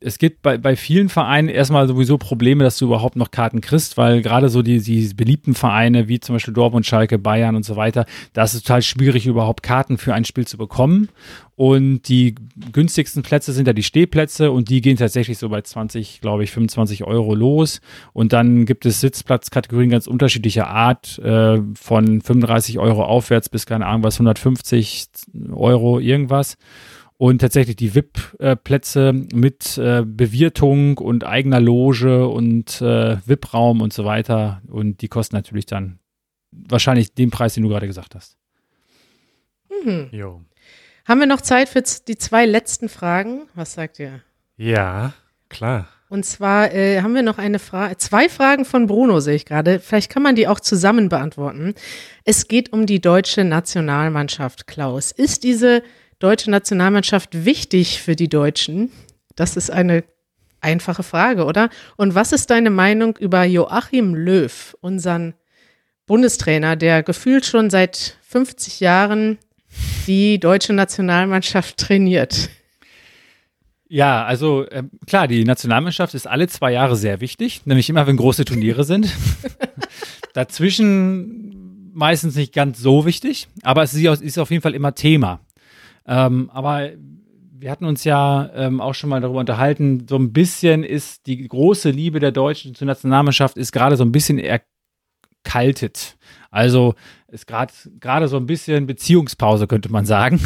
es 0.07 0.19
gibt 0.19 0.43
bei, 0.43 0.57
bei 0.57 0.77
vielen 0.77 1.09
Vereinen 1.09 1.49
erstmal 1.49 1.89
sowieso 1.89 2.17
Probleme, 2.17 2.63
dass 2.63 2.79
du 2.79 2.85
überhaupt 2.85 3.17
noch 3.17 3.33
Karten 3.33 3.61
kriegst, 3.61 3.97
weil 3.97 4.23
gerade 4.23 4.49
so 4.49 4.63
die, 4.63 4.81
die 4.81 5.13
beliebten 5.15 5.55
Vereine 5.55 6.07
wie 6.07 6.21
zum 6.21 6.37
Beispiel 6.37 6.55
Dortmund, 6.55 6.87
Schalke, 6.87 7.19
Bayern 7.19 7.57
und 7.57 7.65
so 7.65 7.75
weiter, 7.75 8.07
da 8.33 8.45
ist 8.45 8.55
es 8.55 8.63
total 8.63 8.83
schwierig, 8.83 9.27
überhaupt 9.27 9.65
Karten 9.65 9.99
für 9.99 10.15
ein 10.15 10.25
Spiel 10.25 10.47
zu 10.47 10.59
bekommen. 10.59 11.09
Und 11.57 12.03
die 12.09 12.37
günstigsten 12.71 13.25
Plätze 13.25 13.53
sind 13.53 13.67
ja 13.67 13.73
die 13.73 13.83
Stehplätze 13.83 14.53
und 14.53 14.69
die 14.69 14.81
gehen 14.81 14.97
tatsächlich 14.97 15.39
so 15.39 15.49
bei 15.49 15.63
20, 15.63 16.21
glaube 16.21 16.45
ich, 16.45 16.53
25 16.53 17.03
Euro 17.03 17.35
los. 17.35 17.81
Und 18.13 18.33
dann 18.33 18.65
gibt 18.65 18.87
es 18.87 19.01
Sitzplatzkategorien 19.01 19.91
ganz 19.91 20.07
unterschiedlicher 20.07 20.69
Art, 20.69 21.19
äh, 21.19 21.61
von 21.75 22.21
35 22.21 22.79
Euro 22.79 23.05
aufwärts 23.05 23.49
bis, 23.49 23.67
keine 23.67 23.87
Ahnung, 23.87 24.05
was, 24.05 24.17
150 24.17 25.09
Euro 25.51 25.99
irgendwas. 25.99 26.59
Und 27.19 27.41
tatsächlich 27.41 27.77
die 27.77 27.95
VIP-Plätze 27.95 29.13
mit 29.13 29.79
äh, 29.79 30.03
Bewirtung 30.05 30.99
und 30.99 31.25
eigener 31.25 31.61
Loge 31.61 32.29
und 32.29 32.83
äh, 32.83 33.17
VIP-Raum 33.27 33.81
und 33.81 33.93
so 33.93 34.05
weiter. 34.05 34.61
Und 34.69 35.01
die 35.01 35.09
kosten 35.09 35.35
natürlich 35.35 35.65
dann 35.65 35.99
wahrscheinlich 36.51 37.15
den 37.15 37.31
Preis, 37.31 37.55
den 37.55 37.63
du 37.63 37.71
gerade 37.71 37.87
gesagt 37.87 38.15
hast. 38.15 38.37
Mhm. 39.85 40.09
Jo. 40.13 40.43
Haben 41.07 41.21
wir 41.21 41.27
noch 41.27 41.41
Zeit 41.41 41.69
für 41.69 41.83
die 41.83 42.19
zwei 42.19 42.45
letzten 42.47 42.89
Fragen? 42.89 43.49
Was 43.55 43.75
sagt 43.75 43.99
ihr? 43.99 44.21
Ja, 44.57 45.15
klar. 45.49 45.89
Und 46.09 46.25
zwar 46.25 46.73
äh, 46.73 47.01
haben 47.03 47.15
wir 47.15 47.23
noch 47.23 47.39
eine 47.39 47.59
Frage, 47.59 47.97
zwei 47.97 48.29
Fragen 48.29 48.65
von 48.65 48.87
Bruno 48.87 49.21
sehe 49.21 49.35
ich 49.35 49.45
gerade. 49.45 49.81
Vielleicht 49.81 50.11
kann 50.11 50.23
man 50.23 50.37
die 50.37 50.47
auch 50.47 50.61
zusammen 50.61 51.09
beantworten. 51.09 51.75
Es 52.25 52.47
geht 52.47 52.73
um 52.73 52.87
die 52.87 53.01
deutsche 53.01 53.45
Nationalmannschaft, 53.45 54.67
Klaus. 54.67 55.11
Ist 55.11 55.43
diese 55.43 55.83
deutsche 56.19 56.51
Nationalmannschaft 56.51 57.45
wichtig 57.45 58.01
für 58.03 58.17
die 58.17 58.29
Deutschen? 58.29 58.91
Das 59.35 59.57
ist 59.57 59.71
eine 59.71 60.05
einfache 60.61 61.03
Frage, 61.03 61.45
oder? 61.45 61.71
Und 61.97 62.15
was 62.15 62.33
ist 62.33 62.51
deine 62.51 62.71
Meinung 62.71 63.17
über 63.17 63.45
Joachim 63.45 64.15
Löw, 64.15 64.77
unseren 64.81 65.35
Bundestrainer, 66.07 66.77
der 66.77 67.03
gefühlt 67.03 67.45
schon 67.45 67.71
seit 67.71 68.17
50 68.23 68.81
Jahren 68.81 69.39
die 70.07 70.39
deutsche 70.39 70.73
Nationalmannschaft 70.73 71.77
trainiert? 71.77 72.49
Ja, 73.89 74.25
also 74.25 74.67
ähm, 74.71 74.91
klar, 75.07 75.29
die 75.29 75.45
Nationalmannschaft 75.45 76.15
ist 76.15 76.27
alle 76.27 76.49
zwei 76.49 76.73
Jahre 76.73 76.97
sehr 76.97 77.21
wichtig, 77.21 77.67
nämlich 77.67 77.89
immer, 77.89 78.07
wenn 78.07 78.17
große 78.17 78.45
Turniere 78.45 78.85
sind. 78.85 79.13
Dazwischen 80.33 81.93
meistens 81.95 82.35
nicht 82.35 82.53
ganz 82.53 82.81
so 82.81 83.07
wichtig, 83.07 83.47
aber 83.63 83.83
es 83.83 83.95
ist 83.95 84.39
auf 84.39 84.51
jeden 84.51 84.63
Fall 84.63 84.75
immer 84.75 84.95
Thema. 84.95 85.41
Ähm, 86.07 86.51
aber 86.53 86.91
wir 87.59 87.71
hatten 87.71 87.85
uns 87.87 88.05
ja 88.05 88.51
ähm, 88.55 88.81
auch 88.81 88.95
schon 88.95 89.11
mal 89.11 89.21
darüber 89.21 89.41
unterhalten, 89.41 90.07
so 90.09 90.17
ein 90.17 90.33
bisschen 90.33 90.85
ist 90.85 91.27
die 91.27 91.49
große 91.49 91.91
Liebe 91.91 92.21
der 92.21 92.33
Deutschen 92.33 92.75
zur 92.75 92.87
Nationalmannschaft 92.87 93.57
ist 93.57 93.73
gerade 93.73 93.97
so 93.97 94.05
ein 94.05 94.13
bisschen 94.13 94.39
erkaltet. 94.39 96.17
Also 96.51 96.95
ist 97.29 97.47
gerade 97.47 97.73
gerade 98.01 98.29
so 98.29 98.37
ein 98.37 98.47
bisschen 98.47 98.87
Beziehungspause, 98.87 99.67
könnte 99.67 99.91
man 99.91 100.05
sagen. 100.07 100.41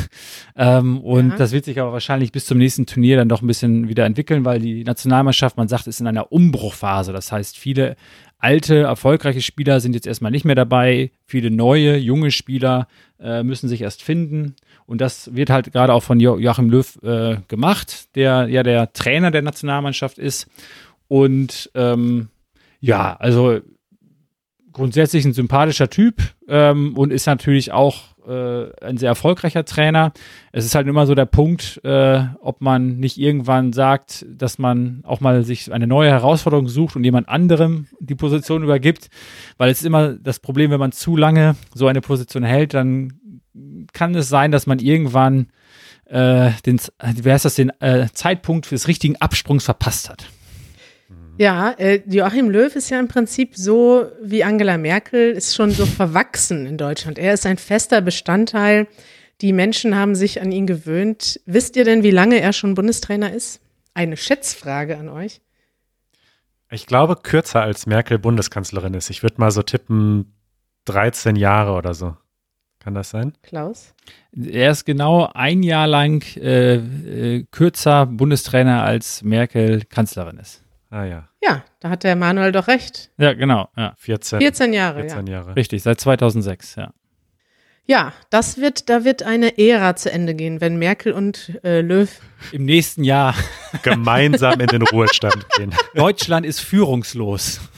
Ähm, 0.56 1.00
und 1.00 1.30
Ja. 1.30 1.36
das 1.36 1.52
wird 1.52 1.64
sich 1.64 1.80
aber 1.80 1.92
wahrscheinlich 1.92 2.32
bis 2.32 2.46
zum 2.46 2.58
nächsten 2.58 2.86
Turnier 2.86 3.16
dann 3.16 3.28
doch 3.28 3.42
ein 3.42 3.46
bisschen 3.46 3.88
wieder 3.88 4.04
entwickeln, 4.04 4.44
weil 4.44 4.60
die 4.60 4.84
Nationalmannschaft, 4.84 5.56
man 5.56 5.68
sagt, 5.68 5.86
ist 5.86 6.00
in 6.00 6.06
einer 6.06 6.32
Umbruchphase. 6.32 7.12
Das 7.12 7.32
heißt, 7.32 7.56
viele 7.56 7.96
alte, 8.38 8.80
erfolgreiche 8.80 9.40
Spieler 9.42 9.80
sind 9.80 9.94
jetzt 9.94 10.06
erstmal 10.06 10.30
nicht 10.30 10.44
mehr 10.44 10.54
dabei. 10.54 11.12
Viele 11.26 11.50
neue, 11.50 11.96
junge 11.96 12.30
Spieler 12.30 12.88
äh, 13.18 13.42
müssen 13.42 13.68
sich 13.68 13.82
erst 13.82 14.02
finden. 14.02 14.54
Und 14.90 15.00
das 15.00 15.32
wird 15.36 15.50
halt 15.50 15.72
gerade 15.72 15.94
auch 15.94 16.02
von 16.02 16.18
jo 16.18 16.36
Joachim 16.36 16.68
Löw 16.68 16.98
äh, 17.04 17.36
gemacht, 17.46 18.14
der 18.16 18.48
ja 18.48 18.64
der 18.64 18.92
Trainer 18.92 19.30
der 19.30 19.42
Nationalmannschaft 19.42 20.18
ist. 20.18 20.48
Und 21.06 21.70
ähm, 21.76 22.28
ja, 22.80 23.16
also 23.16 23.60
grundsätzlich 24.72 25.24
ein 25.24 25.32
sympathischer 25.32 25.90
Typ 25.90 26.16
ähm, 26.48 26.96
und 26.96 27.12
ist 27.12 27.26
natürlich 27.26 27.70
auch 27.70 28.02
äh, 28.26 28.84
ein 28.84 28.96
sehr 28.96 29.10
erfolgreicher 29.10 29.64
Trainer. 29.64 30.12
Es 30.52 30.64
ist 30.64 30.74
halt 30.74 30.86
immer 30.86 31.06
so 31.06 31.14
der 31.14 31.26
Punkt, 31.26 31.80
äh, 31.84 32.24
ob 32.40 32.60
man 32.60 32.98
nicht 32.98 33.18
irgendwann 33.18 33.72
sagt, 33.72 34.26
dass 34.28 34.58
man 34.58 35.00
auch 35.04 35.20
mal 35.20 35.44
sich 35.44 35.72
eine 35.72 35.86
neue 35.86 36.10
Herausforderung 36.10 36.68
sucht 36.68 36.96
und 36.96 37.04
jemand 37.04 37.28
anderem 37.28 37.86
die 38.00 38.14
Position 38.14 38.62
übergibt, 38.62 39.08
weil 39.56 39.70
es 39.70 39.80
ist 39.80 39.86
immer 39.86 40.14
das 40.14 40.40
Problem, 40.40 40.70
wenn 40.70 40.80
man 40.80 40.92
zu 40.92 41.16
lange 41.16 41.56
so 41.74 41.86
eine 41.86 42.00
Position 42.00 42.42
hält, 42.42 42.74
dann 42.74 43.19
kann 43.92 44.14
es 44.14 44.28
sein, 44.28 44.50
dass 44.50 44.66
man 44.66 44.78
irgendwann 44.78 45.48
äh, 46.06 46.50
den, 46.66 46.80
wie 47.14 47.30
heißt 47.30 47.44
das, 47.44 47.54
den 47.54 47.70
äh, 47.80 48.08
Zeitpunkt 48.12 48.70
des 48.70 48.88
richtigen 48.88 49.16
Absprungs 49.16 49.64
verpasst 49.64 50.08
hat. 50.08 50.26
Ja, 51.38 51.70
äh, 51.78 52.02
Joachim 52.06 52.50
Löw 52.50 52.74
ist 52.76 52.90
ja 52.90 53.00
im 53.00 53.08
Prinzip 53.08 53.56
so 53.56 54.04
wie 54.22 54.44
Angela 54.44 54.76
Merkel, 54.76 55.30
ist 55.30 55.54
schon 55.54 55.70
so 55.70 55.86
verwachsen 55.86 56.66
in 56.66 56.76
Deutschland. 56.76 57.18
Er 57.18 57.32
ist 57.32 57.46
ein 57.46 57.56
fester 57.56 58.02
Bestandteil. 58.02 58.88
Die 59.40 59.54
Menschen 59.54 59.96
haben 59.96 60.14
sich 60.14 60.42
an 60.42 60.52
ihn 60.52 60.66
gewöhnt. 60.66 61.40
Wisst 61.46 61.76
ihr 61.76 61.84
denn, 61.84 62.02
wie 62.02 62.10
lange 62.10 62.40
er 62.40 62.52
schon 62.52 62.74
Bundestrainer 62.74 63.32
ist? 63.32 63.62
Eine 63.94 64.18
Schätzfrage 64.18 64.98
an 64.98 65.08
euch. 65.08 65.40
Ich 66.70 66.86
glaube, 66.86 67.16
kürzer 67.16 67.62
als 67.62 67.86
Merkel 67.86 68.18
Bundeskanzlerin 68.18 68.92
ist. 68.92 69.08
Ich 69.08 69.22
würde 69.22 69.40
mal 69.40 69.50
so 69.50 69.62
tippen 69.62 70.34
13 70.84 71.36
Jahre 71.36 71.72
oder 71.72 71.94
so. 71.94 72.16
Kann 72.82 72.94
das 72.94 73.10
sein? 73.10 73.34
Klaus? 73.42 73.94
Er 74.32 74.70
ist 74.70 74.86
genau 74.86 75.30
ein 75.34 75.62
Jahr 75.62 75.86
lang 75.86 76.24
äh, 76.36 76.76
äh, 76.76 77.44
kürzer 77.50 78.06
Bundestrainer 78.06 78.82
als 78.82 79.22
Merkel 79.22 79.84
Kanzlerin 79.84 80.38
ist. 80.38 80.64
Ah 80.88 81.04
ja, 81.04 81.28
Ja, 81.42 81.62
da 81.78 81.90
hat 81.90 82.02
der 82.02 82.16
Manuel 82.16 82.50
doch 82.52 82.66
recht. 82.66 83.10
Ja, 83.18 83.34
genau. 83.34 83.68
Ja. 83.76 83.94
14, 83.98 84.40
14 84.40 84.72
Jahre, 84.72 85.00
14 85.02 85.26
ja. 85.26 85.32
Jahre. 85.34 85.56
Richtig, 85.56 85.82
seit 85.82 86.00
2006, 86.00 86.74
ja. 86.76 86.92
Ja, 87.86 88.12
das 88.30 88.58
wird, 88.58 88.88
da 88.88 89.04
wird 89.04 89.22
eine 89.22 89.58
Ära 89.58 89.96
zu 89.96 90.10
Ende 90.10 90.34
gehen, 90.34 90.60
wenn 90.60 90.78
Merkel 90.78 91.12
und 91.12 91.60
äh, 91.64 91.80
Löw. 91.80 92.08
Im 92.52 92.64
nächsten 92.64 93.04
Jahr. 93.04 93.34
Gemeinsam 93.82 94.60
in 94.60 94.68
den 94.68 94.82
Ruhestand 94.82 95.46
gehen. 95.56 95.74
Deutschland 95.94 96.46
ist 96.46 96.60
führungslos. 96.60 97.60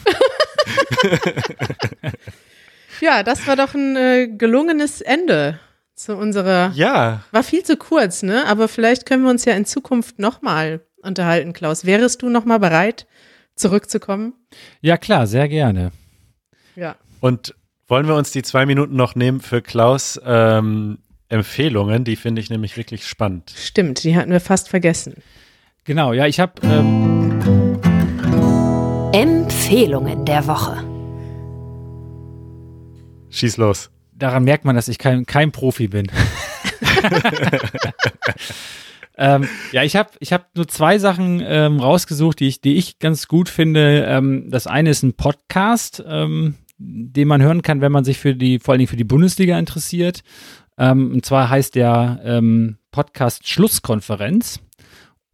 Ja, 3.02 3.24
das 3.24 3.48
war 3.48 3.56
doch 3.56 3.74
ein 3.74 3.96
äh, 3.96 4.28
gelungenes 4.28 5.00
Ende 5.00 5.58
zu 5.96 6.16
unserer. 6.16 6.70
Ja. 6.76 7.24
War 7.32 7.42
viel 7.42 7.64
zu 7.64 7.76
kurz, 7.76 8.22
ne? 8.22 8.46
Aber 8.46 8.68
vielleicht 8.68 9.06
können 9.06 9.24
wir 9.24 9.30
uns 9.30 9.44
ja 9.44 9.54
in 9.54 9.64
Zukunft 9.64 10.20
nochmal 10.20 10.82
unterhalten, 11.02 11.52
Klaus. 11.52 11.84
Wärest 11.84 12.22
du 12.22 12.28
nochmal 12.28 12.60
bereit, 12.60 13.08
zurückzukommen? 13.56 14.34
Ja, 14.82 14.98
klar, 14.98 15.26
sehr 15.26 15.48
gerne. 15.48 15.90
Ja. 16.76 16.94
Und 17.18 17.56
wollen 17.88 18.06
wir 18.06 18.14
uns 18.14 18.30
die 18.30 18.44
zwei 18.44 18.66
Minuten 18.66 18.94
noch 18.94 19.16
nehmen 19.16 19.40
für 19.40 19.62
Klaus 19.62 20.20
ähm, 20.24 20.98
Empfehlungen? 21.28 22.04
Die 22.04 22.14
finde 22.14 22.40
ich 22.40 22.50
nämlich 22.50 22.76
wirklich 22.76 23.04
spannend. 23.04 23.52
Stimmt, 23.56 24.04
die 24.04 24.14
hatten 24.14 24.30
wir 24.30 24.38
fast 24.38 24.68
vergessen. 24.68 25.16
Genau, 25.82 26.12
ja, 26.12 26.28
ich 26.28 26.38
habe. 26.38 26.52
Ähm, 26.62 27.80
Empfehlungen 29.12 30.24
der 30.24 30.46
Woche. 30.46 30.91
Schieß 33.32 33.56
los. 33.56 33.90
daran 34.12 34.44
merkt 34.44 34.64
man, 34.64 34.76
dass 34.76 34.88
ich 34.88 34.98
kein, 34.98 35.26
kein 35.26 35.50
Profi 35.50 35.88
bin. 35.88 36.06
ähm, 39.18 39.48
ja, 39.72 39.82
ich 39.82 39.96
habe 39.96 40.10
ich 40.20 40.32
hab 40.32 40.54
nur 40.54 40.68
zwei 40.68 40.98
Sachen 40.98 41.42
ähm, 41.44 41.80
rausgesucht, 41.80 42.38
die 42.40 42.48
ich, 42.48 42.60
die 42.60 42.76
ich 42.76 42.98
ganz 42.98 43.26
gut 43.26 43.48
finde. 43.48 44.04
Ähm, 44.06 44.50
das 44.50 44.66
eine 44.66 44.90
ist 44.90 45.02
ein 45.02 45.14
Podcast, 45.14 46.02
ähm, 46.06 46.54
den 46.78 47.28
man 47.28 47.42
hören 47.42 47.62
kann, 47.62 47.80
wenn 47.80 47.92
man 47.92 48.04
sich 48.04 48.18
für 48.18 48.34
die, 48.34 48.58
vor 48.58 48.72
allen 48.72 48.78
Dingen 48.80 48.90
für 48.90 48.96
die 48.96 49.04
Bundesliga 49.04 49.58
interessiert. 49.58 50.22
Ähm, 50.78 51.12
und 51.12 51.26
zwar 51.26 51.48
heißt 51.48 51.74
der 51.74 52.20
ähm, 52.24 52.78
Podcast 52.90 53.48
Schlusskonferenz. 53.48 54.60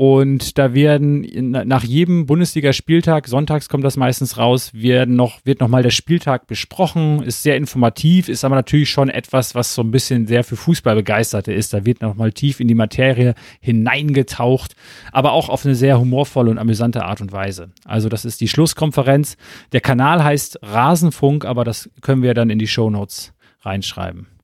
Und 0.00 0.58
da 0.58 0.74
werden 0.74 1.26
nach 1.50 1.82
jedem 1.82 2.26
Bundesligaspieltag, 2.26 3.26
sonntags 3.26 3.68
kommt 3.68 3.82
das 3.82 3.96
meistens 3.96 4.38
raus, 4.38 4.70
werden 4.72 5.16
noch, 5.16 5.40
wird 5.42 5.58
nochmal 5.58 5.82
der 5.82 5.90
Spieltag 5.90 6.46
besprochen, 6.46 7.20
ist 7.24 7.42
sehr 7.42 7.56
informativ, 7.56 8.28
ist 8.28 8.44
aber 8.44 8.54
natürlich 8.54 8.90
schon 8.90 9.08
etwas, 9.08 9.56
was 9.56 9.74
so 9.74 9.82
ein 9.82 9.90
bisschen 9.90 10.28
sehr 10.28 10.44
für 10.44 10.54
Fußballbegeisterte 10.54 11.52
ist. 11.52 11.74
Da 11.74 11.84
wird 11.84 12.00
nochmal 12.00 12.30
tief 12.30 12.60
in 12.60 12.68
die 12.68 12.76
Materie 12.76 13.34
hineingetaucht, 13.60 14.76
aber 15.10 15.32
auch 15.32 15.48
auf 15.48 15.66
eine 15.66 15.74
sehr 15.74 15.98
humorvolle 15.98 16.52
und 16.52 16.58
amüsante 16.58 17.04
Art 17.04 17.20
und 17.20 17.32
Weise. 17.32 17.72
Also 17.84 18.08
das 18.08 18.24
ist 18.24 18.40
die 18.40 18.46
Schlusskonferenz. 18.46 19.36
Der 19.72 19.80
Kanal 19.80 20.22
heißt 20.22 20.60
Rasenfunk, 20.62 21.44
aber 21.44 21.64
das 21.64 21.90
können 22.02 22.22
wir 22.22 22.34
dann 22.34 22.50
in 22.50 22.60
die 22.60 22.68
Shownotes 22.68 23.32
reinschreiben. 23.62 24.37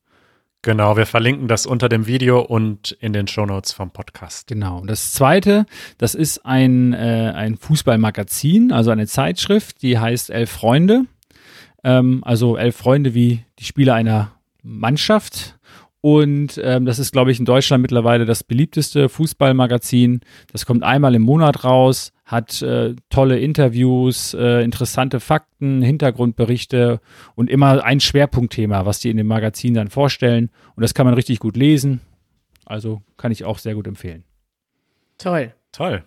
Genau, 0.64 0.96
wir 0.96 1.04
verlinken 1.04 1.46
das 1.46 1.66
unter 1.66 1.90
dem 1.90 2.06
Video 2.06 2.40
und 2.40 2.92
in 2.92 3.12
den 3.12 3.28
Shownotes 3.28 3.74
vom 3.74 3.90
Podcast. 3.90 4.46
Genau. 4.46 4.78
Und 4.78 4.88
das 4.88 5.12
zweite, 5.12 5.66
das 5.98 6.14
ist 6.14 6.46
ein, 6.46 6.94
äh, 6.94 7.32
ein 7.34 7.58
Fußballmagazin, 7.58 8.72
also 8.72 8.90
eine 8.90 9.06
Zeitschrift, 9.06 9.82
die 9.82 9.98
heißt 9.98 10.30
Elf 10.30 10.50
Freunde. 10.50 11.02
Ähm, 11.84 12.22
also 12.24 12.56
elf 12.56 12.76
Freunde 12.76 13.12
wie 13.12 13.44
die 13.58 13.64
Spieler 13.64 13.92
einer 13.92 14.32
Mannschaft. 14.62 15.58
Und 16.04 16.60
ähm, 16.62 16.84
das 16.84 16.98
ist, 16.98 17.12
glaube 17.12 17.30
ich, 17.30 17.38
in 17.38 17.46
Deutschland 17.46 17.80
mittlerweile 17.80 18.26
das 18.26 18.44
beliebteste 18.44 19.08
Fußballmagazin. 19.08 20.20
Das 20.52 20.66
kommt 20.66 20.82
einmal 20.82 21.14
im 21.14 21.22
Monat 21.22 21.64
raus, 21.64 22.12
hat 22.26 22.60
äh, 22.60 22.94
tolle 23.08 23.38
Interviews, 23.38 24.34
äh, 24.34 24.62
interessante 24.62 25.18
Fakten, 25.18 25.80
Hintergrundberichte 25.80 27.00
und 27.36 27.48
immer 27.48 27.82
ein 27.82 28.00
Schwerpunktthema, 28.00 28.84
was 28.84 28.98
die 28.98 29.08
in 29.08 29.16
dem 29.16 29.28
Magazin 29.28 29.72
dann 29.72 29.88
vorstellen. 29.88 30.50
Und 30.76 30.82
das 30.82 30.92
kann 30.92 31.06
man 31.06 31.14
richtig 31.14 31.38
gut 31.38 31.56
lesen. 31.56 32.02
Also 32.66 33.00
kann 33.16 33.32
ich 33.32 33.46
auch 33.46 33.58
sehr 33.58 33.74
gut 33.74 33.86
empfehlen. 33.86 34.24
Toll. 35.16 35.54
Toll. 35.72 36.04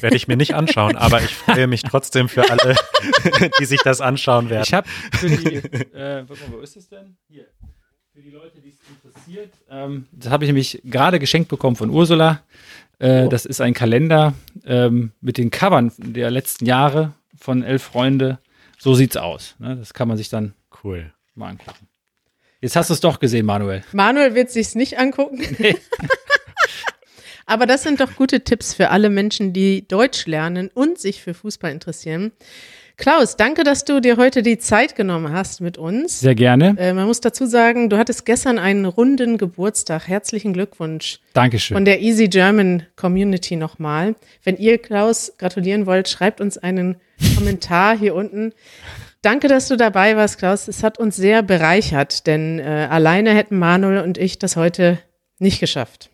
Werde 0.00 0.16
ich 0.16 0.28
mir 0.28 0.36
nicht 0.36 0.54
anschauen, 0.54 0.96
aber 0.96 1.22
ich 1.22 1.34
freue 1.34 1.66
mich 1.66 1.82
trotzdem 1.82 2.28
für 2.28 2.50
alle, 2.50 2.76
die 3.58 3.64
sich 3.64 3.80
das 3.82 4.02
anschauen 4.02 4.50
werden. 4.50 4.64
Ich 4.66 4.74
habe 4.74 4.86
für 5.12 5.30
die, 5.30 5.56
äh, 5.56 6.28
warte 6.28 6.42
mal, 6.42 6.58
wo 6.58 6.58
ist 6.58 6.76
es 6.76 6.90
denn? 6.90 7.16
Hier. 7.26 7.46
Für 8.12 8.22
die 8.22 8.30
Leute, 8.30 8.60
die 8.60 8.70
es 8.70 8.76
interessiert, 8.88 9.52
ähm, 9.70 10.06
das 10.10 10.32
habe 10.32 10.44
ich 10.44 10.48
nämlich 10.48 10.80
gerade 10.84 11.18
geschenkt 11.20 11.48
bekommen 11.48 11.76
von 11.76 11.90
Ursula. 11.90 12.42
Äh, 12.98 13.28
Das 13.28 13.46
ist 13.46 13.60
ein 13.60 13.72
Kalender 13.72 14.34
ähm, 14.64 15.12
mit 15.20 15.38
den 15.38 15.50
Covern 15.50 15.92
der 15.96 16.30
letzten 16.30 16.66
Jahre 16.66 17.14
von 17.38 17.62
Elf 17.62 17.82
Freunde. 17.82 18.38
So 18.78 18.94
sieht's 18.94 19.16
aus. 19.16 19.54
Ne? 19.58 19.76
Das 19.76 19.94
kann 19.94 20.08
man 20.08 20.16
sich 20.16 20.28
dann 20.28 20.54
cool. 20.82 21.12
mal 21.34 21.50
angucken. 21.50 21.86
Jetzt 22.60 22.74
hast 22.76 22.90
du 22.90 22.94
es 22.94 23.00
doch 23.00 23.20
gesehen, 23.20 23.46
Manuel. 23.46 23.84
Manuel 23.92 24.34
wird 24.34 24.50
sich's 24.50 24.74
nicht 24.74 24.98
angucken. 24.98 25.40
Aber 27.46 27.66
das 27.66 27.82
sind 27.84 28.00
doch 28.00 28.16
gute 28.16 28.42
Tipps 28.42 28.74
für 28.74 28.90
alle 28.90 29.08
Menschen, 29.08 29.52
die 29.52 29.86
Deutsch 29.86 30.26
lernen 30.26 30.68
und 30.74 30.98
sich 30.98 31.22
für 31.22 31.32
Fußball 31.34 31.70
interessieren. 31.72 32.32
Klaus, 33.00 33.36
danke, 33.36 33.64
dass 33.64 33.86
du 33.86 34.02
dir 34.02 34.18
heute 34.18 34.42
die 34.42 34.58
Zeit 34.58 34.94
genommen 34.94 35.32
hast 35.32 35.62
mit 35.62 35.78
uns. 35.78 36.20
Sehr 36.20 36.34
gerne. 36.34 36.76
Äh, 36.78 36.92
man 36.92 37.06
muss 37.06 37.22
dazu 37.22 37.46
sagen, 37.46 37.88
du 37.88 37.96
hattest 37.96 38.26
gestern 38.26 38.58
einen 38.58 38.84
runden 38.84 39.38
Geburtstag. 39.38 40.06
Herzlichen 40.06 40.52
Glückwunsch 40.52 41.18
Dankeschön. 41.32 41.76
von 41.76 41.86
der 41.86 42.02
Easy 42.02 42.28
German 42.28 42.82
Community 42.96 43.56
nochmal. 43.56 44.16
Wenn 44.44 44.58
ihr 44.58 44.76
Klaus 44.76 45.32
gratulieren 45.38 45.86
wollt, 45.86 46.10
schreibt 46.10 46.42
uns 46.42 46.58
einen 46.58 46.96
Kommentar 47.36 47.96
hier 47.96 48.14
unten. 48.14 48.52
Danke, 49.22 49.48
dass 49.48 49.68
du 49.68 49.78
dabei 49.78 50.14
warst, 50.16 50.36
Klaus. 50.36 50.68
Es 50.68 50.82
hat 50.82 50.98
uns 50.98 51.16
sehr 51.16 51.42
bereichert, 51.42 52.26
denn 52.26 52.58
äh, 52.58 52.86
alleine 52.90 53.34
hätten 53.34 53.58
Manuel 53.58 54.02
und 54.02 54.18
ich 54.18 54.38
das 54.38 54.56
heute 54.56 54.98
nicht 55.38 55.58
geschafft. 55.58 56.10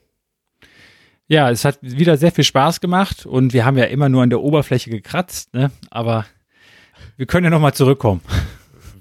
Ja, 1.27 1.51
es 1.51 1.65
hat 1.65 1.79
wieder 1.81 2.17
sehr 2.17 2.31
viel 2.31 2.45
Spaß 2.45 2.81
gemacht 2.81 3.27
und 3.27 3.53
wir 3.53 3.65
haben 3.65 3.77
ja 3.77 3.87
immer 3.87 4.09
nur 4.09 4.23
an 4.23 4.31
der 4.31 4.41
Oberfläche 4.41 4.91
gekratzt, 4.91 5.53
ne? 5.53 5.73
aber 5.91 6.27
wir 7.17 7.27
können 7.27 7.45
ja 7.45 7.51
nochmal 7.51 7.75
zurückkommen. 7.75 8.21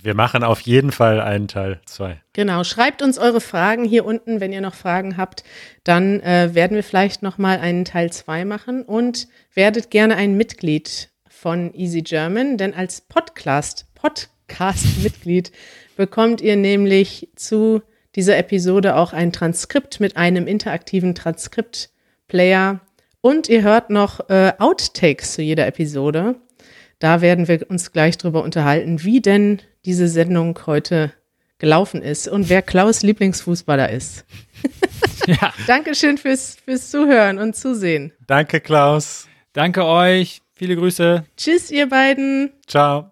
Wir 0.01 0.13
machen 0.13 0.43
auf 0.43 0.61
jeden 0.61 0.91
Fall 0.91 1.19
einen 1.19 1.47
Teil 1.47 1.81
zwei. 1.85 2.21
Genau, 2.33 2.63
schreibt 2.63 3.01
uns 3.01 3.17
eure 3.17 3.41
Fragen 3.41 3.83
hier 3.85 4.05
unten, 4.05 4.39
wenn 4.39 4.53
ihr 4.53 4.61
noch 4.61 4.75
Fragen 4.75 5.17
habt, 5.17 5.43
dann 5.83 6.19
äh, 6.19 6.53
werden 6.53 6.75
wir 6.75 6.83
vielleicht 6.83 7.23
noch 7.23 7.39
mal 7.39 7.57
einen 7.57 7.85
Teil 7.85 8.13
2 8.13 8.45
machen 8.45 8.83
und 8.83 9.27
werdet 9.55 9.89
gerne 9.89 10.15
ein 10.15 10.37
Mitglied 10.37 11.09
von 11.27 11.73
Easy 11.73 12.03
German, 12.03 12.59
denn 12.59 12.75
als 12.75 13.01
Podcast 13.01 13.87
Podcast 13.95 15.01
Mitglied 15.01 15.51
bekommt 15.95 16.39
ihr 16.39 16.55
nämlich 16.55 17.29
zu 17.35 17.81
dieser 18.15 18.37
Episode 18.37 18.97
auch 18.97 19.11
ein 19.11 19.31
Transkript 19.31 19.99
mit 19.99 20.17
einem 20.17 20.45
interaktiven 20.45 21.15
Transkript-Player 21.15 22.79
und 23.21 23.49
ihr 23.49 23.63
hört 23.63 23.89
noch 23.89 24.29
äh, 24.29 24.53
Outtakes 24.59 25.33
zu 25.33 25.41
jeder 25.41 25.65
Episode. 25.65 26.35
Da 26.99 27.21
werden 27.21 27.47
wir 27.47 27.69
uns 27.69 27.91
gleich 27.91 28.17
drüber 28.17 28.43
unterhalten, 28.43 29.03
wie 29.03 29.21
denn 29.21 29.61
diese 29.85 30.07
Sendung 30.07 30.57
heute 30.65 31.11
gelaufen 31.57 32.01
ist 32.01 32.27
und 32.27 32.49
wer 32.49 32.61
Klaus 32.61 33.01
Lieblingsfußballer 33.03 33.89
ist. 33.89 34.25
Ja, 35.27 35.51
Dankeschön 35.65 36.19
fürs, 36.19 36.57
fürs 36.63 36.91
Zuhören 36.91 37.39
und 37.39 37.55
Zusehen. 37.55 38.13
Danke, 38.27 38.61
Klaus. 38.61 39.27
danke 39.53 39.83
euch. 39.83 40.41
Viele 40.53 40.75
Grüße. 40.75 41.25
Tschüss, 41.35 41.71
ihr 41.71 41.89
beiden. 41.89 42.53
Ciao. 42.67 43.11